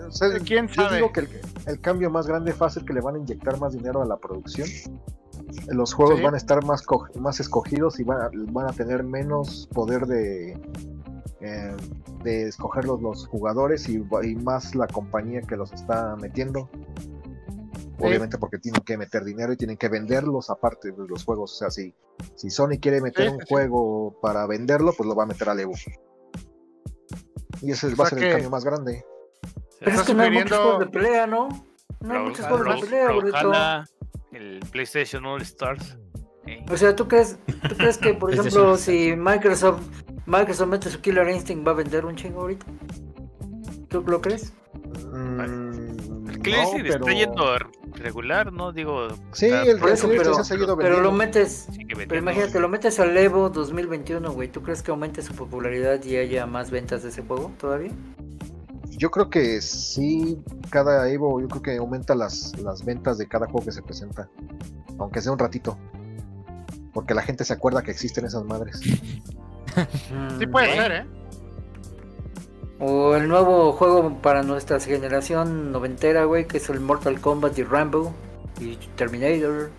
[0.08, 1.28] O sea, ¿Quién Yo digo que el,
[1.68, 4.68] el cambio más grande fácil que le van a inyectar más dinero a la producción.
[5.68, 6.24] Los juegos Sí.
[6.24, 6.84] van a estar más,
[7.20, 10.52] más escogidos y van a, van a tener menos poder de,
[11.40, 11.76] eh,
[12.24, 16.68] de escoger los, los jugadores y, y más la compañía que los está metiendo.
[18.00, 21.52] Obviamente porque tienen que meter dinero y tienen que venderlos aparte de los juegos.
[21.54, 21.92] O sea, si,
[22.36, 25.58] si Sony quiere meter Sí, un juego para venderlo, pues lo va a meter al
[25.60, 25.72] Evo.
[27.60, 29.04] Y ese O va a ser el cambio más grande.
[29.80, 31.48] Pero es Estás que no hay muchos juegos de pelea, ¿no?
[32.00, 33.52] No hay muchos juegos de pelea, gordito.
[34.32, 35.96] El PlayStation All Stars.
[36.70, 39.82] O sea, ¿tú crees, ¿tú crees que, por Es ejemplo, si Microsoft,
[40.26, 42.66] Microsoft mete su Killer Instinct, va a vender un chingo ahorita?
[43.88, 44.52] ¿Tú lo crees?
[45.12, 45.40] Mm,
[46.28, 47.56] El que no, está yendo
[47.94, 48.72] regular, ¿no?
[48.72, 49.08] Digo.
[49.32, 51.68] Sí, está- el Por eso, pero, se ha seguido pero lo metes,
[52.08, 54.48] pero imagínate, lo metes al Evo 2021, güey.
[54.48, 57.90] ¿Tú crees que aumente su popularidad y haya más ventas de ese juego todavía?
[58.96, 63.46] Yo creo que sí, cada Evo, yo creo que aumenta las, las ventas de cada
[63.46, 64.28] juego que se presenta.
[64.98, 65.78] Aunque sea un ratito.
[66.92, 68.80] Porque la gente se acuerda que existen esas madres.
[68.80, 71.06] Sí puede ser, ¿eh?
[72.80, 77.64] O el nuevo juego para nuestra generación noventera, güey, que es el Mortal Kombat y
[77.64, 78.14] Rambo
[78.60, 79.70] y Terminator.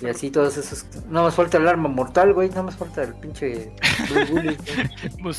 [0.00, 0.86] Y así todos esos.
[1.08, 2.48] No más falta el arma mortal, güey.
[2.50, 3.72] No más falta el pinche.
[5.20, 5.32] Blue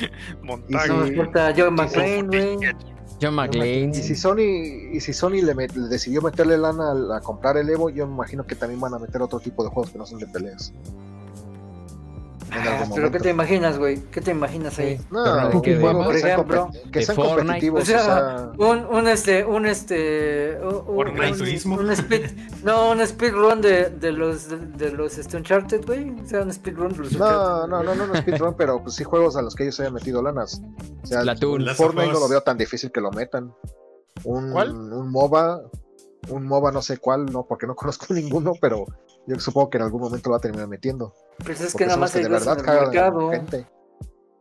[0.42, 0.70] Bullet, güey.
[0.70, 0.72] Mustang.
[0.72, 0.88] Y Montag.
[0.88, 1.16] No más Sí.
[1.16, 2.58] falta John McClane, güey.
[3.20, 3.90] John McClane.
[3.90, 7.56] Y si Sony, y si Sony le, met- le decidió meterle lana al- a, comprar
[7.56, 9.98] el Evo, yo me imagino que también van a meter otro tipo de juegos que
[9.98, 10.72] no son de peleas.
[12.54, 13.10] En Ah, Pero.
[13.10, 13.98] ¿qué te imaginas, güey?
[14.10, 15.00] ¿Qué te imaginas ahí?
[15.10, 17.38] No, no que por ejemplo, que sean Fortnite.
[17.40, 17.82] competitivos.
[17.82, 22.30] O sea, o sea, Un, un este, un este, un, un- un- speed,
[22.62, 26.52] no, un speedrun de, de los, de, de los este, Uncharted, güey, o sea, un
[26.52, 27.68] speedrun de los no, Uncharted.
[27.70, 30.22] no, no, no, no speedrun, pero pues sí juegos a los que ellos hayan metido
[30.22, 30.60] lanas.
[31.02, 33.52] O sea, of Fortnite no lo veo tan difícil que lo metan.
[34.24, 34.72] Un, ¿Cuál?
[34.72, 35.62] un MOBA,
[36.28, 38.84] un MOBA no sé cuál, no, porque no conozco ninguno, pero
[39.26, 41.14] yo supongo que en algún momento lo va a terminar metiendo.
[41.44, 43.30] Pues es que nada más que hay de dos en el mercado.
[43.30, 43.66] gente.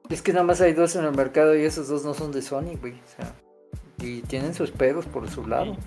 [0.09, 2.41] Es que nada más hay dos en el mercado y esos dos no son de
[2.41, 3.33] Sony, güey, o sea,
[3.99, 5.77] y tienen sus pedos por su lado.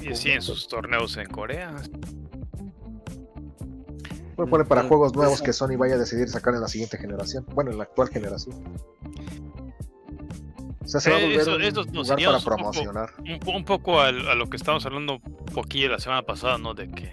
[0.00, 1.74] Y sí, en sus torneos en Corea.
[4.36, 6.68] Puede poner para Mm, juegos pues, nuevos que Sony vaya a decidir sacar en la
[6.68, 7.44] siguiente generación.
[7.54, 8.54] Bueno, en la actual generación.
[10.84, 13.10] O sea, se va a Eh, volver eso- un lugar para seríamos un poco- promocionar.
[13.18, 16.74] Un, po- un poco a, lo que estábamos hablando un poquillo la semana pasada, ¿no?
[16.74, 17.12] De que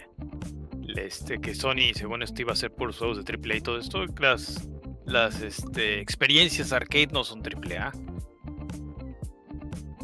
[1.00, 4.06] este que Sony, según esto, iba a ser puros juegos de AAA y todo esto.
[4.20, 4.68] Las,
[5.06, 7.92] las este, experiencias arcade no son AAA.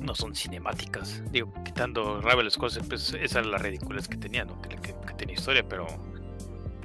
[0.01, 1.21] No son cinemáticas.
[1.31, 4.61] Digo, quitando Ravel Scrolls, pues esa era la ridiculez que tenía, ¿no?
[4.61, 5.87] Que, que- que tenía historia, pero.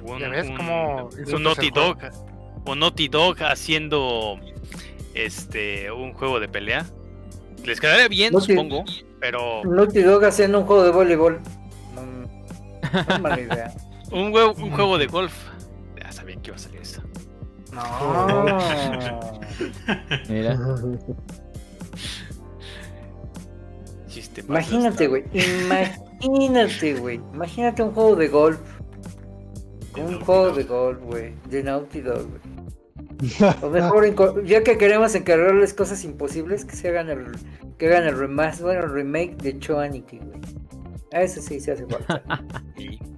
[0.03, 1.71] Un, ¿Ya ves un- cómo un Naughty?
[1.71, 1.97] Dog.
[2.67, 4.39] Un Naughty Dog haciendo
[5.13, 6.85] este un juego de pelea.
[7.63, 8.83] Les quedaría bien, Naughty- supongo,
[9.19, 11.39] pero Naughty Dog haciendo un juego de voleibol.
[11.95, 13.73] No, no es mala idea.
[14.11, 15.33] un, juego, un juego de golf.
[16.01, 17.01] Ya sabían que iba a salir eso.
[17.73, 18.47] No.
[20.29, 20.57] Mira.
[24.07, 25.23] Chiste Imagínate, güey.
[25.33, 27.21] Imagínate, güey.
[27.33, 28.59] Imagínate un juego de golf.
[29.93, 30.55] De Un Naughty juego Dog.
[30.55, 31.33] de golf, güey.
[31.49, 32.41] De Naughty Dog, güey.
[33.61, 37.25] O mejor, ya que queremos encargarles cosas imposibles, que se hagan el,
[37.77, 40.39] que hagan el remaster, bueno, el remake de Choanity, güey.
[41.13, 42.23] A eso sí se hace falta.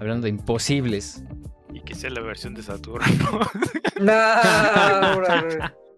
[0.00, 1.22] Hablando de imposibles.
[1.72, 3.06] y que sea la versión de Saturno.
[4.00, 4.14] no.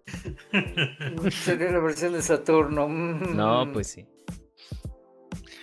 [1.31, 2.89] Sería la versión de Saturno.
[2.89, 3.37] mm.
[3.37, 4.07] No, pues sí.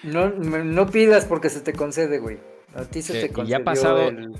[0.04, 2.40] No, me- no pidas porque se te concede, güey.
[2.76, 4.32] A ti se Sí, te y concedió ya ha pasado el,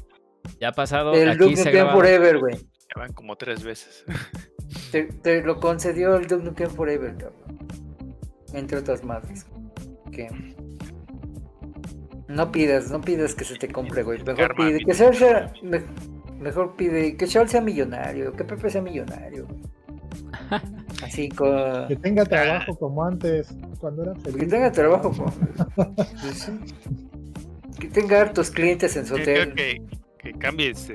[0.60, 1.14] Ya ha pasado.
[1.14, 2.56] el aquí Duke se Nukem Forever, güey.
[2.58, 4.06] Ya van como tres veces.
[4.92, 7.68] Te, te lo concedió el Duke Nukem Forever, cabrón.
[8.54, 9.46] Entre otras madres.
[10.12, 10.28] Que
[12.36, 14.20] no pidas, no pidas que se te compre, güey.
[14.20, 15.84] Mejor Karma, pide que Shaul sea, me-
[16.40, 19.48] mejor pide que Shaul sea millonario, que Pepe sea millonario.
[21.04, 24.38] Así con Que tenga trabajo como antes, cuando era feliz.
[24.38, 25.32] que tenga trabajo con
[25.96, 26.52] pues sí.
[27.80, 29.54] que tenga hartos clientes en su Yo creo hotel.
[29.56, 29.82] que,
[30.20, 30.88] que cambies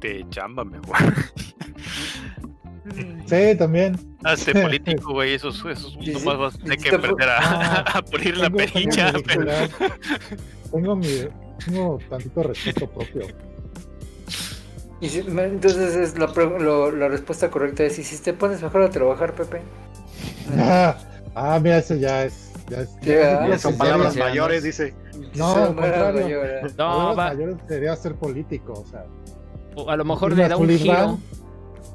[0.00, 0.96] de, chamba mejor.
[3.26, 3.96] Sí, también.
[4.22, 5.34] Hazte político, güey.
[5.34, 6.24] Esos, esos Sí, sí.
[6.24, 9.12] vas a tener que aprender a, Ah, a pulir la perilla.
[9.26, 9.50] pero-.
[10.72, 11.06] Tengo mi.
[11.64, 13.26] Tengo tantito respeto propio.
[15.00, 18.82] Y si- entonces es la, lo- la respuesta correcta es y si te pones mejor
[18.82, 19.60] a trabajar, Pepe.
[20.58, 20.96] Ah,
[21.34, 22.52] ah, mira, eso ya es.
[22.68, 24.94] Ya es Ya, ya Son palabras ya- mayores, dice.
[25.34, 27.28] No, mayor, No, palabras va.
[27.34, 29.04] mayores sería ser político, o sea,
[29.76, 31.18] o A lo mejor le da un giro.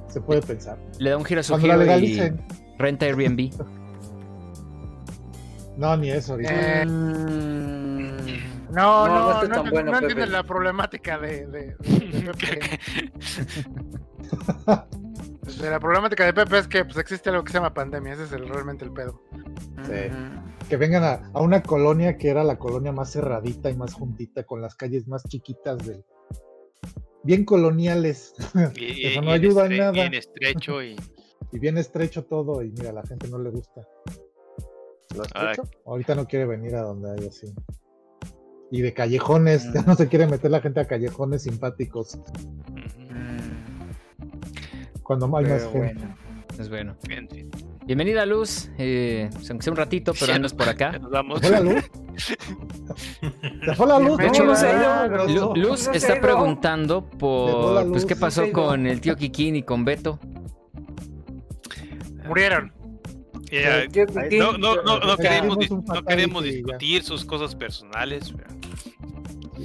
[0.09, 0.77] Se puede pensar.
[0.99, 2.33] Le da un giro a su Cuando giro y
[2.77, 3.51] renta Airbnb.
[5.77, 6.51] No, ni eso ahorita.
[6.53, 6.85] Eh,
[8.71, 12.79] No, No, no no, bueno, entiendes la problemática de, de, de Pepe.
[15.41, 18.23] Pues, La problemática de Pepe es que pues, existe algo que se llama pandemia, ese
[18.25, 19.21] es el- realmente el pedo.
[19.83, 20.09] Sí.
[20.69, 24.43] Que vengan a, a una colonia que era la colonia más cerradita y más juntita,
[24.43, 26.05] con las calles más chiquitas del.
[27.23, 28.33] Bien coloniales.
[28.75, 29.97] Y, Eso y- no y ayuda en nada.
[29.97, 30.95] y en estrecho y
[31.51, 33.81] Y bien estrecho todo, y mira, a la gente no le gusta.
[35.15, 35.69] ¿Lo Ah, escucho?
[35.85, 37.47] Ahorita no quiere venir a donde hay así.
[38.71, 39.73] Y de callejones, Mm.
[39.73, 42.17] ya no se quiere meter la gente a callejones simpáticos
[43.09, 45.93] Mm, cuando hay más pero gente.
[46.03, 46.15] bueno.
[46.57, 46.95] Es bueno.
[47.85, 48.69] Bienvenida, Luz.
[48.77, 50.97] Eh, pues, aunque sea un ratito, pero andas por acá.
[50.99, 51.39] nos vamos.
[51.41, 51.91] ¿Se fue la luz?
[53.65, 54.17] ¿Se fue la luz?
[54.17, 55.45] De hecho, No, no ido.
[55.47, 55.55] no, no.
[55.55, 59.83] Luz No está preguntando por pues qué no pasó con el tío Kikín y con
[59.83, 60.19] Beto.
[62.25, 62.71] Murieron.
[64.37, 68.31] No, no, no, no queremos, no queremos discutir sus cosas personales.
[68.35, 68.60] pero-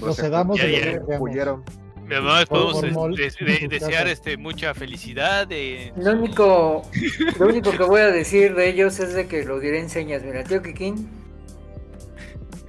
[0.00, 1.64] Procedamos Ya, de lo huyeron.
[2.08, 5.46] Pero no les Por- podemos des- de- desear este, mucha felicidad.
[5.48, 6.82] De, Lo único,
[7.38, 10.22] lo único que voy a decir de ellos es de que lo diré en señas.
[10.22, 11.08] Mira, el tío Kikín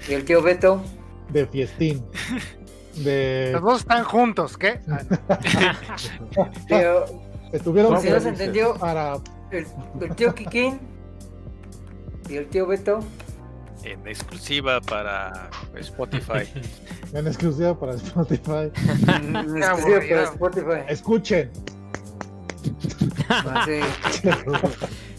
[0.10, 0.82] y el tío Beto.
[1.30, 2.04] De fiestín.
[2.96, 3.52] De.
[3.54, 4.80] Los dos están juntos, ¿qué?
[5.30, 6.50] Ah.
[6.68, 7.06] Tío,
[7.54, 9.18] Estuvieron si no se entendió, para
[9.52, 9.66] el,
[10.02, 10.80] el tío Kikín
[12.30, 13.00] y el tío Beto.
[13.84, 16.48] en exclusiva para Spotify.
[17.14, 18.72] en exclusiva para Spotify.
[19.22, 20.80] mm, exclusiva para Spotify.
[20.88, 21.52] Escuchen.
[23.66, 23.80] Sí.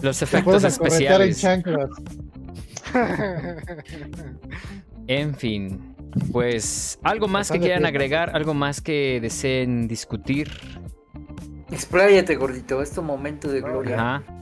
[0.02, 1.44] Los efectos en especiales.
[5.06, 5.96] En fin.
[6.32, 8.30] Pues, ¿algo más que quieran agregar?
[8.34, 10.50] ¿Algo más que deseen discutir?
[11.70, 12.82] Expláyate, gordito.
[12.82, 13.94] Es tu momento de gloria.
[13.94, 14.37] Ajá.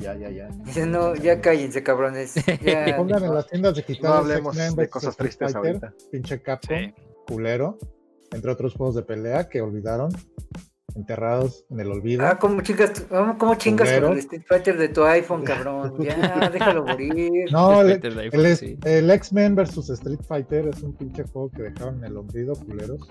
[0.00, 0.48] Ya, ya, ya.
[0.64, 2.34] Dice, no, ya cállense, cabrones.
[2.62, 4.02] Ya, Pongan en las tiendas digitales.
[4.02, 5.94] No hablemos de cosas Street tristes Fighter, ahorita.
[6.10, 6.94] Pinche Capcom, Sí.
[7.26, 7.78] culero.
[8.32, 10.10] Entre otros juegos de pelea que olvidaron.
[10.96, 12.24] Enterrados en el olvido.
[12.24, 13.04] Ah, ¿cómo chingas,
[13.38, 15.94] cómo- chingas con el Street Fighter de tu iPhone, cabrón?
[16.04, 17.50] Ya, déjalo morir.
[17.50, 22.04] no, el, el el, X-Men vs Street Fighter es un pinche juego que dejaron en
[22.04, 23.08] el olvido, culeros.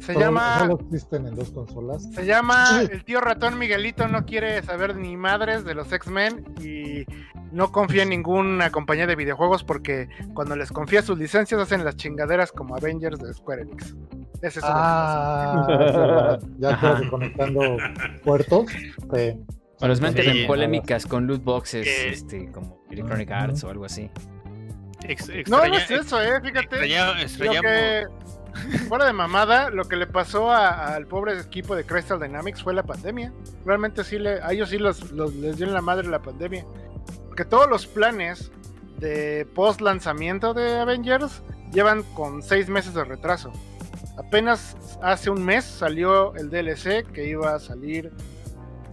[0.00, 2.02] Se Solo- llama, Solo existen en dos consolas.
[2.12, 7.06] se llama El tío ratón Miguelito no quiere saber ni madres de los X-Men y
[7.52, 11.96] no confía en ninguna compañía de videojuegos porque cuando les confía sus licencias hacen las
[11.96, 13.94] chingaderas como Avengers de Square Enix.
[14.42, 16.40] Ese es Ah, es verdad.
[16.58, 17.60] ya estoy conectando
[18.24, 18.66] puertos.
[19.80, 22.08] O los meten en polémicas con loot boxes, Eh.
[22.10, 24.10] este, como Electronic Arts o algo así.
[25.06, 26.76] Ex- No, no es eso, eh, fíjate.
[26.76, 28.06] extraña- Lo extrañamos- que,
[28.88, 32.82] fuera de mamada, lo que le pasó al pobre equipo de Crystal Dynamics fue la
[32.82, 33.32] pandemia.
[33.64, 36.64] Realmente sí, le, a ellos sí los, los- les dio en la madre la pandemia.
[37.26, 38.50] Porque todos los planes
[38.98, 41.42] de post lanzamiento de Avengers
[41.72, 43.52] llevan con seis meses de retraso.
[44.16, 48.12] Apenas hace un mes salió el DLC que iba a salir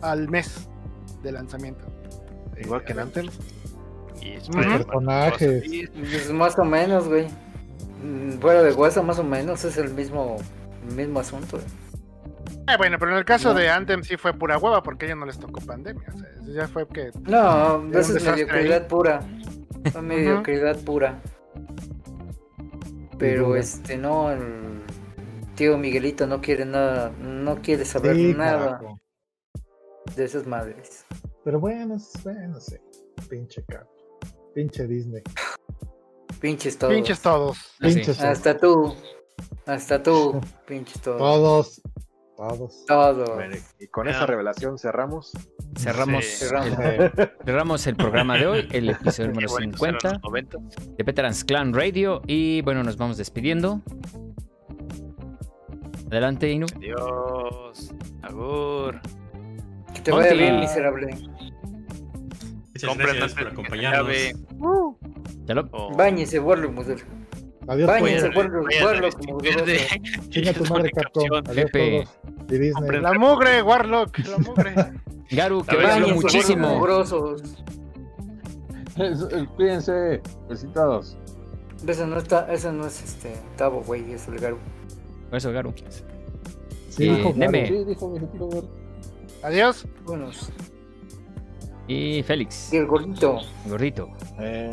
[0.01, 0.67] al mes
[1.21, 1.85] de lanzamiento.
[2.59, 3.37] Igual que en Avengers.
[3.37, 4.23] antes.
[4.23, 5.63] y es Personajes.
[5.93, 7.27] Pues más o menos, güey.
[8.01, 10.37] Mm, Fuera de WhatsApp, más o menos, es el mismo,
[10.95, 11.59] mismo asunto.
[12.67, 13.59] Ah, bueno, pero en el caso No.
[13.59, 16.07] de Anthem sí fue pura hueva porque a ellos no les tocó pandemia.
[16.13, 19.19] O sea, ya fue que No, eso es mediocridad pura.
[19.83, 21.21] Es mediocridad pura.
[23.17, 24.81] Pero este, no, el
[25.55, 28.99] tío Miguelito no quiere nada, no quiere saber Sí, nada carajo.
[30.15, 31.05] de esas madres.
[31.43, 32.77] Pero bueno, bueno, sí.
[33.29, 33.85] Pinche cap.
[34.55, 35.21] Pinche Disney.
[36.41, 36.93] Pinches todos.
[36.93, 37.57] pinches todos.
[37.79, 37.95] Así.
[37.95, 38.95] Pinches Hasta tú.
[39.65, 40.41] Hasta tú.
[40.67, 41.19] Pinches todos.
[41.19, 41.81] todos.
[42.35, 42.85] Todos.
[42.87, 43.35] Todos.
[43.35, 44.11] Bueno, y con Ah.
[44.11, 45.31] esa revelación cerramos.
[45.77, 46.45] Cerramos, Sí.
[46.45, 46.75] Cerramos.
[47.45, 50.57] Cerramos el programa de hoy, el episodio número eran 50 los 90.
[50.97, 52.21] de Veterans Clan Radio.
[52.25, 53.81] Y bueno, nos vamos despidiendo.
[56.07, 56.65] Adelante, Inu.
[56.75, 57.93] Adiós.
[58.23, 58.99] Agur.
[59.93, 60.37] Que te vaya Monty.
[60.43, 61.07] bien, miserable.
[62.83, 64.07] Muchas Compren gracias por acompañarnos.
[65.97, 67.05] Báñese, Warlock, mujer.
[67.67, 68.83] Adiós, todos.
[68.83, 69.79] Warlock, verde.
[70.29, 71.23] Chinga tu madre, Capcom.
[71.47, 72.03] Adiós, Pepe.
[72.23, 72.51] todos.
[72.51, 72.71] Y Disney.
[72.73, 74.73] Compren- La mugre, Warlock, la mugre.
[75.29, 76.69] Garu, que Báñense, muchísimo.
[76.75, 77.41] Mugrosos.
[79.55, 80.21] Cuídense.
[80.49, 81.17] Besitos.
[81.87, 84.57] Ese no, está, ese no es este Tavo, güey, es el Garu.
[85.31, 85.73] Eso, Garu.
[86.89, 87.33] Sí, Eh, dijo.
[87.35, 87.67] Neme.
[87.67, 88.67] Sí, dijo Garu.
[89.43, 89.87] Adiós.
[90.05, 90.51] Buenos.
[91.87, 93.39] Y Félix, Y el gordito.
[93.67, 94.09] gordito.
[94.39, 94.71] Eh,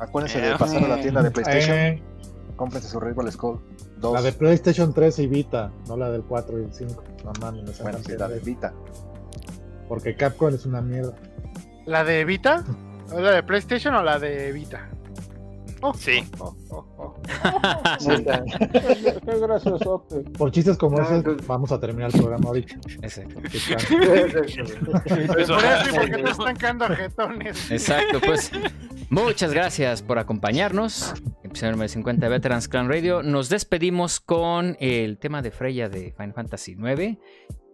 [0.00, 1.76] acuérdense Eh, de pasar a la tienda de PlayStation.
[1.76, 2.02] Eh,
[2.56, 3.58] Cómprense su Rival Skull
[3.98, 4.12] 2.
[4.14, 7.02] la de PlayStation 3 y Vita, no la del 4 y el 5.
[7.24, 8.38] No mames, no bueno, sí, la de.
[8.40, 8.72] Vita.
[9.88, 11.14] Porque Capcom es una mierda.
[11.86, 12.64] ¿La de Vita?
[13.12, 14.88] ¿O la de PlayStation o la de Vita?
[15.82, 16.24] Oh, Sí.
[19.24, 20.20] Qué, graciosote.
[20.38, 22.74] Por chistes como No, ese, entonces- vamos a terminar el programa ahorita.
[23.02, 23.34] Exacto.
[23.40, 23.46] Por
[25.40, 27.70] eso y porque te están quedando jetones.
[27.70, 28.50] Exacto, pues
[29.10, 31.14] muchas gracias por acompañarnos.
[31.42, 33.22] Episodio número 50 de Veterans Clan Radio.
[33.22, 37.18] Nos despedimos con el tema de Freya de Final Fantasy IX.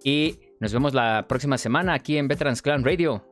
[0.05, 3.25] Y nos vemos la próxima semana aquí en Veterans Clan Radio.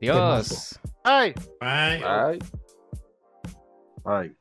[0.00, 0.78] Adiós.
[1.04, 1.32] Ay.
[1.60, 2.02] Bye.
[2.04, 2.38] Ay.
[4.04, 4.34] Ay.